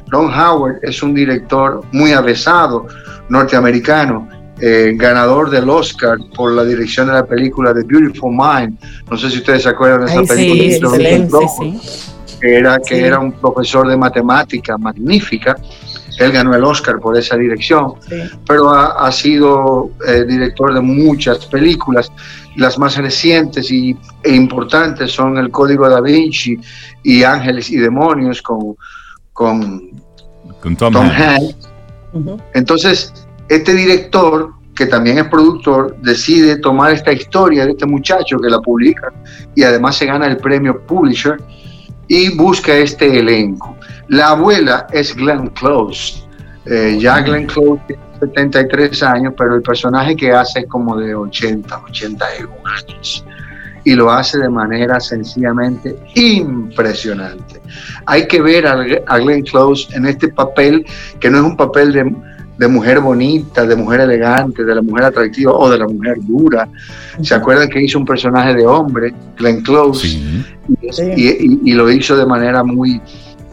Ron 0.08 0.34
Howard 0.34 0.80
es 0.84 1.02
un 1.04 1.14
director 1.14 1.82
muy 1.92 2.12
avesado, 2.14 2.88
norteamericano, 3.30 4.28
eh, 4.62 4.94
ganador 4.96 5.50
del 5.50 5.70
Oscar 5.70 6.18
por 6.36 6.52
la 6.52 6.66
dirección 6.66 7.08
de 7.08 7.14
la 7.14 7.26
película 7.26 7.74
The 7.74 7.84
Beautiful 7.84 8.32
Mind. 8.32 8.78
No 9.10 9.18
sé 9.18 9.30
si 9.30 9.38
ustedes 9.38 9.64
se 9.64 9.70
acuerdan 9.70 10.06
de 10.06 10.12
esa 10.12 10.34
película. 10.34 10.98
Sí, 10.98 11.80
Que 12.42 12.58
era, 12.58 12.80
que 12.80 13.06
era 13.06 13.20
un 13.20 13.32
profesor 13.32 13.88
de 13.88 13.96
matemática 13.96 14.78
magnífica 14.78 15.56
él 16.20 16.34
ganó 16.34 16.54
el 16.54 16.64
Oscar 16.64 17.00
por 17.00 17.18
esa 17.18 17.38
dirección, 17.38 17.94
pero 18.46 18.70
ha, 18.72 19.12
sido 19.12 19.90
eh, 20.06 20.26
director 20.28 20.74
de 20.74 20.82
muchas 20.82 21.46
películas. 21.46 22.12
Las 22.58 22.78
más 22.78 22.98
recientes 22.98 23.72
y, 23.72 23.96
e 24.24 24.36
importantes 24.36 25.12
son 25.12 25.38
El 25.38 25.50
Código 25.50 25.88
da 25.90 26.02
Vinci 26.02 26.60
y 27.04 27.24
Ángeles 27.24 27.72
y 27.72 27.78
Demonios 27.78 28.42
con, 28.42 28.76
con, 29.32 29.92
Tom, 30.78 30.96
Hanks. 30.96 31.70
Entonces, 32.54 33.14
este 33.48 33.74
director, 33.74 34.52
que 34.76 34.88
también 34.88 35.20
es 35.20 35.28
productor, 35.28 35.96
decide 36.02 36.58
tomar 36.58 36.92
esta 36.92 37.14
historia 37.14 37.66
de 37.66 37.72
este 37.72 37.86
muchacho 37.86 38.40
que 38.40 38.50
la 38.50 38.60
publica 38.60 39.14
y 39.56 39.64
además 39.64 39.96
se 39.96 40.06
gana 40.06 40.28
el 40.28 40.36
premio 40.38 40.86
Publisher 40.86 41.42
y 42.10 42.36
busca 42.36 42.76
este 42.76 43.20
elenco. 43.20 43.79
La 44.10 44.30
abuela 44.30 44.88
es 44.92 45.16
Glenn 45.16 45.48
Close. 45.50 46.24
Eh, 46.66 46.98
ya 47.00 47.22
Glenn 47.22 47.46
Close 47.46 47.82
tiene 47.88 48.02
73 48.20 49.04
años, 49.04 49.34
pero 49.38 49.56
el 49.56 49.62
personaje 49.62 50.16
que 50.16 50.32
hace 50.32 50.62
es 50.62 50.68
como 50.68 50.98
de 50.98 51.16
80, 51.16 51.84
81 51.90 52.54
años. 52.66 53.26
y 53.86 53.96
lo 53.96 54.12
hace 54.12 54.38
de 54.40 54.50
manera 54.50 55.00
sencillamente 55.00 55.96
impresionante. 56.16 57.62
Hay 58.06 58.28
que 58.28 58.42
ver 58.42 58.68
a, 58.68 58.76
Glenn 59.20 59.44
Close 59.44 59.88
en 59.96 60.06
este 60.06 60.28
papel, 60.28 60.86
que 61.20 61.30
no 61.30 61.38
es 61.38 61.44
un 61.44 61.56
papel 61.56 61.94
de, 61.94 62.68
mujer 62.68 63.00
bonita, 63.00 63.66
de 63.66 63.76
mujer 63.76 64.02
elegante, 64.02 64.66
de 64.66 64.76
la 64.76 64.82
mujer 64.82 65.06
atractiva 65.06 65.54
o 65.54 65.70
de 65.70 65.78
la 65.78 65.88
mujer 65.88 66.18
dura. 66.22 66.68
¿Se 67.22 67.34
acuerdan 67.34 67.70
que 67.70 67.82
hizo 67.82 67.98
un 67.98 68.06
personaje 68.06 68.54
de 68.54 68.68
hombre, 68.68 69.14
Glenn 69.38 69.62
Close? 69.62 70.20
Y, 71.16 71.74
lo 71.74 71.90
hizo 71.90 72.18
de 72.18 72.26
manera 72.26 72.64
muy, 72.64 73.02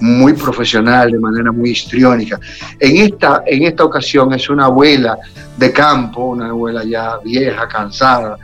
muy 0.00 0.34
profesional, 0.34 1.10
de 1.10 1.18
manera 1.18 1.52
muy 1.52 1.70
histriónica. 1.70 2.38
En 2.78 2.96
esta, 2.96 3.42
en 3.46 3.64
esta 3.64 3.84
ocasión 3.84 4.32
es 4.32 4.48
una 4.50 4.66
abuela 4.66 5.18
de 5.56 5.72
campo, 5.72 6.26
una 6.26 6.48
abuela 6.48 6.84
ya 6.84 7.18
vieja, 7.18 7.66
cansada, 7.68 8.36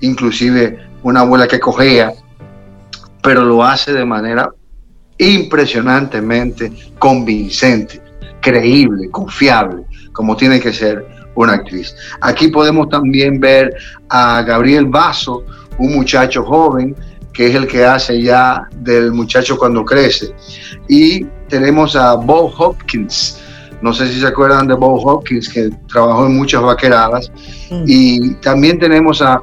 inclusive 0.00 0.78
una 1.02 1.20
abuela 1.20 1.48
que 1.48 1.58
cojea, 1.58 2.12
pero 3.22 3.44
lo 3.44 3.64
hace 3.64 3.92
de 3.92 4.04
manera 4.04 4.50
impresionantemente 5.18 6.72
convincente, 6.98 8.02
creíble, 8.40 9.10
confiable, 9.10 9.84
como 10.12 10.36
tiene 10.36 10.60
que 10.60 10.72
ser 10.72 11.06
una 11.34 11.54
actriz. 11.54 11.94
Aquí 12.20 12.48
podemos 12.48 12.88
también 12.88 13.38
ver 13.38 13.74
a 14.08 14.42
Gabriel 14.42 14.86
Vaso, 14.86 15.44
un 15.78 15.94
muchacho 15.94 16.44
joven, 16.44 16.94
que 17.32 17.48
es 17.48 17.54
el 17.54 17.66
que 17.66 17.84
hace 17.84 18.20
ya 18.20 18.68
del 18.76 19.12
muchacho 19.12 19.56
cuando 19.56 19.84
crece. 19.84 20.34
Y 20.88 21.24
tenemos 21.48 21.96
a 21.96 22.14
Bob 22.14 22.52
Hopkins, 22.58 23.40
no 23.82 23.92
sé 23.92 24.08
si 24.08 24.20
se 24.20 24.26
acuerdan 24.26 24.66
de 24.66 24.74
Bob 24.74 25.06
Hopkins, 25.06 25.48
que 25.48 25.70
trabajó 25.88 26.26
en 26.26 26.36
muchas 26.36 26.62
vaqueradas. 26.62 27.30
Mm. 27.70 27.84
Y 27.86 28.34
también 28.34 28.78
tenemos 28.78 29.22
a 29.22 29.40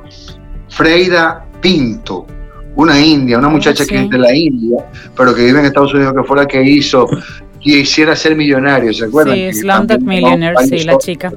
Freida 0.69 1.45
Pinto, 1.61 2.27
una 2.75 2.99
india, 2.99 3.39
una 3.39 3.49
muchacha 3.49 3.85
que 3.85 4.03
es 4.03 4.09
de 4.09 4.17
la 4.17 4.35
India, 4.35 4.85
pero 5.15 5.33
que 5.33 5.45
vive 5.45 5.59
en 5.59 5.65
Estados 5.65 5.93
Unidos, 5.93 6.13
que 6.15 6.23
fue 6.23 6.38
la 6.38 6.45
que 6.45 6.61
hizo 6.61 7.07
quisiera 7.59 8.15
ser 8.15 8.35
millonario, 8.35 8.93
¿se 8.93 9.05
acuerdan? 9.05 9.35
Sí, 9.35 9.53
Slumdog 9.61 10.01
Millionaire, 10.01 10.55
sí, 10.67 10.83
la 10.83 10.97
chica. 10.97 11.33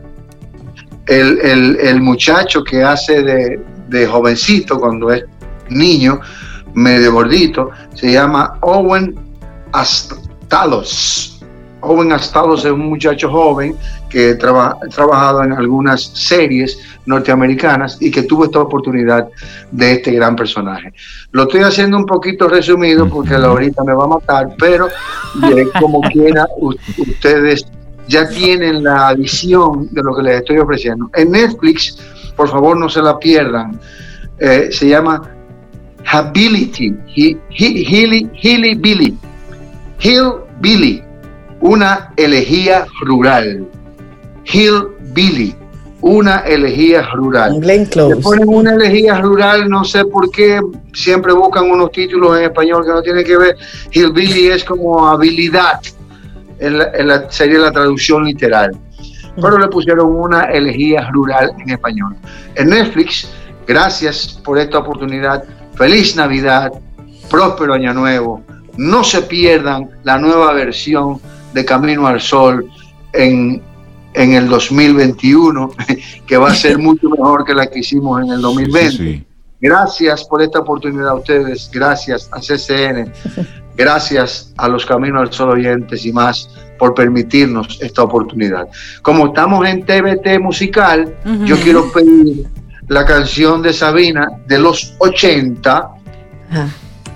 El, 1.06 2.00
muchacho 2.00 2.62
que 2.62 2.82
hace 2.82 3.22
de, 3.22 3.60
de, 3.88 4.06
jovencito 4.06 4.78
cuando 4.78 5.10
es 5.10 5.24
niño, 5.70 6.20
medio 6.74 7.12
gordito, 7.12 7.70
se 7.94 8.12
llama 8.12 8.58
Owen 8.60 9.14
Astalos. 9.72 11.42
Owen 11.82 12.12
Astalos 12.12 12.64
es 12.64 12.72
un 12.72 12.90
muchacho 12.90 13.30
joven 13.30 13.74
que 14.10 14.30
ha 14.30 14.38
trabajado 14.88 15.44
en 15.44 15.52
algunas 15.52 16.02
series 16.02 16.78
norteamericanas 17.06 17.96
y 18.00 18.10
que 18.10 18.24
tuvo 18.24 18.44
esta 18.44 18.60
oportunidad 18.60 19.28
de 19.70 19.92
este 19.92 20.12
gran 20.12 20.36
personaje. 20.36 20.92
Lo 21.32 21.44
estoy 21.44 21.62
haciendo 21.62 21.96
un 21.96 22.06
poquito 22.06 22.48
resumido 22.48 23.08
porque 23.08 23.38
la 23.38 23.46
ahorita 23.48 23.82
me 23.84 23.94
va 23.94 24.04
a 24.04 24.08
matar, 24.08 24.54
pero 24.58 24.88
como 25.78 26.00
quiera, 26.12 26.46
ustedes 26.98 27.64
ya 28.08 28.28
tienen 28.28 28.82
la 28.82 29.14
visión 29.14 29.88
de 29.92 30.02
lo 30.02 30.14
que 30.14 30.22
les 30.22 30.40
estoy 30.40 30.58
ofreciendo. 30.58 31.08
En 31.14 31.30
Netflix, 31.30 31.96
por 32.36 32.48
favor 32.48 32.76
no 32.76 32.88
se 32.88 33.00
la 33.00 33.18
pierdan, 33.18 33.80
eh, 34.38 34.68
se 34.72 34.88
llama 34.88 35.22
Hability, 36.12 36.94
Hilly 37.14 38.74
Billy, 38.74 39.16
Hill 40.00 40.32
Billy 40.60 41.04
una 41.60 42.12
elegía 42.16 42.86
rural. 43.02 43.66
Hillbilly, 44.44 45.54
una 46.00 46.38
elegía 46.40 47.02
rural. 47.12 47.60
Close. 47.90 48.16
ponen 48.16 48.48
una 48.48 48.74
elegía 48.74 49.20
rural, 49.20 49.68
no 49.68 49.84
sé 49.84 50.04
por 50.06 50.30
qué, 50.30 50.60
siempre 50.92 51.32
buscan 51.32 51.70
unos 51.70 51.92
títulos 51.92 52.38
en 52.38 52.44
español 52.44 52.84
que 52.84 52.90
no 52.90 53.02
tienen 53.02 53.24
que 53.24 53.36
ver. 53.36 53.56
Hillbilly 53.92 54.48
es 54.48 54.64
como 54.64 55.06
habilidad, 55.06 55.80
en 56.58 56.78
la, 56.78 57.30
sería 57.30 57.58
la 57.58 57.72
traducción 57.72 58.24
literal. 58.24 58.76
Pero 59.36 59.58
le 59.58 59.68
pusieron 59.68 60.14
una 60.14 60.44
elegía 60.44 61.08
rural 61.12 61.52
en 61.60 61.70
español. 61.70 62.16
En 62.56 62.70
Netflix, 62.70 63.30
gracias 63.66 64.40
por 64.44 64.58
esta 64.58 64.78
oportunidad. 64.78 65.44
Feliz 65.80 66.14
Navidad, 66.14 66.74
próspero 67.30 67.72
año 67.72 67.94
nuevo. 67.94 68.42
No 68.76 69.02
se 69.02 69.22
pierdan 69.22 69.88
la 70.02 70.18
nueva 70.18 70.52
versión 70.52 71.18
de 71.54 71.64
Camino 71.64 72.06
al 72.06 72.20
Sol 72.20 72.70
en, 73.14 73.62
en 74.12 74.32
el 74.34 74.46
2021, 74.46 75.70
que 76.26 76.36
va 76.36 76.50
a 76.50 76.54
ser 76.54 76.76
mucho 76.76 77.08
mejor 77.08 77.46
que 77.46 77.54
la 77.54 77.66
que 77.66 77.78
hicimos 77.78 78.22
en 78.22 78.30
el 78.30 78.42
2020. 78.42 79.24
Gracias 79.58 80.22
por 80.24 80.42
esta 80.42 80.58
oportunidad 80.58 81.08
a 81.08 81.14
ustedes, 81.14 81.70
gracias 81.72 82.28
a 82.30 82.40
CCN, 82.40 83.10
gracias 83.74 84.52
a 84.58 84.68
los 84.68 84.84
Caminos 84.84 85.22
al 85.22 85.32
Sol 85.32 85.48
oyentes 85.48 86.04
y 86.04 86.12
más 86.12 86.50
por 86.78 86.92
permitirnos 86.92 87.78
esta 87.80 88.02
oportunidad. 88.02 88.68
Como 89.00 89.28
estamos 89.28 89.66
en 89.66 89.86
TVT 89.86 90.40
musical, 90.40 91.16
yo 91.46 91.56
quiero 91.56 91.90
pedir 91.90 92.46
la 92.90 93.04
canción 93.04 93.62
de 93.62 93.72
Sabina 93.72 94.28
de 94.48 94.58
los 94.58 94.94
80 94.98 95.90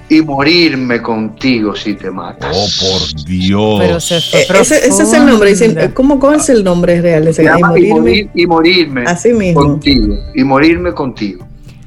y 0.08 0.22
morirme 0.22 1.02
contigo 1.02 1.74
si 1.74 1.94
te 1.94 2.12
matas. 2.12 2.56
Oh, 2.56 2.68
por 2.80 3.24
Dios. 3.24 4.12
Eh, 4.12 4.46
ese, 4.60 4.86
es 4.86 5.12
el 5.12 5.26
nombre. 5.26 5.52
¿Cómo, 5.92 6.20
¿Cómo 6.20 6.34
es 6.34 6.48
el 6.48 6.62
nombre 6.62 7.02
real? 7.02 7.26
Ese? 7.26 7.42
Y, 7.42 7.48
morirme, 7.48 8.30
y, 8.32 8.46
morirme 8.46 9.02
Así 9.04 9.32
mismo. 9.32 9.62
contigo. 9.62 10.16
Y 10.32 10.44
morirme 10.44 10.92
contigo. 10.92 11.44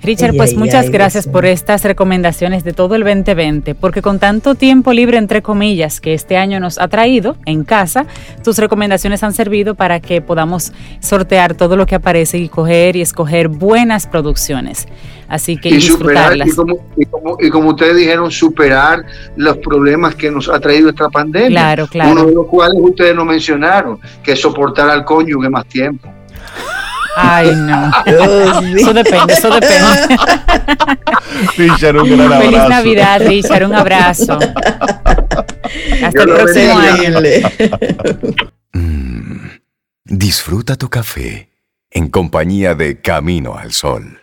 Richard, 0.07 0.37
pues 0.37 0.55
muchas 0.55 0.89
gracias 0.89 1.27
por 1.27 1.45
estas 1.45 1.83
recomendaciones 1.83 2.63
de 2.63 2.71
todo 2.71 2.95
el 2.95 3.03
2020, 3.03 3.75
porque 3.75 4.01
con 4.01 4.19
tanto 4.19 4.55
tiempo 4.55 4.93
libre, 4.93 5.17
entre 5.17 5.41
comillas, 5.41 5.99
que 5.99 6.13
este 6.13 6.37
año 6.37 6.61
nos 6.61 6.79
ha 6.79 6.87
traído 6.87 7.35
en 7.45 7.65
casa, 7.65 8.05
tus 8.41 8.57
recomendaciones 8.57 9.21
han 9.23 9.33
servido 9.33 9.75
para 9.75 9.99
que 9.99 10.21
podamos 10.21 10.71
sortear 11.01 11.55
todo 11.55 11.75
lo 11.75 11.85
que 11.85 11.95
aparece 11.95 12.37
y 12.37 12.47
coger 12.47 12.95
y 12.95 13.01
escoger 13.01 13.49
buenas 13.49 14.07
producciones. 14.07 14.87
Así 15.27 15.57
que 15.57 15.67
y, 15.67 15.73
disfrutarlas. 15.73 16.47
y, 17.39 17.49
como, 17.49 17.69
ustedes 17.71 17.97
dijeron, 17.97 18.31
superar 18.31 19.03
los 19.35 19.57
problemas 19.57 20.15
que 20.15 20.31
nos 20.31 20.47
ha 20.47 20.57
traído 20.57 20.87
esta 20.89 21.09
pandemia. 21.09 21.49
Claro, 21.49 21.87
claro. 21.87 22.11
Uno 22.13 22.25
de 22.27 22.33
los 22.33 22.47
cuales 22.47 22.77
ustedes 22.79 23.13
no 23.13 23.25
mencionaron, 23.25 23.99
que 24.23 24.31
es 24.31 24.39
soportar 24.39 24.89
al 24.89 25.03
cónyuge 25.03 25.49
más 25.49 25.65
tiempo. 25.65 26.07
Ay, 27.19 27.51
no. 27.55 27.91
eso 28.05 28.93
depende, 28.93 29.33
eso 29.33 29.49
depende. 29.49 30.17
Richard, 31.57 31.97
un 31.97 32.15
gran 32.15 32.41
Feliz 32.41 32.69
Navidad, 32.69 33.21
Richard, 33.25 33.65
un 33.65 33.73
abrazo. 33.73 34.37
Hasta 36.03 36.23
el 36.23 36.29
próximo 36.29 36.77
año. 36.77 37.19
Mm, 38.73 39.47
disfruta 40.03 40.75
tu 40.75 40.87
café 40.89 41.49
en 41.89 42.09
compañía 42.09 42.75
de 42.75 43.01
Camino 43.01 43.57
al 43.57 43.71
Sol. 43.71 44.19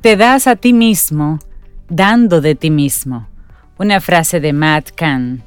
Te 0.00 0.16
das 0.16 0.46
a 0.46 0.56
ti 0.56 0.72
mismo, 0.72 1.38
dando 1.90 2.40
de 2.40 2.54
ti 2.54 2.70
mismo. 2.70 3.28
Una 3.76 4.00
frase 4.00 4.40
de 4.40 4.54
Matt 4.54 4.92
Kahn. 4.94 5.42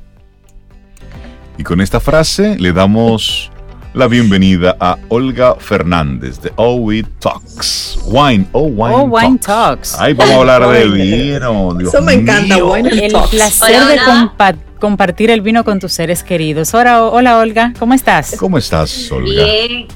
Y 1.57 1.63
con 1.63 1.81
esta 1.81 1.99
frase 1.99 2.55
le 2.59 2.71
damos 2.71 3.49
la 3.95 4.07
bienvenida 4.07 4.77
a 4.79 4.99
Olga 5.09 5.55
Fernández 5.55 6.39
de 6.39 6.51
Oh 6.55 6.87
Talks. 7.19 7.97
Wine, 8.05 8.45
Oh 8.51 8.67
Wine, 8.67 9.39
Talks. 9.39 9.95
Ay, 9.99 10.13
vamos 10.13 10.35
a 10.35 10.39
hablar 10.41 10.67
de 10.67 10.87
vino. 10.87 11.79
Eso 11.79 12.03
me 12.03 12.13
encanta, 12.13 12.63
Wine 12.63 12.89
El 12.89 13.11
placer 13.11 13.75
de 13.87 14.57
compartir 14.79 15.31
el 15.31 15.41
vino 15.41 15.63
con 15.63 15.79
tus 15.79 15.93
seres 15.93 16.21
queridos. 16.21 16.75
Hola, 16.75 17.05
hola 17.05 17.39
Olga, 17.39 17.73
¿cómo 17.79 17.95
estás? 17.95 18.35
¿Cómo 18.37 18.59
estás, 18.59 19.11
Olga? 19.11 19.45
Bien, 19.45 19.87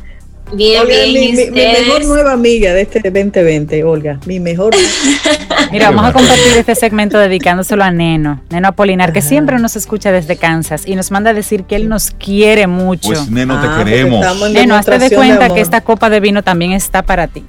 Bien, 0.53 0.87
bien. 0.87 1.13
Mi, 1.13 1.51
mejor 1.51 2.05
nueva 2.05 2.31
amiga 2.31 2.73
de 2.73 2.81
este 2.81 3.01
2020, 3.01 3.83
Olga. 3.83 4.19
Mi 4.25 4.39
mejor. 4.39 4.73
Mira, 5.71 5.91
vamos 5.91 6.09
a 6.09 6.13
compartir 6.13 6.57
este 6.57 6.75
segmento 6.75 7.17
dedicándoselo 7.17 7.83
a 7.83 7.91
Neno, 7.91 8.41
Neno 8.49 8.67
Apolinar, 8.69 9.11
que 9.11 9.21
siempre 9.21 9.59
nos 9.59 9.75
escucha 9.75 10.11
desde 10.11 10.37
Kansas 10.37 10.83
y 10.85 10.95
nos 10.95 11.11
manda 11.11 11.31
a 11.31 11.33
decir 11.33 11.63
que 11.63 11.75
él 11.75 11.89
nos 11.89 12.11
quiere 12.11 12.67
mucho. 12.67 13.09
Pues 13.09 13.29
Neno, 13.29 13.59
te 13.59 13.67
ah, 13.67 13.83
queremos. 13.83 14.51
Neno, 14.51 14.75
hazte 14.75 14.99
de 14.99 15.11
cuenta 15.11 15.53
que 15.53 15.61
esta 15.61 15.81
copa 15.81 16.09
de 16.09 16.19
vino 16.19 16.43
también 16.43 16.71
está 16.71 17.01
para 17.01 17.27
ti. 17.27 17.43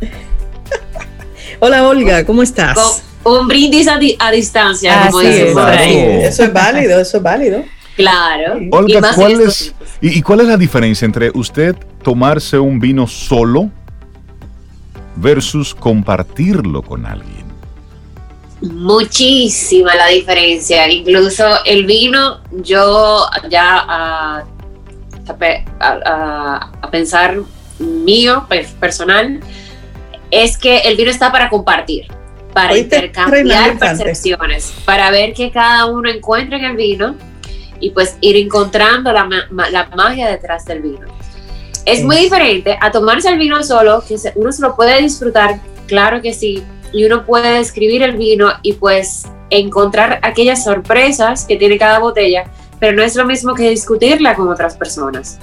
Hola, 1.60 1.86
Olga, 1.86 2.24
¿cómo 2.24 2.42
estás? 2.42 3.02
un 3.24 3.46
brindis 3.46 3.88
a, 3.88 3.98
distancia, 4.30 5.06
como 5.06 5.20
dice 5.20 5.50
por 5.52 5.68
ahí. 5.68 5.96
Eso 6.22 6.44
es 6.44 6.52
válido, 6.52 7.00
eso 7.00 7.18
es 7.18 7.22
válido. 7.22 7.64
Claro. 7.98 8.58
Olga, 8.70 9.10
¿cuál 9.14 9.40
es, 9.40 9.74
y, 10.00 10.22
cuál 10.22 10.40
es 10.42 10.46
la 10.46 10.56
diferencia 10.56 11.04
entre 11.04 11.32
usted 11.34 11.74
tomarse 12.02 12.56
un 12.58 12.78
vino 12.78 13.08
solo 13.08 13.70
versus 15.16 15.74
compartirlo 15.74 16.80
con 16.82 17.04
alguien? 17.04 17.44
Muchísima 18.60 19.94
la 19.96 20.06
diferencia. 20.06 20.88
Incluso 20.90 21.44
el 21.64 21.86
vino, 21.86 22.38
yo 22.62 23.26
ya 23.50 23.78
a, 23.80 24.44
a- 25.80 26.70
a 26.80 26.90
pensar 26.90 27.36
mío, 27.80 28.46
personal, 28.80 29.40
es 30.30 30.56
que 30.56 30.78
el 30.78 30.96
vino 30.96 31.10
está 31.10 31.32
para 31.32 31.48
compartir, 31.50 32.06
para 32.52 32.76
intercambiar 32.78 33.78
percepciones, 33.78 34.72
para 34.84 35.10
ver 35.10 35.32
que 35.34 35.50
cada 35.50 35.86
uno 35.86 36.08
encuentra 36.08 36.58
en 36.58 36.64
el 36.64 36.76
vino 36.76 37.14
y 37.80 37.90
pues 37.90 38.16
ir 38.20 38.36
encontrando 38.36 39.12
la, 39.12 39.24
ma- 39.24 39.46
ma- 39.50 39.70
la 39.70 39.86
magia 39.96 40.28
detrás 40.28 40.64
del 40.64 40.82
vino. 40.82 41.06
Es 41.84 41.98
Sí. 42.00 42.04
muy 42.04 42.16
diferente 42.16 42.76
a 42.80 42.90
tomarse 42.90 43.28
el 43.28 43.38
vino 43.38 43.62
solo, 43.62 44.02
que 44.06 44.16
uno 44.34 44.52
se 44.52 44.62
lo 44.62 44.74
puede 44.76 45.00
disfrutar, 45.00 45.58
claro 45.86 46.20
que 46.20 46.34
sí, 46.34 46.62
y 46.92 47.04
uno 47.04 47.24
puede 47.24 47.54
describir 47.58 48.02
el 48.02 48.16
vino 48.16 48.50
y 48.62 48.74
pues 48.74 49.24
encontrar 49.50 50.18
aquellas 50.22 50.64
sorpresas 50.64 51.44
que 51.46 51.56
tiene 51.56 51.78
cada 51.78 51.98
botella, 51.98 52.44
pero 52.78 52.94
no 52.96 53.02
es 53.02 53.14
lo 53.16 53.24
mismo 53.24 53.54
que 53.54 53.70
discutirla 53.70 54.34
con 54.34 54.48
otras 54.48 54.76
personas. 54.76 55.38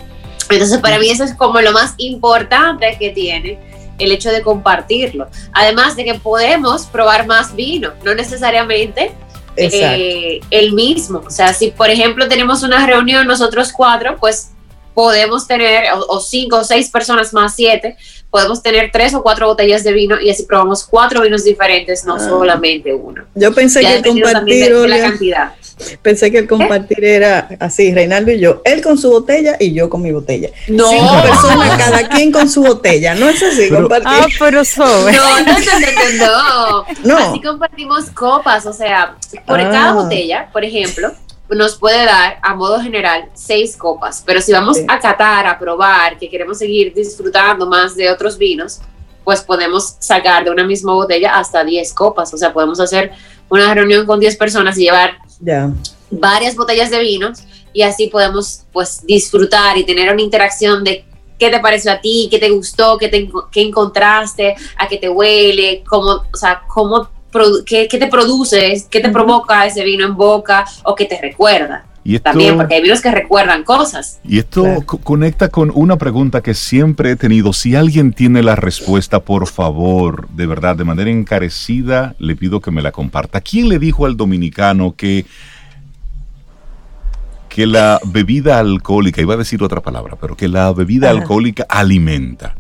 Entonces, 0.49 0.77
para 0.79 0.99
mí 0.99 1.09
eso 1.09 1.23
es 1.23 1.33
como 1.33 1.59
lo 1.61 1.71
más 1.71 1.95
importante 1.97 2.95
que 2.99 3.09
tiene 3.09 3.59
el 3.97 4.11
hecho 4.11 4.29
de 4.29 4.41
compartirlo. 4.43 5.27
Además 5.53 5.95
de 5.95 6.03
que 6.05 6.13
podemos 6.15 6.86
probar 6.86 7.25
más 7.25 7.55
vino, 7.55 7.91
no 8.03 8.13
necesariamente. 8.13 9.11
Eh, 9.57 10.39
el 10.51 10.73
mismo. 10.73 11.23
O 11.25 11.29
sea, 11.29 11.53
si 11.53 11.71
por 11.71 11.89
ejemplo 11.89 12.27
tenemos 12.27 12.63
una 12.63 12.85
reunión 12.85 13.25
nosotros 13.27 13.71
cuatro, 13.71 14.17
pues 14.19 14.51
podemos 14.93 15.45
tener, 15.47 15.91
o, 15.93 16.05
o 16.07 16.19
cinco 16.21 16.57
o 16.59 16.63
seis 16.63 16.89
personas 16.89 17.33
más 17.33 17.55
siete, 17.55 17.97
podemos 18.29 18.61
tener 18.61 18.91
tres 18.91 19.13
o 19.13 19.21
cuatro 19.21 19.47
botellas 19.47 19.83
de 19.83 19.91
vino 19.91 20.19
y 20.21 20.29
así 20.29 20.43
probamos 20.43 20.85
cuatro 20.85 21.21
vinos 21.21 21.43
diferentes, 21.43 22.05
no 22.05 22.15
Ah. 22.15 22.19
solamente 22.19 22.93
uno. 22.93 23.23
Yo 23.35 23.53
pensé 23.53 23.81
Ya 23.81 24.01
que 24.01 24.09
compartir, 24.09 24.73
de, 24.73 24.81
de 24.81 24.87
la 24.87 24.99
cantidad. 24.99 25.53
Pensé 26.01 26.32
que 26.32 26.39
el 26.39 26.47
compartir 26.47 27.03
era 27.03 27.49
así, 27.59 27.93
Reinaldo 27.93 28.32
y 28.32 28.39
yo, 28.39 28.61
él 28.65 28.82
con 28.82 28.97
su 28.97 29.09
botella 29.11 29.57
y 29.59 29.73
yo 29.73 29.89
con 29.89 30.01
mi 30.01 30.11
botella. 30.11 30.49
No, 30.67 30.89
Cinco 30.89 31.21
personas, 31.21 31.78
cada 31.78 32.07
quien 32.09 32.32
con 32.32 32.49
su 32.49 32.61
botella. 32.63 33.15
No 33.15 33.28
es 33.30 33.41
así, 33.43 33.67
Pero- 33.69 33.82
compartir. 33.82 34.07
Ah, 34.11 34.28
pero 34.39 34.63
sobre. 34.65 35.13
No, 35.15 35.39
no, 35.39 35.45
no, 35.45 35.53
no, 35.53 36.26
no, 36.26 36.86
no. 37.03 37.17
No. 37.23 37.30
Así 37.32 37.41
compartimos 37.41 38.05
copas, 38.11 38.65
o 38.65 38.73
sea, 38.73 39.15
por 39.45 39.59
Ah. 39.59 39.69
cada 39.69 39.93
botella, 39.93 40.49
por 40.53 40.63
ejemplo, 40.63 41.11
nos 41.49 41.76
puede 41.78 42.05
dar 42.05 42.39
a 42.41 42.55
modo 42.55 42.80
general 42.82 43.30
seis 43.34 43.76
copas, 43.78 44.23
pero 44.26 44.41
si 44.41 44.51
vamos 44.51 44.78
Sí. 44.78 44.86
a 44.88 44.99
catar, 44.99 45.45
a 45.45 45.59
probar, 45.59 46.17
que 46.17 46.30
queremos 46.30 46.57
seguir 46.57 46.93
disfrutando 46.93 47.67
más 47.67 47.95
de 47.95 48.09
otros 48.09 48.38
vinos, 48.38 48.80
pues 49.23 49.41
podemos 49.41 49.95
sacar 49.99 50.43
de 50.43 50.51
una 50.51 50.63
misma 50.63 50.93
botella 50.93 51.36
hasta 51.36 51.63
10 51.63 51.93
copas, 51.93 52.32
o 52.34 52.38
sea, 52.38 52.53
podemos 52.53 52.80
hacer 52.80 53.11
una 53.49 53.73
reunión 53.73 54.05
con 54.05 54.19
10 54.19 54.36
personas 54.38 54.78
y 54.78 54.82
llevar 54.84 55.17
Ya. 55.39 55.71
varias 56.11 56.55
botellas 56.55 56.89
de 56.89 56.99
vinos 56.99 57.39
y 57.73 57.81
así 57.81 58.07
podemos 58.07 58.61
pues 58.71 59.05
disfrutar 59.05 59.77
y 59.77 59.83
tener 59.83 60.11
una 60.13 60.21
interacción 60.21 60.83
de 60.83 61.03
qué 61.38 61.49
te 61.49 61.59
pareció 61.59 61.91
a 61.91 61.99
ti, 61.99 62.27
qué 62.31 62.39
te 62.39 62.49
gustó, 62.49 62.97
qué, 62.97 63.09
te, 63.09 63.29
qué 63.51 63.61
encontraste, 63.63 64.55
a 64.77 64.88
qué 64.88 64.97
te 64.97 65.09
huele, 65.09 65.83
cómo, 65.88 66.23
o 66.33 66.38
sea, 66.38 66.61
cómo, 66.73 67.09
produ- 67.33 67.63
qué, 67.65 67.88
qué 67.89 67.97
te 67.97 68.07
produce, 68.07 68.86
qué 68.89 69.01
te 69.01 69.09
provoca 69.09 69.65
ese 69.65 69.83
vino 69.83 70.05
en 70.05 70.15
boca 70.15 70.63
o 70.86 70.95
qué 70.95 71.03
te 71.05 71.19
recuerda. 71.19 71.86
Y 72.07 72.17
esto, 72.17 72.29
También, 72.29 72.55
porque 72.55 72.75
hay 72.75 72.83
vinos 72.83 73.01
que 73.01 73.09
recuerdan 73.09 73.63
cosas. 73.63 74.19
y 74.23 74.37
esto 74.37 74.61
Claro. 74.61 74.81
co- 74.85 74.99
conecta 74.99 75.49
con 75.49 75.71
una 75.73 75.97
pregunta 75.97 76.41
que 76.43 76.53
siempre 76.53 77.09
he 77.09 77.15
tenido. 77.15 77.51
Si 77.51 77.75
alguien 77.75 78.13
tiene 78.13 78.43
la 78.43 78.55
respuesta, 78.55 79.21
por 79.21 79.47
favor, 79.47 80.29
de 80.29 80.45
verdad, 80.45 80.75
de 80.75 80.83
manera 80.83 81.09
encarecida, 81.09 82.13
le 82.19 82.35
pido 82.35 82.61
que 82.61 82.69
me 82.69 82.83
la 82.83 82.91
comparta. 82.91 83.41
¿Quién 83.41 83.69
le 83.69 83.79
dijo 83.79 84.05
al 84.05 84.17
dominicano 84.17 84.93
que, 84.95 85.25
que 87.49 87.65
la 87.65 87.99
bebida 88.05 88.59
alcohólica, 88.59 89.21
iba 89.21 89.33
a 89.33 89.37
decir 89.37 89.63
otra 89.63 89.81
palabra, 89.81 90.15
pero 90.19 90.35
que 90.37 90.47
la 90.47 90.71
bebida 90.73 91.09
Ajá. 91.09 91.19
alcohólica 91.19 91.65
alimenta? 91.67 92.55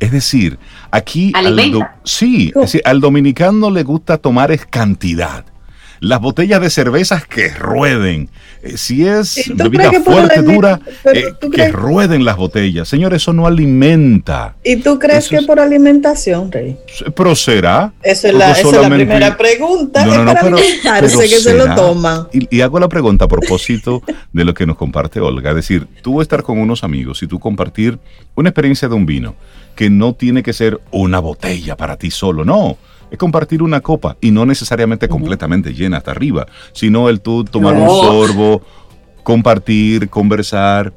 Es 0.00 0.10
decir, 0.10 0.58
aquí 0.90 1.30
al, 1.36 1.56
sí, 2.02 2.50
¿Cómo? 2.52 2.64
es 2.64 2.72
decir, 2.72 2.82
al 2.84 3.00
dominicano 3.00 3.70
le 3.70 3.84
gusta 3.84 4.18
tomar 4.18 4.50
es 4.50 4.66
cantidad. 4.66 5.44
Las 6.00 6.20
botellas 6.20 6.60
de 6.60 6.70
cervezas 6.70 7.26
que 7.26 7.48
rueden. 7.50 8.28
Eh, 8.62 8.76
si 8.76 9.06
es 9.06 9.46
¿Y 9.46 9.50
tú 9.54 9.64
bebida 9.64 9.90
fuerte, 10.02 10.42
dura, 10.42 10.80
eh, 11.12 11.24
que 11.52 11.68
rueden 11.68 12.24
las 12.24 12.36
botellas. 12.36 12.88
Señor, 12.88 13.14
eso 13.14 13.32
no 13.32 13.46
alimenta. 13.46 14.56
¿Y 14.64 14.76
tú 14.76 14.98
crees 14.98 15.18
Eso 15.24 15.30
que 15.30 15.36
es- 15.36 15.46
por 15.46 15.60
alimentación, 15.60 16.50
Rey? 16.50 16.76
Pero 17.14 17.34
será. 17.34 17.92
Esa 18.02 18.28
es 18.28 18.34
la, 18.34 18.52
esa 18.52 18.88
primera 18.88 19.36
pregunta. 19.36 20.04
No, 20.04 20.12
es 20.12 20.18
no, 20.20 20.24
para 20.26 20.40
pero- 20.42 20.56
alimentarse 20.56 21.16
pero 21.16 21.28
que 21.28 21.36
se 21.36 21.54
lo 21.54 21.74
toman. 21.74 22.28
Y, 22.32 22.56
y 22.56 22.60
hago 22.60 22.78
la 22.80 22.88
pregunta 22.88 23.24
a 23.26 23.28
propósito 23.28 24.02
de 24.32 24.44
lo 24.44 24.54
que 24.54 24.66
nos 24.66 24.76
comparte 24.76 25.20
Olga. 25.20 25.50
Es 25.50 25.56
decir, 25.56 25.86
tú 26.02 26.20
estar 26.20 26.42
con 26.42 26.58
unos 26.58 26.84
amigos 26.84 27.22
y 27.22 27.26
tú 27.26 27.38
compartir 27.38 27.98
una 28.34 28.48
experiencia 28.50 28.88
de 28.88 28.94
un 28.94 29.06
vino 29.06 29.34
que 29.76 29.90
no 29.90 30.14
tiene 30.14 30.42
que 30.42 30.52
ser 30.52 30.80
una 30.90 31.18
botella 31.18 31.76
para 31.76 31.96
ti 31.96 32.10
solo, 32.10 32.44
no. 32.44 32.78
Es 33.14 33.18
compartir 33.18 33.62
una 33.62 33.80
copa 33.80 34.16
y 34.20 34.32
no 34.32 34.44
necesariamente 34.44 35.08
completamente 35.08 35.72
llena 35.72 35.98
hasta 35.98 36.10
arriba, 36.10 36.48
sino 36.72 37.08
el 37.08 37.20
tú 37.20 37.44
tomar 37.44 37.72
un 37.74 37.88
sorbo, 37.88 38.60
compartir, 39.22 40.08
conversar, 40.08 40.92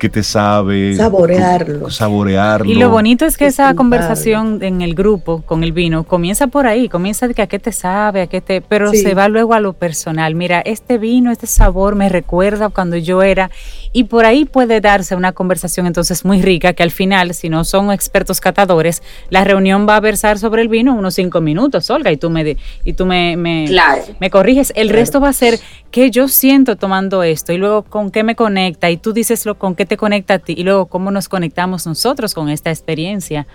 que 0.00 0.08
te 0.08 0.22
sabe. 0.24 0.96
Saborearlo. 0.96 1.90
Saborearlo. 1.90 2.68
Y 2.68 2.74
lo 2.74 2.88
bonito 2.90 3.26
es 3.26 3.36
que 3.36 3.46
esa 3.46 3.72
conversación 3.74 4.58
en 4.62 4.80
el 4.80 4.94
grupo 4.94 5.42
con 5.42 5.62
el 5.62 5.72
vino 5.72 6.04
comienza 6.04 6.46
por 6.48 6.66
ahí, 6.66 6.88
comienza 6.88 7.28
de 7.28 7.34
que 7.34 7.42
a 7.42 7.46
qué 7.46 7.58
te 7.58 7.70
sabe, 7.70 8.22
a 8.22 8.26
qué 8.26 8.40
te, 8.40 8.62
pero 8.62 8.90
Sí. 8.90 8.96
se 9.02 9.14
va 9.14 9.28
luego 9.28 9.54
a 9.54 9.60
lo 9.60 9.74
personal. 9.74 10.34
Mira, 10.34 10.60
este 10.64 10.96
vino, 10.98 11.30
este 11.30 11.46
sabor 11.46 11.94
me 11.94 12.08
recuerda 12.08 12.70
cuando 12.70 12.96
yo 12.96 13.22
era 13.22 13.50
y 13.92 14.04
por 14.04 14.24
ahí 14.24 14.46
puede 14.46 14.80
darse 14.80 15.14
una 15.14 15.32
conversación 15.32 15.86
entonces 15.86 16.24
muy 16.24 16.40
rica 16.40 16.72
que 16.72 16.82
al 16.82 16.90
final, 16.90 17.34
si 17.34 17.48
no 17.50 17.64
son 17.64 17.92
expertos 17.92 18.40
catadores, 18.40 19.02
la 19.28 19.44
reunión 19.44 19.86
va 19.88 19.96
a 19.96 20.00
versar 20.00 20.38
sobre 20.38 20.62
el 20.62 20.68
vino 20.68 20.94
unos 20.94 21.14
cinco 21.14 21.42
minutos, 21.42 21.90
Olga, 21.90 22.10
y 22.10 22.16
tú 22.16 22.30
me 22.30 22.56
y 22.84 22.94
tú 22.94 23.04
me, 23.04 23.36
me, 23.36 23.66
Claro. 23.68 24.02
me 24.18 24.30
corriges. 24.30 24.72
El 24.74 24.88
Claro. 24.88 24.98
resto 25.00 25.20
va 25.20 25.28
a 25.28 25.32
ser 25.34 25.58
qué 25.90 26.10
yo 26.10 26.26
siento 26.28 26.76
tomando 26.76 27.22
esto 27.22 27.52
y 27.52 27.58
luego 27.58 27.82
con 27.82 28.10
qué 28.10 28.22
me 28.22 28.34
conecta 28.34 28.90
y 28.90 28.96
tú 28.96 29.12
dices 29.12 29.44
lo 29.44 29.58
con 29.58 29.74
qué 29.74 29.84
te 29.90 29.96
conecta 29.96 30.34
a 30.34 30.38
ti 30.38 30.54
y 30.56 30.62
luego 30.62 30.86
cómo 30.86 31.10
nos 31.10 31.28
conectamos 31.28 31.84
nosotros 31.84 32.32
con 32.32 32.48
esta 32.48 32.70
experiencia. 32.70 33.48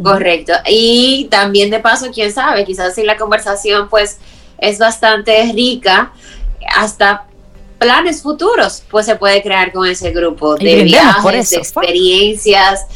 Correcto. 0.00 0.52
Y 0.64 1.26
también 1.28 1.70
de 1.70 1.80
paso, 1.80 2.06
quién 2.14 2.32
sabe, 2.32 2.64
quizás 2.64 2.94
si 2.94 3.02
la 3.02 3.16
conversación 3.16 3.88
pues 3.88 4.18
es 4.58 4.78
bastante 4.78 5.50
rica, 5.52 6.12
hasta 6.72 7.24
planes 7.80 8.22
futuros 8.22 8.84
pues 8.88 9.06
se 9.06 9.16
puede 9.16 9.42
crear 9.42 9.72
con 9.72 9.88
ese 9.88 10.12
grupo 10.12 10.54
de 10.54 10.84
viajes, 10.84 11.50
de 11.50 11.56
experiencias, 11.56 12.86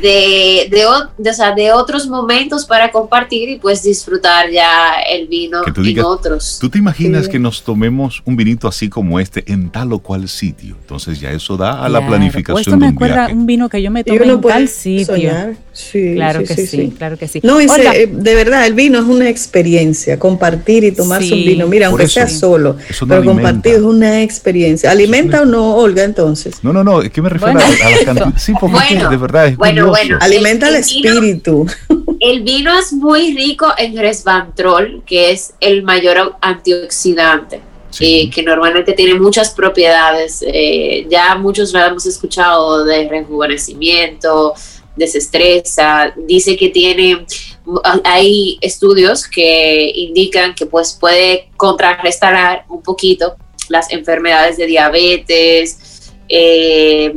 de, 0.00 0.68
de, 0.70 0.86
o- 0.86 1.08
de, 1.18 1.30
o 1.30 1.34
sea, 1.34 1.54
de 1.54 1.72
otros 1.72 2.06
momentos 2.08 2.64
para 2.64 2.90
compartir 2.90 3.48
y 3.50 3.58
pues 3.58 3.82
disfrutar 3.82 4.50
ya 4.50 4.94
el 5.10 5.26
vino 5.28 5.62
Que 5.62 5.72
tú 5.72 5.80
en 5.82 5.86
digas, 5.88 6.04
otros. 6.06 6.58
¿Tú 6.60 6.70
te 6.70 6.78
imaginas 6.78 7.26
Sí. 7.26 7.32
que 7.32 7.38
nos 7.38 7.62
tomemos 7.62 8.22
un 8.24 8.36
vinito 8.36 8.66
así 8.68 8.88
como 8.88 9.20
este 9.20 9.44
en 9.52 9.70
tal 9.70 9.92
o 9.92 9.98
cual 9.98 10.28
sitio? 10.28 10.76
Entonces 10.80 11.20
ya 11.20 11.30
eso 11.30 11.56
da 11.56 11.72
a 11.84 11.88
la 11.88 11.98
Claro. 11.98 12.06
Planificación 12.08 12.58
esto 12.60 12.70
de 12.72 12.76
me 12.78 12.86
un 12.88 12.94
acuerda 12.94 13.14
viaje. 13.16 13.34
un 13.34 13.46
vino 13.46 13.68
que 13.68 13.82
yo 13.82 13.90
me 13.90 14.02
tomé 14.04 14.22
uno 14.22 14.32
en 14.34 14.40
tal 14.40 14.68
sitio. 14.68 15.06
soñar. 15.06 15.56
Sí, 15.74 16.12
Claro 16.16 16.40
sí, 16.40 16.46
que 16.54 16.66
sí, 16.66 16.92
claro 16.98 17.16
que 17.16 17.26
sí. 17.26 17.40
No, 17.42 17.58
y 17.60 17.66
se- 17.66 17.74
Olga, 17.80 17.94
eh, 17.96 18.06
de 18.06 18.34
verdad, 18.34 18.66
el 18.66 18.74
vino 18.74 18.98
es 18.98 19.06
una 19.06 19.28
experiencia, 19.30 20.18
compartir 20.18 20.84
y 20.84 20.92
tomarse 20.92 21.28
Sí. 21.28 21.32
un 21.32 21.44
vino, 21.44 21.66
mira, 21.66 21.86
Por 21.88 22.00
aunque 22.00 22.04
eso, 22.04 22.12
sea 22.14 22.28
solo, 22.28 22.74
no 22.74 22.78
pero 23.08 23.14
alimenta. 23.20 23.24
compartir 23.42 23.74
es 23.76 23.80
una 23.80 24.22
experiencia. 24.22 24.90
¿Alimenta 24.90 25.42
o 25.42 25.44
no, 25.46 25.76
Olga, 25.76 26.04
entonces? 26.04 26.56
No, 26.62 26.72
no, 26.74 26.84
no, 26.84 27.00
es 27.00 27.10
que 27.10 27.22
me 27.22 27.30
refiero 27.30 27.54
Bueno, 27.54 27.66
a, 27.66 27.86
a 27.86 27.90
la 27.90 28.04
cantidad. 28.04 28.32
Sí, 28.38 28.52
porque 28.60 28.76
es 28.76 28.82
que 28.84 28.94
Bueno, 28.96 29.10
de 29.10 29.16
verdad 29.16 29.46
es 29.46 29.56
bueno, 29.56 29.86
curioso. 29.88 29.90
bueno. 30.02 30.18
Alimenta 30.20 30.68
el 30.68 30.74
espíritu. 30.76 31.66
El 32.20 32.42
vino 32.44 32.78
es 32.78 32.92
muy 32.92 33.34
rico 33.34 33.66
en 33.76 33.96
resveratrol, 33.96 35.02
que 35.04 35.32
es 35.32 35.54
el 35.58 35.82
mayor 35.82 36.36
antioxidante. 36.40 37.60
Sí. 37.90 38.04
eh, 38.22 38.30
que 38.30 38.42
normalmente 38.42 38.92
tiene 38.94 39.18
muchas 39.20 39.50
propiedades. 39.50 40.42
eh, 40.46 41.06
ya 41.10 41.34
muchos 41.34 41.72
lo 41.74 41.80
hemos 41.84 42.06
escuchado 42.06 42.84
de 42.86 43.06
rejuvenecimiento, 43.06 44.54
desestresa. 44.96 46.12
Dice 46.16 46.56
que 46.56 46.68
tiene, 46.68 47.26
hay 48.04 48.58
estudios 48.60 49.26
que 49.26 49.92
indican 49.94 50.54
que 50.54 50.66
pues 50.66 50.96
puede 50.98 51.50
contrarrestar 51.56 52.64
un 52.68 52.82
poquito 52.82 53.36
las 53.68 53.90
enfermedades 53.92 54.56
de 54.56 54.66
diabetes, 54.66 56.12
eh, 56.28 57.14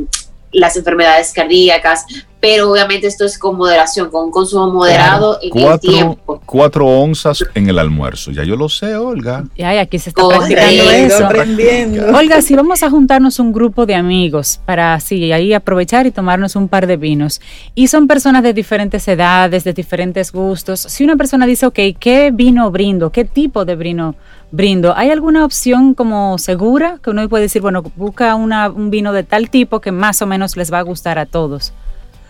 las 0.52 0.76
enfermedades 0.76 1.32
cardíacas, 1.32 2.04
pero 2.46 2.70
obviamente 2.70 3.08
esto 3.08 3.24
es 3.24 3.38
con 3.38 3.56
moderación, 3.56 4.08
con 4.08 4.26
un 4.26 4.30
consumo 4.30 4.72
moderado 4.72 5.36
en 5.42 5.50
cuatro, 5.50 5.72
el 5.74 5.80
tiempo. 5.80 6.40
Cuatro 6.46 6.86
onzas 6.86 7.44
en 7.56 7.68
el 7.68 7.76
almuerzo. 7.76 8.30
Ya 8.30 8.44
yo 8.44 8.54
lo 8.54 8.68
sé, 8.68 8.94
Olga. 8.94 9.44
Y 9.56 9.64
ay, 9.64 9.78
aquí 9.78 9.98
se 9.98 10.10
está 10.10 10.22
Correcto. 10.22 10.54
practicando 10.54 10.90
eso. 10.92 11.26
aprendiendo. 11.26 12.16
Olga, 12.16 12.40
si 12.42 12.54
vamos 12.54 12.84
a 12.84 12.90
juntarnos 12.90 13.40
un 13.40 13.52
grupo 13.52 13.84
de 13.84 13.96
amigos 13.96 14.60
para 14.64 14.94
así 14.94 15.32
ahí 15.32 15.54
aprovechar 15.54 16.06
y 16.06 16.12
tomarnos 16.12 16.54
un 16.54 16.68
par 16.68 16.86
de 16.86 16.96
vinos, 16.96 17.40
y 17.74 17.88
son 17.88 18.06
personas 18.06 18.44
de 18.44 18.52
diferentes 18.52 19.08
edades, 19.08 19.64
de 19.64 19.72
diferentes 19.72 20.30
gustos, 20.30 20.78
si 20.78 21.02
una 21.02 21.16
persona 21.16 21.46
dice, 21.46 21.66
ok, 21.66 21.80
¿qué 21.98 22.30
vino 22.32 22.70
brindo? 22.70 23.10
¿Qué 23.10 23.24
tipo 23.24 23.64
de 23.64 23.74
vino 23.74 24.14
brindo? 24.52 24.96
¿Hay 24.96 25.10
alguna 25.10 25.44
opción 25.44 25.94
como 25.94 26.38
segura 26.38 27.00
que 27.02 27.10
uno 27.10 27.28
puede 27.28 27.42
decir, 27.42 27.60
bueno, 27.60 27.82
busca 27.96 28.36
una, 28.36 28.70
un 28.70 28.90
vino 28.90 29.12
de 29.12 29.24
tal 29.24 29.50
tipo 29.50 29.80
que 29.80 29.90
más 29.90 30.22
o 30.22 30.28
menos 30.28 30.56
les 30.56 30.72
va 30.72 30.78
a 30.78 30.82
gustar 30.82 31.18
a 31.18 31.26
todos? 31.26 31.72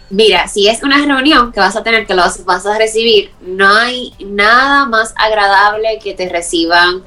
Mira, 0.09 0.47
si 0.47 0.69
es 0.69 0.83
una 0.85 1.05
reunión 1.05 1.51
que 1.51 1.59
vas 1.59 1.75
a 1.75 1.83
tener, 1.83 2.07
que 2.07 2.15
lo 2.15 2.23
vas, 2.45 2.67
a 2.67 2.79
recibir, 2.79 3.31
no 3.41 3.69
hay 3.69 4.15
nada 4.21 4.87
más 4.87 5.13
agradable 5.17 5.99
que 6.03 6.15
te 6.15 6.29
reciban 6.29 7.03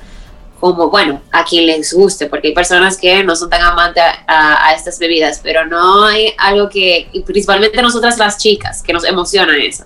como, 0.59 0.89
bueno, 0.89 1.21
a 1.31 1.45
quien 1.45 1.67
les 1.67 1.93
guste, 1.93 2.25
porque 2.25 2.49
hay 2.49 2.53
personas 2.53 2.97
que 2.97 3.23
no 3.23 3.33
son 3.37 3.49
tan 3.49 3.61
amantes 3.61 4.03
a, 4.27 4.73
estas 4.75 4.99
bebidas, 4.99 5.39
pero 5.41 5.65
no 5.65 6.03
hay 6.03 6.33
algo 6.37 6.67
que, 6.67 7.07
y 7.13 7.21
principalmente 7.21 7.81
nosotras 7.81 8.17
las 8.17 8.37
chicas, 8.37 8.83
que 8.83 8.91
nos 8.91 9.05
emociona 9.05 9.55
eso, 9.55 9.85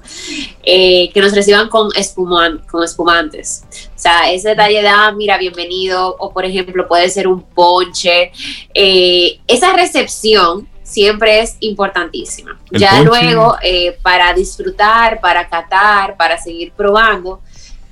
eh, 0.63 1.11
que 1.13 1.21
nos 1.21 1.35
reciban 1.35 1.69
con 1.69 1.89
espumantes. 1.95 3.63
O 3.95 3.99
sea, 3.99 4.31
ese 4.31 4.49
detalle 4.49 4.81
de, 4.81 4.87
ah, 4.87 5.13
mira, 5.15 5.37
bienvenido, 5.37 6.15
o 6.17 6.33
por 6.33 6.43
ejemplo, 6.43 6.87
puede 6.87 7.07
ser 7.09 7.27
un 7.27 7.43
ponche. 7.43 8.31
eh, 8.73 9.39
esa 9.47 9.73
recepción 9.73 10.67
siempre 10.93 11.41
es 11.41 11.57
importantísima. 11.59 12.59
El 12.71 12.79
ya 12.79 12.91
ponche. 12.91 13.05
luego, 13.05 13.57
eh, 13.63 13.97
para 14.01 14.33
disfrutar, 14.33 15.19
para 15.19 15.49
catar, 15.49 16.15
para 16.15 16.37
seguir 16.37 16.71
probando, 16.73 17.41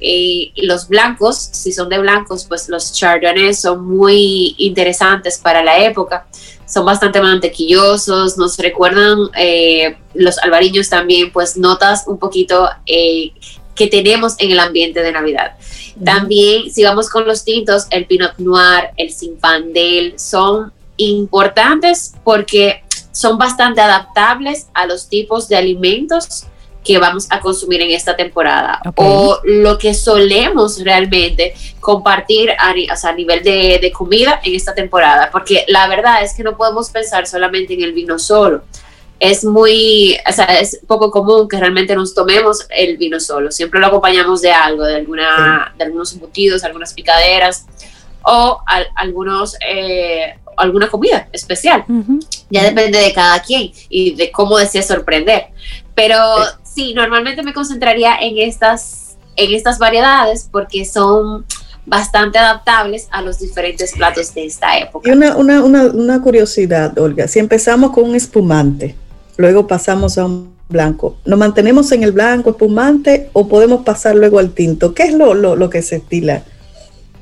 eh, 0.03 0.51
los 0.55 0.87
blancos, 0.87 1.37
si 1.37 1.71
son 1.71 1.87
de 1.87 1.99
blancos, 1.99 2.45
pues 2.45 2.67
los 2.69 2.91
chardonnays 2.91 3.61
son 3.61 3.85
muy 3.85 4.55
interesantes 4.57 5.37
para 5.37 5.63
la 5.63 5.77
época. 5.77 6.25
Son 6.67 6.85
bastante 6.85 7.21
mantequillosos, 7.21 8.37
nos 8.37 8.57
recuerdan 8.57 9.29
eh, 9.37 9.97
los 10.15 10.39
albariños 10.39 10.89
también, 10.89 11.31
pues 11.31 11.55
notas 11.55 12.05
un 12.07 12.17
poquito 12.17 12.67
eh, 12.87 13.33
que 13.75 13.87
tenemos 13.87 14.35
en 14.39 14.51
el 14.51 14.59
ambiente 14.59 15.03
de 15.03 15.11
Navidad. 15.11 15.55
También, 16.03 16.71
si 16.71 16.83
vamos 16.83 17.09
con 17.09 17.27
los 17.27 17.43
tintos, 17.43 17.85
el 17.91 18.07
Pinot 18.07 18.39
Noir, 18.39 18.89
el 18.97 19.13
Zinfandel, 19.13 20.17
son 20.17 20.71
importantes 20.97 22.13
porque 22.23 22.83
son 23.21 23.37
bastante 23.37 23.79
adaptables 23.81 24.67
a 24.73 24.85
los 24.85 25.07
tipos 25.07 25.47
de 25.47 25.55
alimentos 25.57 26.43
que 26.83 26.97
vamos 26.97 27.27
a 27.29 27.39
consumir 27.39 27.79
en 27.81 27.91
esta 27.91 28.15
temporada 28.15 28.81
o 28.95 29.39
lo 29.43 29.77
que 29.77 29.93
solemos 29.93 30.83
realmente 30.83 31.53
compartir 31.79 32.49
a, 32.57 32.73
ni- 32.73 32.89
o 32.89 32.95
sea, 32.95 33.11
a 33.11 33.13
nivel 33.13 33.43
de, 33.43 33.77
de 33.79 33.91
comida 33.91 34.41
en 34.43 34.55
esta 34.55 34.73
temporada, 34.73 35.29
porque 35.31 35.63
la 35.67 35.87
verdad 35.87 36.23
es 36.23 36.33
que 36.33 36.41
no 36.43 36.57
podemos 36.57 36.89
pensar 36.89 37.27
solamente 37.27 37.75
en 37.75 37.83
el 37.83 37.93
vino 37.93 38.17
solo. 38.17 38.63
Es 39.19 39.45
muy, 39.45 40.17
o 40.27 40.31
sea, 40.31 40.45
es 40.59 40.79
poco 40.87 41.11
común 41.11 41.47
que 41.47 41.59
realmente 41.59 41.95
nos 41.95 42.15
tomemos 42.15 42.65
el 42.71 42.97
vino 42.97 43.19
solo. 43.19 43.51
Siempre 43.51 43.79
lo 43.79 43.85
acompañamos 43.85 44.41
de 44.41 44.51
algo, 44.51 44.83
de 44.83 44.95
alguna, 44.95 45.71
de 45.77 45.83
algunos 45.83 46.11
embutidos, 46.13 46.63
algunas 46.63 46.91
picaderas 46.95 47.67
o 48.23 48.59
al- 48.65 48.87
algunos, 48.95 49.55
eh, 49.67 50.33
alguna 50.57 50.89
comida 50.89 51.27
especial. 51.31 51.85
Ya 52.49 52.63
depende 52.63 52.99
de 52.99 53.13
cada 53.13 53.41
quien 53.41 53.71
y 53.89 54.15
de 54.15 54.31
cómo 54.31 54.57
desee 54.57 54.83
sorprender. 54.83 55.47
Pero 55.95 56.17
sí, 56.63 56.93
normalmente 56.93 57.43
me 57.43 57.53
concentraría 57.53 58.15
en 58.19 58.37
estas, 58.37 59.17
en 59.35 59.53
estas 59.53 59.77
variedades 59.79 60.47
porque 60.51 60.85
son 60.85 61.45
bastante 61.85 62.37
adaptables 62.37 63.07
a 63.11 63.21
los 63.21 63.39
diferentes 63.39 63.93
platos 63.93 64.33
de 64.33 64.45
esta 64.45 64.77
Y 64.77 64.83
época. 64.83 65.11
una, 65.11 65.35
una, 65.35 65.63
una, 65.63 65.83
una 65.85 66.21
curiosidad, 66.21 66.97
Olga, 66.99 67.27
si 67.27 67.39
empezamos 67.39 67.91
con 67.91 68.05
un 68.09 68.15
espumante, 68.15 68.95
luego 69.37 69.65
pasamos 69.65 70.17
a 70.17 70.25
un 70.25 70.55
blanco, 70.69 71.17
¿nos 71.25 71.37
mantenemos 71.39 71.91
en 71.91 72.03
el 72.03 72.11
blanco 72.11 72.51
espumante 72.51 73.29
o 73.33 73.47
podemos 73.47 73.83
pasar 73.83 74.15
luego 74.15 74.39
al 74.39 74.51
tinto? 74.51 74.93
¿Qué 74.93 75.03
es 75.03 75.13
lo, 75.13 75.33
lo, 75.33 75.55
lo 75.55 75.69
que 75.69 75.81
se 75.81 75.97
estila? 75.97 76.43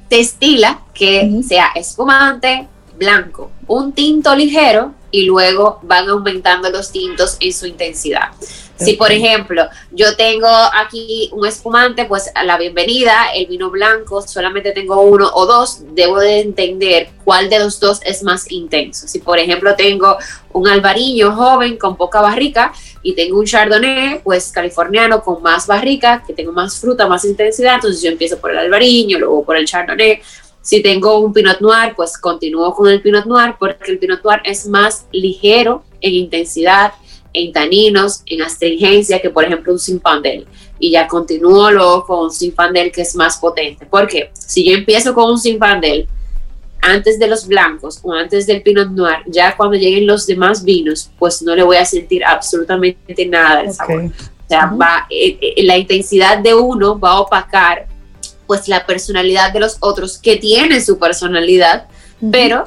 Se 0.10 0.20
estila 0.20 0.82
que 0.94 1.42
sea 1.48 1.68
espumante, 1.76 2.68
blanco, 3.00 3.52
un 3.68 3.94
tinto 3.94 4.36
ligero 4.36 4.94
y 5.12 5.24
luego 5.24 5.80
van 5.84 6.08
aumentando 6.10 6.70
los 6.70 6.92
tintos 6.92 7.38
en 7.40 7.54
su 7.54 7.66
intensidad. 7.66 8.30
Si, 8.80 8.94
por 8.94 9.12
ejemplo, 9.12 9.68
yo 9.92 10.16
tengo 10.16 10.48
aquí 10.48 11.30
un 11.34 11.46
espumante, 11.46 12.06
pues 12.06 12.32
a 12.34 12.46
la 12.46 12.58
bienvenida, 12.58 13.26
el 13.36 13.48
vino 13.48 13.70
blanco, 13.70 14.22
solamente 14.22 14.72
tengo 14.72 15.02
uno 15.02 15.30
o 15.34 15.46
dos, 15.46 15.82
debo 15.94 16.20
de 16.20 16.40
entender 16.40 17.10
cuál 17.26 17.50
de 17.50 17.60
los 17.60 17.82
dos 17.82 18.00
es 18.06 18.24
más 18.24 18.50
intenso. 18.50 19.06
Si, 19.10 19.20
por 19.20 19.38
ejemplo, 19.38 19.76
tengo 19.76 20.18
un 20.54 20.66
albariño 20.70 21.36
joven 21.36 21.78
con 21.78 21.98
poca 21.98 22.22
barrica 22.22 22.72
y 23.04 23.16
tengo 23.16 23.40
un 23.40 23.46
chardonnay, 23.46 24.22
pues 24.24 24.50
californiano 24.50 25.22
con 25.22 25.44
más 25.44 25.68
barrica, 25.68 26.24
que 26.26 26.34
tengo 26.34 26.54
más 26.54 26.80
fruta, 26.80 27.06
más 27.06 27.26
intensidad, 27.26 27.76
entonces 27.76 28.02
yo 28.02 28.10
empiezo 28.10 28.40
por 28.40 28.52
el 28.52 28.60
albariño, 28.60 29.20
luego 29.20 29.44
por 29.44 29.58
el 29.58 29.66
chardonnay. 29.66 30.22
Si 30.70 30.84
tengo 30.84 31.18
un 31.18 31.34
Pinot 31.34 31.62
Noir, 31.62 31.94
pues 31.96 32.16
continúo 32.16 32.76
con 32.76 32.88
el 32.92 33.02
Pinot 33.02 33.26
Noir 33.26 33.56
porque 33.58 33.92
el 33.92 33.98
Pinot 33.98 34.24
Noir 34.24 34.40
es 34.44 34.68
más 34.68 35.08
ligero 35.12 35.84
en 36.00 36.14
intensidad, 36.14 36.94
en 37.34 37.52
taninos, 37.52 38.22
en 38.28 38.44
astringencia 38.44 39.20
que 39.20 39.32
por 39.32 39.46
ejemplo 39.46 39.74
un 39.74 39.80
Zinfandel. 39.80 40.46
Y 40.78 40.92
ya 40.92 41.08
continúo 41.08 41.72
luego 41.72 42.06
con 42.06 42.26
un 42.26 42.32
Zinfandel 42.32 42.92
que 42.92 43.02
es 43.02 43.16
más 43.16 43.38
potente. 43.38 43.88
Porque 43.90 44.30
si 44.34 44.64
yo 44.64 44.78
empiezo 44.78 45.16
con 45.16 45.32
un 45.32 45.40
Zinfandel 45.40 46.08
antes 46.84 47.18
de 47.18 47.28
los 47.28 47.48
blancos 47.48 48.00
o 48.04 48.14
antes 48.14 48.46
del 48.46 48.62
Pinot 48.62 48.92
Noir, 48.92 49.24
ya 49.26 49.58
cuando 49.58 49.76
lleguen 49.76 50.06
los 50.06 50.28
demás 50.28 50.64
vinos, 50.64 51.10
pues 51.18 51.42
no 51.42 51.56
le 51.56 51.64
voy 51.64 51.78
a 51.78 51.86
sentir 51.86 52.24
absolutamente 52.24 53.26
nada 53.26 53.64
del 53.64 53.74
sabor. 53.74 54.04
O 54.04 54.48
sea, 54.48 54.68
va, 54.68 55.08
eh, 55.10 55.36
eh, 55.42 55.64
la 55.64 55.80
intensidad 55.80 56.38
de 56.38 56.54
uno 56.54 57.00
va 57.00 57.14
a 57.14 57.22
opacar 57.22 57.88
pues 58.50 58.68
la 58.68 58.88
personalidad 58.88 59.54
de 59.54 59.60
los 59.60 59.78
otros 59.80 60.18
que 60.18 60.38
tienen 60.38 60.84
su 60.84 60.98
personalidad, 60.98 61.86
pero 62.32 62.64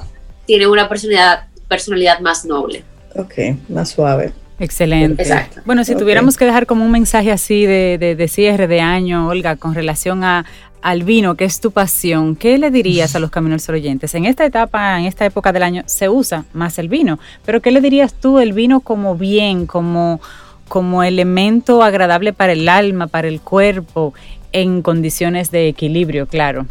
tienen 0.47 0.68
una 0.68 0.89
personalidad, 0.89 1.47
personalidad 1.66 2.20
más 2.20 2.45
noble. 2.45 2.85
Ok, 3.16 3.35
más 3.68 3.91
suave. 3.91 4.33
Excelente. 4.61 5.20
Exacto. 5.24 5.61
Bueno, 5.64 5.83
si 5.83 5.97
tuviéramos 5.97 6.37
que 6.37 6.45
dejar 6.45 6.66
como 6.66 6.85
un 6.85 6.93
mensaje 6.93 7.33
así 7.33 7.66
de, 7.66 7.99
de- 7.99 8.14
de 8.14 8.28
cierre 8.28 8.68
de 8.68 8.80
año, 8.80 9.26
Olga, 9.26 9.57
con 9.57 9.74
relación 9.74 10.22
a, 10.22 10.45
al 10.83 11.03
vino, 11.03 11.35
que 11.35 11.45
es 11.47 11.59
tu 11.61 11.72
pasión, 11.72 12.37
¿qué 12.37 12.59
le 12.59 12.70
dirías 12.70 13.16
a 13.16 13.18
los 13.18 13.30
caminos 13.33 13.68
oyentes? 13.68 14.14
En 14.14 14.24
esta 14.24 14.45
etapa, 14.45 15.01
en 15.01 15.07
esta 15.07 15.26
época 15.26 15.53
del 15.53 15.64
año, 15.64 15.83
se 15.87 16.09
usa 16.09 16.45
más 16.53 16.78
el 16.78 16.89
vino, 16.89 17.18
pero 17.45 17.61
¿qué 17.61 17.72
le 17.72 17.80
dirías 17.80 18.14
tú 18.14 18.39
el 18.39 18.53
vino 18.53 18.78
como 18.78 19.16
bien, 19.16 19.66
como, 19.66 20.20
como 20.68 21.03
elemento 21.03 21.83
agradable 21.83 22.33
para 22.33 22.53
el 22.53 22.68
alma, 22.68 23.09
para 23.09 23.26
el 23.26 23.41
cuerpo, 23.41 24.14
en 24.53 24.83
condiciones 24.83 25.51
de 25.51 25.69
equilibrio, 25.69 26.27
claro? 26.27 26.67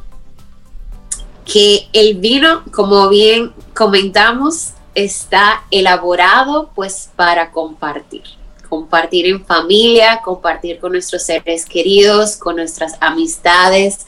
que 1.51 1.87
el 1.93 2.15
vino, 2.15 2.63
como 2.71 3.09
bien 3.09 3.51
comentamos, 3.75 4.71
está 4.95 5.63
elaborado 5.71 6.71
pues 6.73 7.09
para 7.15 7.51
compartir. 7.51 8.23
Compartir 8.69 9.25
en 9.25 9.45
familia, 9.45 10.21
compartir 10.23 10.79
con 10.79 10.93
nuestros 10.93 11.23
seres 11.23 11.65
queridos, 11.65 12.37
con 12.37 12.55
nuestras 12.55 12.95
amistades, 13.01 13.99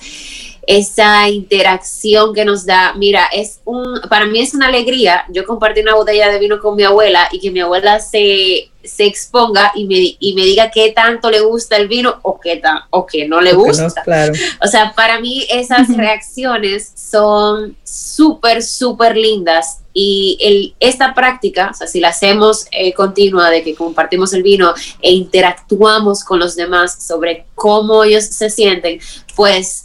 esa 0.65 1.29
interacción 1.29 2.33
que 2.33 2.45
nos 2.45 2.65
da. 2.65 2.93
Mira, 2.95 3.25
es 3.33 3.59
un, 3.65 3.99
para 4.09 4.25
mí 4.25 4.39
es 4.39 4.53
una 4.53 4.67
alegría. 4.67 5.25
Yo 5.29 5.45
compartí 5.45 5.81
una 5.81 5.95
botella 5.95 6.29
de 6.29 6.39
vino 6.39 6.59
con 6.59 6.75
mi 6.75 6.83
abuela 6.83 7.27
y 7.31 7.39
que 7.39 7.51
mi 7.51 7.59
abuela 7.59 7.99
se, 7.99 8.69
se 8.83 9.05
exponga 9.05 9.71
y 9.75 9.85
me, 9.85 10.15
y 10.19 10.33
me 10.33 10.43
diga 10.43 10.71
qué 10.71 10.91
tanto 10.91 11.29
le 11.29 11.41
gusta 11.41 11.75
el 11.77 11.87
vino 11.87 12.19
o 12.21 12.39
qué, 12.39 12.57
tan, 12.57 12.79
o 12.91 13.05
que 13.05 13.27
no 13.27 13.41
le 13.41 13.53
no- 13.53 13.59
gusta. 13.59 14.01
claro. 14.03 14.33
O 14.63 14.67
sea, 14.67 14.93
para 14.95 15.19
mí 15.19 15.45
esas 15.49 15.95
reacciones 15.97 16.91
son 16.95 17.75
súper, 17.83 18.63
súper 18.63 19.17
lindas 19.17 19.79
y 19.95 20.37
el, 20.41 20.75
esta 20.79 21.13
práctica, 21.13 21.69
o 21.71 21.73
sea, 21.75 21.85
si 21.85 21.99
la 21.99 22.07
hacemos 22.09 22.65
eh, 22.71 22.93
continua 22.93 23.51
de 23.51 23.63
que 23.63 23.75
compartimos 23.75 24.33
el 24.33 24.41
vino 24.41 24.73
e 25.01 25.11
interactuamos 25.11 26.23
con 26.23 26.39
los 26.39 26.55
demás 26.55 27.05
sobre 27.05 27.45
cómo 27.53 28.03
ellos 28.03 28.23
se 28.23 28.49
sienten, 28.49 28.99
pues 29.35 29.82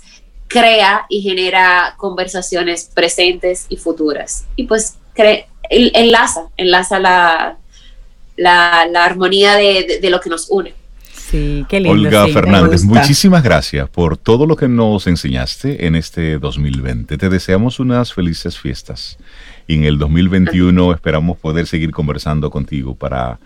crea 0.49 1.07
y 1.09 1.21
genera 1.23 1.95
conversaciones 1.97 2.91
presentes 2.95 3.67
y 3.69 3.77
futuras. 3.77 4.47
Y 4.57 4.65
pues 4.65 4.97
enlaza, 5.71 6.43
enlaza 6.57 6.99
la, 6.99 7.57
la, 8.37 8.87
la 8.91 9.05
armonía 9.05 9.55
de- 9.57 9.85
de- 9.87 9.99
de 10.01 10.11
lo 10.11 10.21
que 10.21 10.31
nos 10.31 10.49
une. 10.51 10.75
Sí, 11.13 11.67
qué 11.69 11.79
lindo. 11.81 11.93
Olga 11.93 12.25
sí. 12.27 12.33
Fernández, 12.33 12.85
muchísimas 12.85 13.43
gracias 13.43 13.89
por 13.91 14.17
todo 14.17 14.47
lo 14.47 14.57
que 14.57 14.67
nos 14.69 15.07
enseñaste 15.07 15.87
en 15.87 15.95
este 15.95 16.39
2020. 16.39 17.19
Te 17.19 17.29
deseamos 17.29 17.81
unas 17.81 18.15
felices 18.15 18.59
fiestas. 18.59 19.19
Y 19.67 19.75
en 19.75 19.85
el 19.85 19.99
2021 19.99 20.95
esperamos 20.95 21.37
poder 21.37 21.67
seguir 21.67 21.91
conversando 21.91 22.51
contigo 22.51 22.95
para 22.95 23.39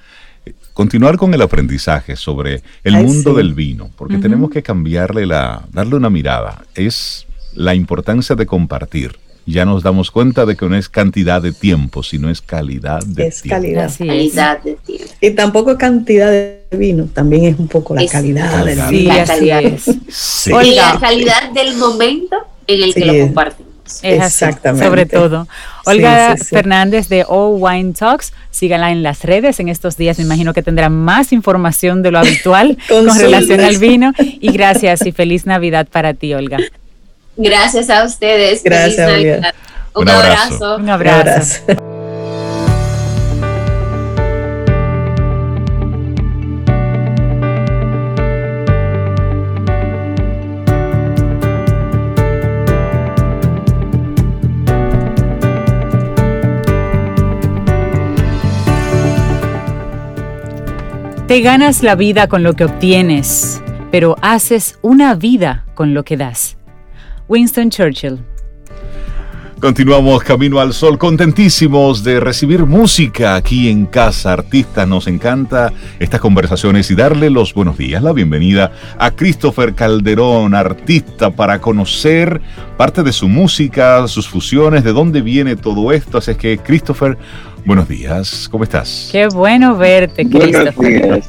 continuar 0.72 1.16
con 1.16 1.32
el 1.34 1.42
aprendizaje 1.42 2.16
sobre 2.16 2.62
el 2.84 2.94
Ay, 2.94 3.04
mundo 3.04 3.30
sí. 3.32 3.36
del 3.36 3.54
vino, 3.54 3.90
porque 3.96 4.18
tenemos 4.18 4.50
que 4.50 4.62
cambiarle 4.62 5.26
la, 5.26 5.62
darle 5.72 5.96
una 5.96 6.10
mirada. 6.10 6.62
Es 6.74 7.26
la 7.54 7.74
importancia 7.74 8.34
de 8.36 8.46
compartir. 8.46 9.16
Ya 9.44 9.64
nos 9.64 9.82
damos 9.82 10.12
cuenta 10.12 10.46
de 10.46 10.56
que 10.56 10.66
no 10.68 10.76
es 10.76 10.88
cantidad 10.88 11.42
de 11.42 11.50
tiempo, 11.52 12.04
sino 12.04 12.30
es 12.30 12.40
calidad 12.40 13.00
de 13.04 13.26
Es 13.26 13.42
tiempo. 13.42 13.56
calidad. 13.60 13.92
Calidad 13.98 14.62
de 14.62 14.74
tiempo. 14.76 15.04
Y 15.20 15.30
tampoco 15.32 15.76
cantidad 15.76 16.30
de 16.30 16.62
vino, 16.70 17.06
también 17.06 17.46
es 17.46 17.58
un 17.58 17.66
poco 17.66 17.94
la 17.96 18.02
Es- 18.04 18.12
calidad 18.12 18.64
del 18.64 18.80
vino. 18.88 19.12
La 19.14 19.22
así 19.22 19.32
calidad. 19.32 19.62
es. 19.64 19.82
Sí. 20.08 20.50
Y 20.50 20.52
Olga. 20.54 20.94
la 20.94 21.00
calidad 21.00 21.50
del 21.52 21.76
momento 21.76 22.36
en 22.68 22.82
el 22.84 22.94
que 22.94 23.04
lo 23.04 23.18
compartimos. 23.26 23.72
Es 23.84 24.20
así, 24.20 24.44
Exactamente. 24.44 24.86
sobre 24.86 25.06
todo. 25.06 25.48
Olga 25.84 26.36
sí, 26.36 26.44
sí. 26.44 26.54
Fernández 26.54 27.08
de 27.08 27.24
All 27.28 27.56
Wine 27.58 27.92
Talks, 27.92 28.32
síganla 28.50 28.90
en 28.90 29.02
las 29.02 29.24
redes. 29.24 29.60
En 29.60 29.68
estos 29.68 29.96
días 29.96 30.18
me 30.18 30.24
imagino 30.24 30.52
que 30.54 30.62
tendrá 30.62 30.88
más 30.88 31.32
información 31.32 32.02
de 32.02 32.10
lo 32.10 32.18
habitual 32.18 32.78
con 32.88 33.06
relación 33.18 33.60
al 33.60 33.78
vino. 33.78 34.12
Y 34.40 34.52
gracias 34.52 35.04
y 35.06 35.12
feliz 35.12 35.46
Navidad 35.46 35.86
para 35.90 36.14
ti, 36.14 36.34
Olga. 36.34 36.58
Gracias 37.36 37.90
a 37.90 38.04
ustedes. 38.04 38.62
Gracias, 38.62 38.96
Feliz. 39.10 39.32
Navidad. 39.32 39.54
Un, 39.94 40.02
Un 40.02 40.08
abrazo. 40.08 40.74
abrazo. 40.74 40.76
Un 40.76 40.82
Un 40.82 40.90
abrazo. 40.90 41.91
Te 61.32 61.40
ganas 61.40 61.82
la 61.82 61.94
vida 61.94 62.28
con 62.28 62.42
lo 62.42 62.52
que 62.52 62.66
obtienes, 62.66 63.62
pero 63.90 64.16
haces 64.20 64.78
una 64.82 65.14
vida 65.14 65.64
con 65.72 65.94
lo 65.94 66.04
que 66.04 66.18
das. 66.18 66.58
Winston 67.26 67.70
Churchill. 67.70 68.18
Continuamos 69.58 70.24
Camino 70.24 70.60
al 70.60 70.74
Sol, 70.74 70.98
contentísimos 70.98 72.04
de 72.04 72.20
recibir 72.20 72.66
música 72.66 73.34
aquí 73.34 73.70
en 73.70 73.86
casa. 73.86 74.34
Artistas, 74.34 74.86
nos 74.86 75.06
encanta 75.06 75.72
estas 76.00 76.20
conversaciones 76.20 76.90
y 76.90 76.96
darle 76.96 77.30
los 77.30 77.54
buenos 77.54 77.78
días, 77.78 78.02
la 78.02 78.12
bienvenida 78.12 78.72
a 78.98 79.12
Christopher 79.12 79.74
Calderón, 79.74 80.54
artista, 80.54 81.30
para 81.30 81.60
conocer 81.60 82.42
parte 82.76 83.02
de 83.02 83.12
su 83.12 83.28
música, 83.28 84.06
sus 84.06 84.28
fusiones, 84.28 84.84
de 84.84 84.92
dónde 84.92 85.22
viene 85.22 85.56
todo 85.56 85.92
esto. 85.92 86.18
Así 86.18 86.32
es 86.32 86.36
que, 86.36 86.58
Christopher, 86.58 87.16
buenos 87.64 87.88
días, 87.88 88.48
¿cómo 88.50 88.64
estás? 88.64 89.08
Qué 89.12 89.26
bueno 89.28 89.76
verte, 89.76 90.24
Buenos 90.24 90.50
Christopher. 90.50 91.02
días. 91.02 91.26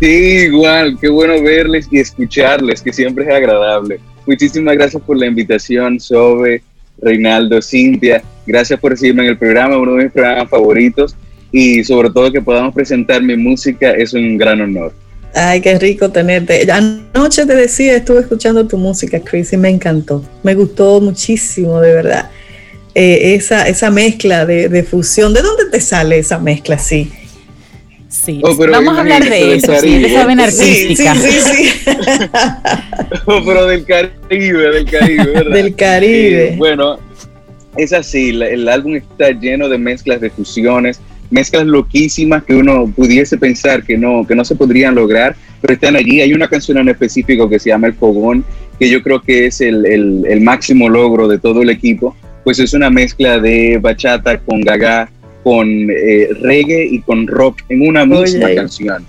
Sí, 0.00 0.06
igual, 0.06 0.98
qué 1.00 1.08
bueno 1.08 1.42
verles 1.42 1.88
y 1.90 1.98
escucharles, 2.00 2.82
que 2.82 2.92
siempre 2.92 3.24
es 3.24 3.30
agradable. 3.34 3.98
Muchísimas 4.26 4.74
gracias 4.74 5.02
por 5.02 5.16
la 5.16 5.26
invitación, 5.26 5.98
Sobe, 5.98 6.62
Reinaldo, 7.00 7.62
Cintia. 7.62 8.22
Gracias 8.46 8.78
por 8.78 8.90
recibirme 8.90 9.22
en 9.22 9.30
el 9.30 9.38
programa, 9.38 9.78
uno 9.78 9.94
de 9.94 10.04
mis 10.04 10.12
programas 10.12 10.50
favoritos. 10.50 11.16
Y 11.52 11.82
sobre 11.84 12.10
todo 12.10 12.30
que 12.30 12.42
podamos 12.42 12.74
presentar 12.74 13.22
mi 13.22 13.36
música 13.36 13.92
es 13.92 14.12
un 14.12 14.36
gran 14.36 14.60
honor. 14.60 14.92
Ay, 15.34 15.60
qué 15.60 15.78
rico 15.78 16.10
tenerte. 16.10 16.66
Anoche 16.70 17.46
te 17.46 17.54
decía, 17.54 17.96
estuve 17.96 18.20
escuchando 18.20 18.66
tu 18.66 18.76
música, 18.78 19.20
Chris, 19.20 19.52
y 19.52 19.56
me 19.56 19.68
encantó. 19.68 20.22
Me 20.42 20.54
gustó 20.54 21.00
muchísimo, 21.00 21.80
de 21.80 21.92
verdad. 21.94 22.30
Eh, 22.98 23.34
esa, 23.34 23.68
esa 23.68 23.90
mezcla 23.90 24.46
de, 24.46 24.70
de 24.70 24.82
fusión, 24.82 25.34
¿de 25.34 25.42
dónde 25.42 25.64
te 25.70 25.80
sale 25.82 26.18
esa 26.18 26.38
mezcla 26.38 26.76
así? 26.76 27.10
Sí, 28.08 28.40
Oh, 28.42 28.56
pero 28.56 28.72
vamos 28.72 28.96
a 28.96 29.00
hablar 29.00 29.28
de 29.28 29.56
eso, 29.56 29.72
del 29.72 29.80
sí, 29.82 29.98
de 29.98 30.06
esa 30.06 30.24
Caribe. 30.24 30.26
vena 30.26 30.50
Sí, 30.50 30.62
artística. 30.88 31.14
sí, 31.14 31.28
sí, 31.28 31.64
sí. 31.66 31.90
Oh, 33.26 33.42
pero 33.44 33.66
del 33.66 33.84
Caribe, 33.84 34.70
del 34.70 34.84
Caribe, 34.90 35.24
¿verdad? 35.26 35.52
Del 35.54 35.74
Caribe. 35.74 36.48
Eh, 36.48 36.54
bueno, 36.56 36.98
es 37.76 37.92
así, 37.92 38.32
la- 38.32 38.48
el 38.48 38.66
álbum 38.68 38.94
está 38.96 39.30
lleno 39.30 39.68
de 39.68 39.76
mezclas, 39.76 40.20
de 40.22 40.30
fusiones, 40.30 40.98
mezclas 41.30 41.66
loquísimas 41.66 42.44
que 42.44 42.54
uno 42.54 42.90
pudiese 42.96 43.36
pensar 43.36 43.82
que 43.84 43.98
no, 43.98 44.24
que 44.26 44.34
no 44.34 44.44
se 44.44 44.54
podrían 44.54 44.94
lograr, 44.94 45.36
pero 45.60 45.74
están 45.74 45.96
allí. 45.96 46.22
Hay 46.22 46.32
una 46.32 46.48
canción 46.48 46.78
en 46.78 46.88
específico 46.88 47.48
que 47.50 47.58
se 47.58 47.68
llama 47.70 47.88
El 47.88 47.94
Fogón, 47.94 48.42
que 48.78 48.88
yo 48.88 49.02
creo 49.02 49.20
que 49.20 49.46
es 49.46 49.60
el, 49.60 49.84
el- 49.84 50.24
el 50.26 50.40
máximo 50.40 50.88
logro 50.88 51.28
de 51.28 51.38
todo 51.38 51.60
el 51.60 51.68
equipo, 51.68 52.16
pues 52.46 52.60
es 52.60 52.74
una 52.74 52.90
mezcla 52.90 53.40
de 53.40 53.76
bachata 53.78 54.38
con 54.38 54.60
gaga, 54.60 55.10
con 55.42 55.66
eh, 55.68 56.28
reggae 56.42 56.86
y 56.92 57.00
con 57.00 57.26
rock 57.26 57.58
en 57.68 57.88
una 57.88 58.06
misma 58.06 58.46
Oye. 58.46 58.54
canción. 58.54 59.04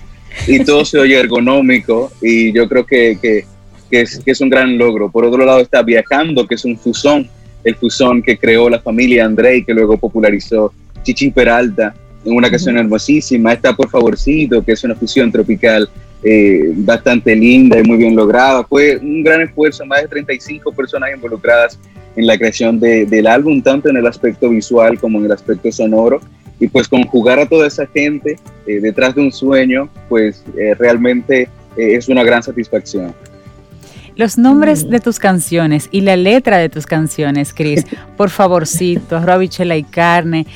Y 0.48 0.64
todo 0.64 0.84
se 0.84 0.98
oye 0.98 1.20
ergonómico 1.20 2.12
y 2.20 2.52
yo 2.52 2.68
creo 2.68 2.84
que, 2.84 3.20
que, 3.22 3.46
que 3.92 4.02
es, 4.02 4.20
que 4.26 4.32
es 4.32 4.42
un 4.42 4.50
gran 4.50 4.76
logro. 4.80 5.12
Por 5.12 5.24
otro 5.24 5.46
lado 5.46 5.60
está 5.60 5.84
Viajando, 5.84 6.48
que 6.48 6.56
es 6.56 6.66
un 6.66 6.80
fusón, 6.80 7.30
el 7.64 7.76
fusón 7.76 8.24
que 8.24 8.40
creó 8.40 8.72
la 8.72 8.80
familia 8.80 9.26
André 9.26 9.58
y 9.58 9.64
que 9.64 9.74
luego 9.76 9.98
popularizó 9.98 10.74
Chichi 11.04 11.30
Peralta 11.30 11.94
en 12.26 12.34
una 12.34 12.50
canción 12.50 12.76
hermosísima. 12.80 13.54
Está 13.54 13.76
Por 13.76 13.88
Favorcito, 13.88 14.66
que 14.66 14.72
es 14.72 14.84
una 14.84 14.96
fusión 14.96 15.32
tropical 15.32 15.88
eh, 16.24 16.72
bastante 16.74 17.36
linda 17.36 17.78
y 17.78 17.84
muy 17.84 17.98
bien 17.98 18.16
lograda. 18.16 18.64
Fue 18.64 18.98
un 18.98 19.22
gran 19.22 19.42
esfuerzo, 19.42 19.86
más 19.86 20.02
de 20.02 20.08
35 20.08 20.72
personas 20.72 21.12
involucradas 21.14 21.78
en 22.18 22.28
la 22.28 22.38
creación 22.38 22.80
de- 22.82 23.06
del 23.06 23.28
álbum, 23.28 23.62
tanto 23.62 23.88
en 23.90 23.96
el 23.98 24.06
aspecto 24.08 24.50
visual 24.50 25.00
como 25.00 25.20
en 25.20 25.26
el 25.26 25.32
aspecto 25.32 25.72
sonoro. 25.72 26.20
Y 26.60 26.68
pues 26.68 26.88
conjugar 26.88 27.40
a 27.40 27.46
toda 27.48 27.68
esa 27.68 27.86
gente 27.88 28.38
eh, 28.66 28.80
detrás 28.82 29.16
de 29.16 29.22
un 29.22 29.32
sueño, 29.32 29.88
pues 30.10 30.44
eh, 30.58 30.74
realmente 30.78 31.44
eh, 31.78 31.96
es 31.96 32.10
una 32.10 32.24
gran 32.24 32.42
satisfacción. 32.44 33.14
Los 34.16 34.38
Mm. 34.38 34.42
nombres 34.42 34.90
de 34.90 35.00
tus 35.00 35.20
canciones 35.20 35.88
y 35.92 36.02
la 36.02 36.16
letra 36.18 36.58
de 36.58 36.70
tus 36.70 36.88
canciones, 36.88 37.54
Chris, 37.54 37.86
por 38.18 38.32
favorcito, 38.32 39.16
arroz, 39.18 39.36
habichuela 39.36 39.78
y 39.78 39.84
carne, 39.84 40.48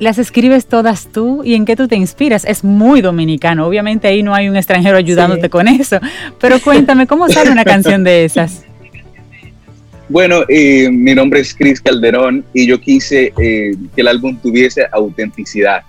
¿las 0.00 0.18
escribes 0.18 0.66
todas 0.66 1.06
tú 1.12 1.42
y 1.44 1.54
en 1.54 1.64
qué 1.64 1.76
tú 1.76 1.86
te 1.86 1.94
inspiras? 1.94 2.44
Es 2.44 2.64
muy 2.64 3.00
dominicano, 3.00 3.64
obviamente 3.68 4.08
ahí 4.08 4.24
no 4.24 4.34
hay 4.34 4.48
un 4.48 4.56
extranjero 4.56 4.96
ayudándote 4.96 5.42
Sí. 5.42 5.48
con 5.50 5.68
eso, 5.68 6.00
pero 6.40 6.58
cuéntame, 6.58 7.06
¿cómo 7.06 7.28
sale 7.28 7.52
una 7.52 7.64
canción 7.64 8.02
de 8.02 8.24
esas? 8.24 8.64
Bueno, 10.08 10.44
eh, 10.48 10.90
mi 10.90 11.14
nombre 11.14 11.40
es 11.40 11.54
Chris 11.54 11.80
Calderón 11.80 12.44
y 12.52 12.66
yo 12.66 12.78
quise 12.78 13.32
eh, 13.40 13.74
que 13.94 14.02
el 14.02 14.08
álbum 14.08 14.36
tuviese 14.36 14.86
autenticidad. 14.92 15.82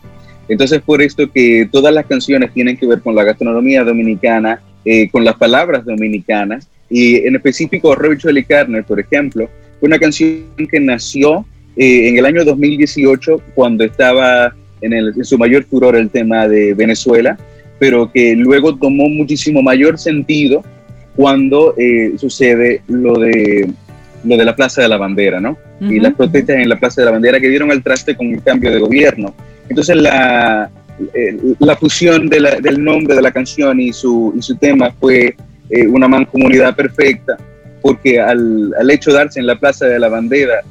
Entonces, 0.48 0.82
por 0.82 1.02
esto 1.02 1.30
que 1.30 1.68
todas 1.70 1.94
las 1.94 2.06
canciones 2.06 2.54
tienen 2.54 2.78
que 2.78 2.88
ver 2.88 3.02
con 3.02 3.14
la 3.14 3.26
gastronomía 3.26 3.84
dominicana, 3.84 4.62
eh, 4.86 5.10
con 5.10 5.26
las 5.26 5.36
palabras 5.36 5.84
dominicanas, 5.84 6.70
y 6.90 7.28
en 7.28 7.36
específico 7.36 7.94
Robicho 7.94 8.30
y 8.30 8.44
Carne, 8.46 8.84
por 8.84 9.00
ejemplo, 9.00 9.50
fue 9.80 9.88
una 9.88 10.00
canción 10.00 10.46
que 10.72 10.80
nació 10.80 11.46
eh, 11.76 12.08
en 12.08 12.18
el 12.18 12.26
año 12.26 12.46
2018 12.46 13.42
cuando 13.54 13.84
estaba 13.84 14.56
en, 14.80 15.26
su 15.26 15.38
mayor 15.38 15.66
furor 15.66 15.98
el 15.98 16.10
tema 16.10 16.48
de 16.48 16.74
Venezuela, 16.74 17.38
pero 17.80 18.10
que 18.10 18.34
luego 18.36 18.78
tomó 18.78 19.10
muchísimo 19.10 19.62
mayor 19.62 19.98
sentido 19.98 20.64
cuando 21.16 21.74
sucede 22.18 22.82
lo 22.88 23.18
de 23.20 23.70
lo 24.26 24.38
de 24.38 24.46
la 24.46 24.56
Plaza 24.56 24.82
de 24.82 24.88
la 24.88 24.98
Bandera, 24.98 25.40
¿no? 25.40 25.58
Y 25.80 25.86
Ujú. 25.98 26.02
las 26.04 26.14
protestas 26.14 26.56
en 26.58 26.70
la 26.70 26.78
Plaza 26.78 27.02
de 27.02 27.06
la 27.06 27.12
Bandera 27.12 27.40
que 27.40 27.50
dieron 27.50 27.72
al 27.72 27.84
traste 27.84 28.16
con 28.16 28.28
el 28.28 28.42
cambio 28.42 28.72
de 28.72 28.80
gobierno. 28.80 29.34
Entonces 29.70 29.96
la, 29.96 30.70
eh, 31.14 31.38
la 31.60 31.76
fusión 31.76 32.28
de 32.30 32.40
la- 32.40 32.56
del 32.60 32.84
nombre 32.84 33.16
de 33.16 33.22
la 33.22 33.32
canción 33.32 33.80
y 33.80 33.92
su, 33.94 34.34
y 34.38 34.42
su 34.42 34.56
tema 34.58 34.92
fue 35.00 35.36
eh, 35.70 35.88
una 35.88 36.08
mancomunidad 36.08 36.76
perfecta, 36.76 37.38
porque 37.82 38.20
al, 38.20 38.72
al 38.80 38.92
hecho 38.92 39.12
de 39.12 39.18
darse 39.18 39.40
en 39.40 39.48
la 39.48 39.56
Plaza 39.56 39.86
de 39.88 40.00
la 40.00 40.10
Bandera, 40.10 40.62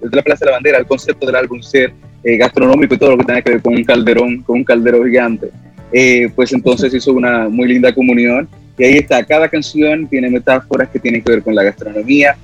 de 0.00 0.16
la 0.16 0.22
Plaza 0.22 0.44
de 0.44 0.50
la 0.50 0.56
Bandera, 0.58 0.78
el 0.78 0.86
concepto 0.86 1.26
del 1.26 1.36
álbum 1.36 1.60
ser 1.62 1.92
eh, 2.22 2.36
gastronómico 2.36 2.94
y 2.94 2.98
todo 2.98 3.10
lo 3.10 3.18
que 3.18 3.24
tenga 3.24 3.42
que 3.42 3.50
ver 3.52 3.62
con 3.62 3.74
un 3.74 3.84
calderón, 3.84 4.42
con 4.42 4.56
un 4.58 4.64
caldero 4.64 5.04
gigante, 5.04 5.50
eh, 5.92 6.28
pues 6.34 6.52
entonces 6.52 6.92
hizo 6.94 7.12
una 7.12 7.48
muy 7.48 7.68
linda 7.68 7.92
comunión. 7.94 8.48
Y 8.76 8.84
ahí 8.84 8.94
está, 8.94 9.22
cada 9.22 9.48
canción 9.48 10.08
tiene 10.08 10.28
metáforas 10.30 10.88
que 10.88 10.98
tienen 10.98 11.22
que 11.22 11.30
ver 11.30 11.42
con 11.42 11.54
la 11.54 11.62
gastronomía, 11.62 12.36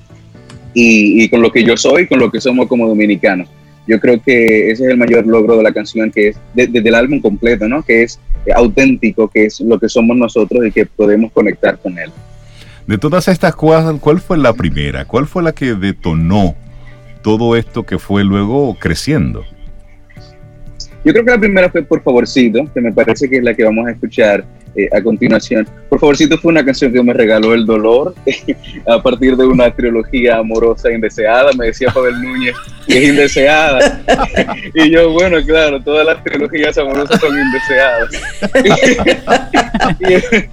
y, 0.73 1.23
y 1.23 1.29
con 1.29 1.41
lo 1.41 1.51
que 1.51 1.63
yo 1.63 1.75
soy, 1.77 2.07
con 2.07 2.19
lo 2.19 2.29
que 2.31 2.39
somos 2.41 2.67
como 2.67 2.87
dominicanos. 2.87 3.47
Yo 3.87 3.99
creo 3.99 4.21
que 4.21 4.71
ese 4.71 4.83
es 4.85 4.89
el 4.91 4.97
mayor 4.97 5.25
logro 5.25 5.57
de 5.57 5.63
la 5.63 5.71
canción, 5.73 6.11
que 6.11 6.29
es 6.29 6.37
de- 6.53 6.67
desde 6.67 6.89
el 6.89 6.95
álbum 6.95 7.19
completo, 7.19 7.67
¿no? 7.67 7.81
Que 7.83 8.03
es 8.03 8.19
eh, 8.45 8.51
auténtico, 8.55 9.27
que 9.27 9.45
es 9.45 9.59
lo 9.59 9.79
que 9.79 9.89
somos 9.89 10.15
nosotros 10.15 10.65
y 10.65 10.71
que 10.71 10.85
podemos 10.85 11.31
conectar 11.31 11.77
con 11.79 11.97
él. 11.97 12.09
De 12.87 12.97
todas 12.97 13.27
estas, 13.27 13.55
¿cuál, 13.55 13.99
cuál 13.99 14.19
fue 14.19 14.37
la 14.37 14.53
primera? 14.53 15.05
¿Cuál 15.05 15.25
fue 15.27 15.43
la 15.43 15.51
que 15.53 15.73
detonó 15.75 16.55
todo 17.21 17.55
esto 17.55 17.83
que 17.83 17.97
fue 17.99 18.23
luego 18.23 18.75
creciendo? 18.79 19.43
Yo 21.03 21.13
creo 21.13 21.25
que 21.25 21.31
la 21.31 21.39
primera 21.39 21.69
fue 21.69 21.81
Por 21.83 22.03
Favorcito, 22.03 22.59
que 22.73 22.81
me 22.81 22.91
parece 22.91 23.27
que 23.29 23.37
es 23.37 23.43
la 23.43 23.53
que 23.55 23.63
vamos 23.63 23.87
a 23.87 23.91
escuchar. 23.91 24.45
Eh, 24.73 24.87
a 24.93 25.01
continuación. 25.01 25.67
Por 25.89 25.99
favorcito 25.99 26.37
fue 26.37 26.51
una 26.51 26.63
canción 26.63 26.93
que 26.93 27.03
me 27.03 27.11
regaló 27.11 27.53
el 27.53 27.65
dolor 27.65 28.15
a 28.87 29.01
partir 29.03 29.35
de 29.35 29.45
una 29.45 29.69
trilogía 29.69 30.37
amorosa 30.37 30.89
indeseada. 30.91 31.51
Me 31.57 31.65
decía 31.65 31.89
Pavel 31.93 32.21
Núñez 32.21 32.55
que 32.87 32.97
es 32.97 33.09
indeseada. 33.09 34.01
y 34.73 34.89
yo, 34.89 35.11
bueno, 35.11 35.37
claro, 35.45 35.81
todas 35.81 36.05
las 36.05 36.23
trilogías 36.23 36.77
amorosas 36.77 37.19
son 37.19 37.37
indeseadas. 37.37 38.09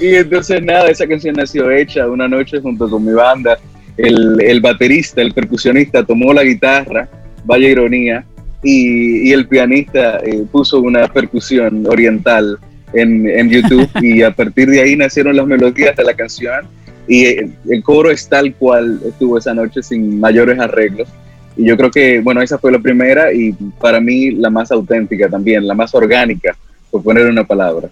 y, 0.00 0.14
entonces 0.14 0.62
nada, 0.62 0.88
esa 0.88 1.08
canción 1.08 1.34
nació 1.34 1.68
hecha 1.70 2.06
una 2.06 2.28
noche 2.28 2.60
junto 2.60 2.88
con 2.88 3.04
mi 3.04 3.12
banda. 3.12 3.58
El, 3.96 4.40
el 4.40 4.60
baterista, 4.60 5.20
el 5.20 5.32
percusionista 5.32 6.04
tomó 6.04 6.32
la 6.32 6.44
guitarra, 6.44 7.08
vaya 7.44 7.68
ironía, 7.68 8.24
y, 8.62 9.28
y 9.28 9.32
el 9.32 9.48
pianista 9.48 10.18
eh, 10.18 10.44
puso 10.50 10.80
una 10.80 11.08
percusión 11.08 11.84
oriental 11.88 12.58
en, 12.92 13.28
en 13.28 13.50
YouTube 13.50 13.88
y 14.02 14.22
a 14.22 14.30
partir 14.30 14.68
de 14.68 14.82
ahí 14.82 14.96
nacieron 14.96 15.36
las 15.36 15.46
melodías 15.46 15.96
de 15.96 16.04
la 16.04 16.14
canción 16.14 16.66
y 17.08 17.26
el 17.26 17.82
coro 17.82 18.10
es 18.10 18.28
tal 18.28 18.54
cual 18.54 19.00
estuvo 19.04 19.38
esa 19.38 19.54
noche 19.54 19.82
sin 19.82 20.20
mayores 20.20 20.58
arreglos. 20.58 21.08
Y 21.56 21.66
yo 21.66 21.76
creo 21.76 21.90
que, 21.90 22.20
bueno, 22.20 22.40
esa 22.40 22.58
fue 22.58 22.72
la 22.72 22.78
primera 22.78 23.32
y 23.32 23.52
para 23.80 24.00
mí 24.00 24.30
la 24.30 24.50
más 24.50 24.70
auténtica 24.70 25.28
también, 25.28 25.66
la 25.66 25.74
más 25.74 25.94
orgánica, 25.94 26.56
por 26.90 27.02
poner 27.02 27.26
una 27.26 27.44
palabra. 27.44 27.88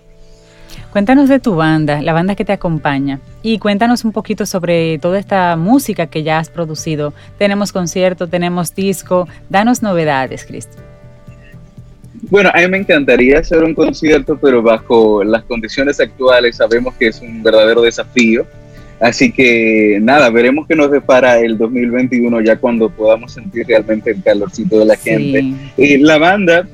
Cuéntanos 0.93 1.29
de 1.29 1.39
tu 1.39 1.55
banda, 1.55 2.03
la 2.03 2.13
banda 2.13 2.35
que 2.35 2.45
te 2.45 2.53
acompaña, 2.53 3.21
y 3.43 3.59
cuéntanos 3.59 4.05
un 4.05 4.11
poquito 4.11 4.45
sobre 4.45 4.99
toda 4.99 5.19
esta 5.19 5.55
música 5.57 6.07
que 6.07 6.25
ya 6.25 6.39
has 6.39 6.51
producido. 6.51 7.13
Tenemos 7.39 7.73
concierto, 7.73 8.27
tenemos 8.27 8.75
disco, 8.75 9.29
danos 9.49 9.83
novedades, 9.83 10.45
Cristo. 10.45 10.89
Bueno, 12.31 12.51
a 12.55 12.61
mí 12.61 12.68
me 12.68 12.78
encantaría 12.78 13.41
hacer 13.41 13.64
un 13.64 13.74
concierto, 13.74 14.39
pero 14.41 14.62
bajo 14.62 15.24
las 15.24 15.43
condiciones 15.45 15.99
actuales 15.99 16.57
sabemos 16.57 16.95
que 16.95 17.09
es 17.09 17.20
un 17.20 17.43
verdadero 17.43 17.83
desafío. 17.83 18.47
Así 19.01 19.33
que 19.33 19.99
nada, 20.01 20.31
veremos 20.31 20.66
qué 20.68 20.76
nos 20.76 20.91
depara 20.91 21.41
el 21.41 21.59
2021 21.59 22.41
ya 22.43 22.57
cuando 22.57 22.89
podamos 22.89 23.33
sentir 23.33 23.66
realmente 23.66 24.11
el 24.11 24.22
calorcito 24.22 24.78
de 24.78 24.85
la 24.85 24.97
gente. 24.97 25.45
Y 25.76 25.97
la 25.99 26.18
banda 26.18 26.68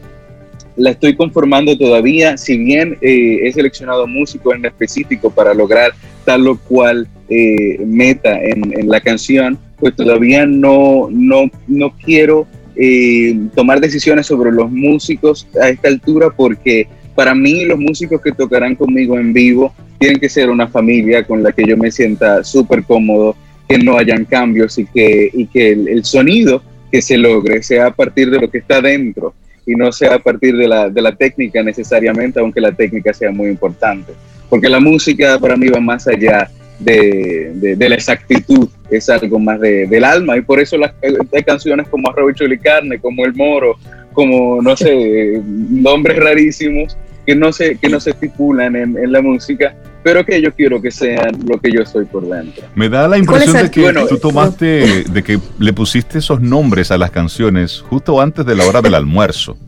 la 0.77 0.91
estoy 0.91 1.17
conformando 1.17 1.79
todavía, 1.79 2.37
si 2.37 2.59
bien 2.59 2.99
eh, 3.01 3.41
he 3.43 3.53
seleccionado 3.53 4.07
músicos 4.07 4.55
en 4.57 4.67
específico 4.67 5.31
para 5.31 5.55
lograr 5.55 5.93
tal 6.27 6.47
o 6.49 6.59
cual 6.59 7.09
eh, 7.31 7.79
meta 7.87 8.39
en, 8.43 8.79
en, 8.79 8.89
la 8.89 9.01
canción, 9.01 9.59
pues 9.79 9.97
todavía 9.97 10.45
no, 10.45 11.09
no, 11.11 11.51
no 11.67 11.95
quiero 12.05 12.47
eh, 12.77 13.39
tomar 13.55 13.81
decisiones 13.81 14.27
sobre 14.27 14.53
los 14.53 14.71
músicos 14.71 15.47
a 15.61 15.71
esta 15.71 15.89
altura 15.89 16.29
porque 16.31 16.87
para 17.15 17.35
mí 17.35 17.65
los 17.65 17.79
músicos 17.79 18.21
que 18.21 18.33
tocarán 18.33 18.75
conmigo 18.75 19.19
en 19.19 19.33
vivo 19.33 19.73
tienen 19.99 20.21
que 20.21 20.29
ser 20.29 20.51
una 20.51 20.69
familia 20.69 21.25
con 21.25 21.43
la 21.43 21.53
que 21.53 21.65
yo 21.65 21.77
me 21.77 21.91
sienta 21.91 22.45
súper 22.45 22.85
cómodo, 22.85 23.35
que 23.67 23.79
no 23.79 23.97
hayan 23.97 24.27
cambios 24.27 24.79
y 24.79 24.85
que, 24.85 25.31
y 25.33 25.47
que 25.47 25.73
el, 25.73 26.05
sonido 26.05 26.63
que 26.93 27.01
se 27.01 27.17
logre 27.17 27.63
sea 27.63 27.87
a 27.87 27.95
partir 27.95 28.31
de 28.31 28.41
lo 28.41 28.51
que 28.51 28.59
está 28.59 28.83
dentro 28.83 29.35
y 29.67 29.75
no 29.75 29.91
sea 29.91 30.17
a 30.17 30.19
partir 30.19 30.57
de 30.57 30.69
la, 30.69 30.91
de 30.91 31.01
la 31.03 31.17
técnica 31.17 31.63
necesariamente, 31.63 32.39
aunque 32.39 32.61
la 32.61 32.73
técnica 32.73 33.13
sea 33.13 33.33
muy 33.33 33.49
importante. 33.49 34.13
Porque 34.49 34.69
la 34.69 34.79
música 34.79 35.39
para 35.41 35.57
mí 35.57 35.69
va 35.69 35.81
más 35.81 36.07
allá 36.07 36.49
de, 36.79 37.77
de, 37.77 37.89
la 37.89 37.95
exactitud, 37.95 38.69
es 38.91 39.09
algo 39.09 39.39
más 39.39 39.61
del 39.61 40.05
alma 40.05 40.37
y 40.37 40.43
por 40.43 40.61
eso 40.61 40.77
las, 40.77 40.93
hay 41.03 41.43
canciones 41.43 41.89
como 41.89 42.09
Arroyo 42.11 42.47
y 42.47 42.59
Carne, 42.59 42.99
como 42.99 43.25
El 43.25 43.35
Moro, 43.35 43.77
como, 44.13 44.61
no 44.63 44.77
sé, 44.77 45.41
nombres 45.45 46.19
rarísimos 46.19 46.97
que 47.27 47.35
no 47.35 47.53
se, 47.53 47.77
que 47.77 47.89
no 47.89 47.99
se 47.99 48.11
estipulan 48.11 48.77
en, 48.77 48.97
en, 48.97 49.11
la 49.11 49.21
música, 49.21 49.75
pero 50.05 50.25
que 50.25 50.41
yo 50.41 50.55
quiero 50.55 50.81
que 50.81 50.93
sean 50.93 51.37
lo 51.45 51.61
que 51.61 51.73
yo 51.73 51.85
soy 51.85 52.05
por 52.05 52.27
dentro. 52.29 52.65
Me 52.77 52.89
da 52.89 53.09
la 53.09 53.19
impresión 53.19 53.57
de 53.57 53.71
que 53.71 53.93
tú 54.09 54.19
tomaste, 54.19 55.03
de 55.11 55.23
que 55.25 55.41
le 55.59 55.73
pusiste 55.73 56.19
esos 56.19 56.41
nombres 56.41 56.93
a 56.93 56.99
las 56.99 57.11
canciones 57.11 57.83
justo 57.89 58.21
antes 58.21 58.47
de 58.47 58.55
la 58.55 58.65
hora 58.65 58.81
del 58.81 58.95
almuerzo. 58.95 59.59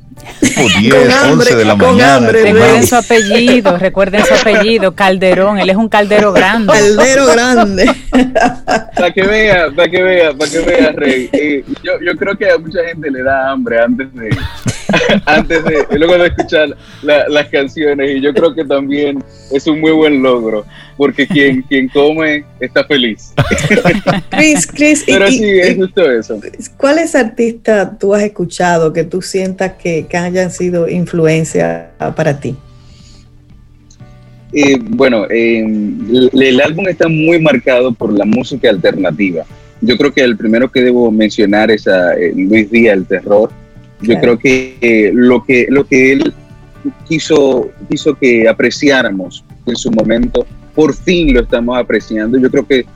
Tipo 0.41 0.63
10, 0.81 1.23
11 1.33 1.57
de 1.57 1.65
la 1.65 1.75
mañana. 1.75 2.29
recuerden 2.29 2.87
su 2.87 2.97
apellido, 2.97 3.77
recuerden 3.77 4.25
su 4.25 4.35
apellido, 4.35 4.95
Calderón, 4.95 5.59
él 5.59 5.71
es 5.71 5.77
un 5.77 5.89
caldero 5.89 6.33
grande. 6.33 6.73
Caldero 6.73 7.27
grande. 7.27 7.91
para 8.95 9.11
que 9.13 9.23
vea, 9.23 9.71
para 9.75 9.89
que 9.89 10.03
vea, 10.03 10.33
para 10.35 10.51
que 10.51 10.59
vea, 10.61 10.93
Rey. 10.93 11.29
Eh, 11.33 11.65
yo, 11.83 11.93
yo 12.01 12.17
creo 12.17 12.37
que 12.37 12.51
a 12.51 12.59
mucha 12.59 12.85
gente 12.85 13.11
le 13.11 13.23
da 13.23 13.51
hambre 13.51 13.81
antes 13.81 14.13
de, 14.15 14.31
antes 15.27 15.65
de, 15.65 15.99
luego 15.99 16.19
de 16.19 16.29
escuchar 16.29 16.77
las 17.03 17.47
canciones 17.49 18.17
y 18.17 18.21
yo 18.21 18.33
creo 18.33 18.55
que 18.55 18.65
también 18.65 19.23
es 19.53 19.67
un 19.67 19.81
muy 19.81 19.93
buen 19.93 20.23
logro 20.23 20.65
porque 20.97 21.27
quien, 21.27 21.63
quien 21.69 21.89
come 21.89 22.45
está 22.61 22.85
feliz. 22.85 23.33
Chris, 24.31 24.67
Chris, 24.67 25.05
Pero 25.07 25.29
sí, 25.29 25.45
es 25.45 25.77
justo 25.77 26.11
eso. 26.11 26.41
¿Cuáles 26.77 27.15
artistas 27.15 27.99
tú 27.99 28.15
has 28.15 28.23
escuchado 28.23 28.93
que 28.93 29.05
tú 29.05 29.23
sientas 29.23 29.73
que, 29.75 30.07
que 30.07 30.17
hayan 30.17 30.51
sido 30.51 30.89
influencia 30.89 31.91
para 32.15 32.41
ti? 32.41 32.57
Eh, 34.53 34.79
bueno, 34.81 35.27
eh, 35.29 35.61
el, 35.61 36.61
álbum 36.61 36.89
está 36.89 37.09
muy 37.09 37.41
marcado 37.41 37.93
por 37.93 38.13
la 38.13 38.25
música 38.25 38.71
alternativa. 38.71 39.45
Yo 39.81 39.97
creo 39.97 40.13
que 40.13 40.23
el 40.23 40.37
primero 40.37 40.71
que 40.71 40.81
debo 40.81 41.11
mencionar 41.11 41.71
es 41.71 41.87
a 41.87 42.15
eh, 42.15 42.33
Luis 42.35 42.71
Díaz, 42.71 42.97
El 42.97 43.07
Terror. 43.07 43.51
Yo 44.01 44.19
creo 44.21 44.39
que 44.39 45.11
lo 45.13 45.45
que 45.45 45.67
lo 45.69 45.87
que 45.87 46.13
él 46.13 46.33
quiso 47.07 47.71
quiso 47.89 48.15
que 48.15 48.49
apreciáramos 48.49 49.45
en 49.67 49.77
su 49.77 49.91
momento, 49.91 50.47
por 50.75 50.95
fin 50.95 51.35
lo 51.35 51.41
estamos 51.41 51.77
apreciando. 51.77 52.39
Yo 52.39 52.51
creo 52.51 52.67
que 52.67 52.87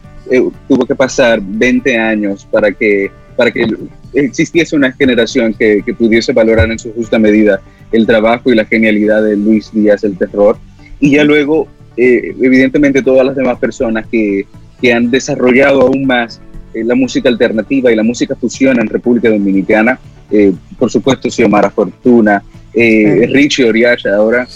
tuvo 0.69 0.87
que 0.87 0.95
pasar 0.95 1.41
20 1.43 1.99
años 1.99 2.47
para 2.51 2.71
que 2.73 3.11
para 3.37 3.51
que 3.51 3.67
existiese 4.15 4.77
una 4.77 4.93
generación 4.93 5.55
que, 5.55 5.83
que 5.85 5.95
pudiese 5.95 6.33
valorar 6.33 6.71
en 6.71 6.79
su 6.79 6.93
justa 6.93 7.19
medida 7.19 7.61
el 7.91 8.07
trabajo 8.07 8.53
y 8.53 8.55
la 8.55 8.65
genialidad 8.65 9.23
de 9.23 9.37
Luis 9.37 9.71
Díaz, 9.73 10.05
El 10.05 10.17
Terror 10.17 10.59
y 11.03 11.11
ya 11.11 11.25
luego, 11.25 11.67
eh, 11.97 12.33
evidentemente, 12.41 13.03
todas 13.03 13.27
las 13.27 13.35
demás 13.35 13.59
personas 13.59 14.07
que, 14.07 14.47
que 14.81 14.93
han 14.93 15.11
desarrollado 15.11 15.83
aún 15.83 16.07
más 16.07 16.41
eh, 16.75 16.85
la 16.85 16.95
música 16.95 17.29
alternativa 17.29 17.91
y 17.91 17.97
la 17.97 18.05
música 18.05 18.37
fusión 18.37 18.81
en 18.81 18.87
República 18.87 19.29
Dominicana, 19.29 19.99
eh, 20.33 20.53
por 20.79 20.91
supuesto, 20.91 21.31
Xiomara 21.31 21.71
Fortuna, 21.71 22.43
Richie 22.75 23.69
Oriacha 23.69 24.17
ahora, 24.17 24.49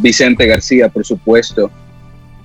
Vicente 0.00 0.46
García, 0.46 0.88
por 0.88 1.04
supuesto. 1.04 1.70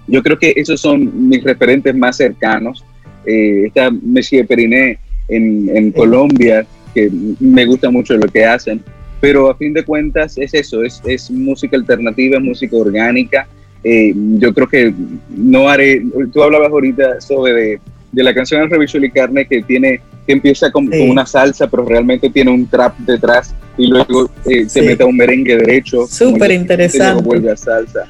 Yo 0.08 0.22
creo 0.22 0.38
que 0.38 0.54
esos 0.56 0.82
son 0.82 1.30
mis 1.30 1.44
referentes 1.44 1.96
más 1.96 2.18
cercanos. 2.18 2.84
está 3.24 3.92
Messier 3.92 4.46
Periné 4.48 4.98
en, 5.30 5.70
en 5.74 5.92
Colombia, 5.92 6.66
que 6.94 7.10
me 7.40 7.66
gusta 7.66 7.90
mucho 7.90 8.18
lo 8.18 8.28
que 8.28 8.44
hacen 8.44 8.84
pero 9.24 9.50
a 9.50 9.56
fin 9.56 9.72
de 9.72 9.86
cuentas 9.86 10.38
es 10.38 10.54
eso, 10.54 10.84
es, 10.84 11.02
es 11.06 11.32
música 11.32 11.78
alternativa, 11.78 12.42
música 12.42 12.76
orgánica. 12.76 13.48
Eh, 13.82 14.14
yo 14.14 14.54
creo 14.54 14.68
que 14.68 14.94
no 15.30 15.70
haré, 15.70 16.04
tú 16.34 16.44
hablabas 16.44 16.70
ahorita 16.70 17.22
sobre 17.22 17.54
de, 17.54 17.80
de 18.12 18.24
la 18.24 18.34
canción 18.34 18.64
El 18.64 18.70
Reviso 18.70 18.98
y 18.98 19.10
Carne 19.10 19.48
que 19.48 19.64
tiene 19.64 20.02
que 20.26 20.34
empieza 20.34 20.72
con, 20.72 20.90
una 20.94 21.26
salsa, 21.26 21.68
pero 21.68 21.86
realmente 21.86 22.30
tiene 22.30 22.52
un 22.52 22.68
trap 22.68 22.98
detrás 23.00 23.54
y 23.78 23.88
luego 23.88 24.30
eh, 24.46 24.68
se 24.70 24.82
mete 24.82 25.04
a 25.04 25.06
un 25.06 25.18
merengue 25.18 25.58
derecho. 25.58 26.08
Súper 26.08 26.52
interesante. 26.52 27.24
vuelve 27.24 27.52
a 27.52 27.58
salsa. 27.58 28.06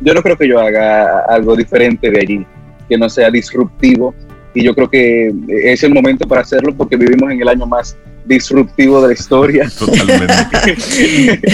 Yo 0.00 0.14
no 0.14 0.22
creo 0.22 0.36
que 0.36 0.48
yo 0.48 0.60
haga 0.60 1.20
algo 1.28 1.56
diferente 1.56 2.10
de 2.10 2.20
allí, 2.20 2.46
que 2.88 2.96
no 2.96 3.08
sea 3.08 3.30
disruptivo. 3.30 4.14
Y 4.54 4.64
yo 4.64 4.74
creo 4.74 4.88
que 4.88 5.34
es 5.48 5.82
el 5.82 5.92
momento 5.92 6.26
para 6.26 6.40
hacerlo 6.40 6.74
porque 6.74 6.96
vivimos 6.96 7.30
en 7.30 7.42
el 7.42 7.48
año 7.48 7.66
más 7.66 7.96
disruptivo 8.26 9.00
de 9.02 9.08
la 9.08 9.14
historia. 9.14 9.70
Totalmente. 9.78 10.34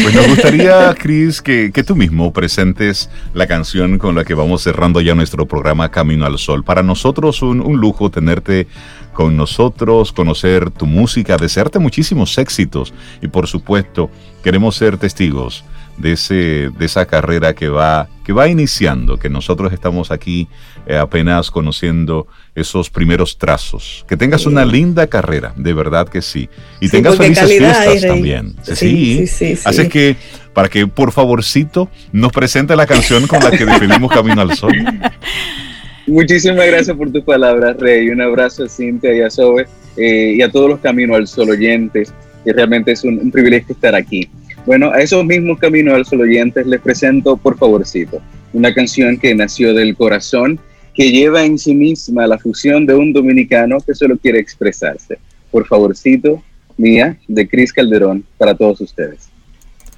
pues 0.02 0.14
nos 0.14 0.26
gustaría, 0.28 0.94
Chris, 0.98 1.40
que, 1.42 1.70
tú 1.86 1.96
mismo 1.96 2.32
presentes 2.32 3.10
la 3.34 3.46
canción 3.46 3.98
con 3.98 4.14
la 4.14 4.24
que 4.24 4.34
vamos 4.34 4.62
cerrando 4.62 5.00
ya 5.00 5.14
nuestro 5.14 5.46
programa 5.46 5.90
Camino 5.90 6.26
al 6.26 6.38
Sol. 6.38 6.64
Para 6.64 6.82
nosotros 6.82 7.42
un, 7.42 7.60
un 7.60 7.78
lujo 7.78 8.10
tenerte 8.10 8.66
con 9.12 9.36
nosotros, 9.36 10.12
conocer 10.12 10.70
tu 10.70 10.86
música, 10.86 11.36
desearte 11.36 11.78
muchísimos 11.78 12.38
éxitos 12.38 12.94
y 13.20 13.28
por 13.28 13.46
supuesto 13.46 14.10
queremos 14.42 14.76
ser 14.76 14.96
testigos 14.96 15.64
de, 15.98 16.12
ese, 16.12 16.70
de 16.70 16.84
esa 16.84 17.06
carrera 17.06 17.54
que 17.54 17.68
va, 17.68 18.08
que 18.24 18.32
va 18.32 18.48
iniciando, 18.48 19.18
que 19.18 19.28
nosotros 19.28 19.72
estamos 19.72 20.10
aquí 20.10 20.48
eh, 20.86 20.96
apenas 20.96 21.50
conociendo 21.50 22.26
esos 22.54 22.90
primeros 22.90 23.38
trazos. 23.38 24.04
Que 24.08 24.16
tengas 24.16 24.46
una 24.46 24.64
linda 24.64 25.06
carrera, 25.06 25.54
de 25.56 25.72
verdad 25.72 26.08
que 26.08 26.22
sí. 26.22 26.48
Y 26.80 26.88
tengas 26.88 27.16
felices 27.16 27.48
fiestas 27.48 28.00
también. 28.02 28.54
Sí, 28.62 29.26
sí, 29.26 29.56
sí, 29.56 29.62
Así 29.64 29.88
que, 29.88 30.16
para 30.52 30.68
que 30.68 30.86
por 30.86 31.12
favorcito 31.12 31.90
nos 32.12 32.32
presente 32.32 32.76
la 32.76 32.86
canción 32.86 33.26
con 33.26 33.42
la 33.42 33.50
que 33.50 33.64
despedimos 33.64 34.12
Camino 34.12 34.40
al 34.40 34.54
Sol. 34.56 34.74
Muchísimas 36.06 36.66
gracias 36.66 36.96
por 36.96 37.12
tus 37.12 37.22
palabras, 37.22 37.76
Rey. 37.78 38.08
Un 38.08 38.20
abrazo 38.20 38.64
a 38.64 38.68
Cintia 38.68 39.14
y 39.14 39.20
a 39.20 39.30
Zoe 39.30 39.66
eh, 39.96 40.34
y 40.36 40.42
a 40.42 40.50
todos 40.50 40.68
los 40.68 40.80
Camino 40.80 41.14
al 41.14 41.28
Sol 41.28 41.50
oyentes. 41.50 42.12
Que 42.44 42.52
realmente 42.52 42.90
es 42.90 43.04
un, 43.04 43.20
un 43.20 43.30
privilegio 43.30 43.72
estar 43.72 43.94
aquí. 43.94 44.28
Bueno, 44.66 44.92
a 44.92 45.00
esos 45.00 45.24
mismos 45.24 45.58
Camino 45.58 45.94
al 45.94 46.04
Sol 46.04 46.20
oyentes 46.20 46.66
les 46.66 46.80
presento 46.80 47.36
Por 47.36 47.58
Favorcito, 47.58 48.20
una 48.52 48.72
canción 48.72 49.18
que 49.18 49.34
nació 49.34 49.74
del 49.74 49.96
corazón, 49.96 50.60
que 50.94 51.10
lleva 51.10 51.44
en 51.44 51.58
sí 51.58 51.74
misma 51.74 52.26
la 52.26 52.38
fusión 52.38 52.86
de 52.86 52.94
un 52.94 53.12
dominicano 53.12 53.78
que 53.80 53.94
solo 53.94 54.16
quiere 54.16 54.38
expresarse. 54.38 55.18
Por 55.50 55.66
Favorcito, 55.66 56.42
mía, 56.76 57.18
de 57.26 57.48
Cris 57.48 57.72
Calderón, 57.72 58.24
para 58.38 58.54
todos 58.54 58.80
ustedes. 58.80 59.28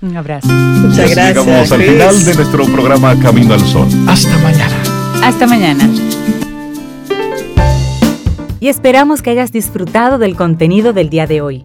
Un 0.00 0.16
abrazo. 0.16 0.48
Muchas 0.48 1.10
gracias. 1.10 1.28
Llegamos 1.28 1.72
al 1.72 1.78
Chris. 1.78 1.90
final 1.92 2.24
de 2.24 2.34
nuestro 2.34 2.64
programa 2.66 3.18
Camino 3.20 3.54
al 3.54 3.60
Sol. 3.60 3.88
Hasta 4.06 4.36
mañana. 4.38 4.82
Hasta 5.22 5.46
mañana. 5.46 5.90
Y 8.60 8.68
esperamos 8.68 9.20
que 9.20 9.30
hayas 9.30 9.52
disfrutado 9.52 10.18
del 10.18 10.36
contenido 10.36 10.92
del 10.92 11.10
día 11.10 11.26
de 11.26 11.42
hoy. 11.42 11.64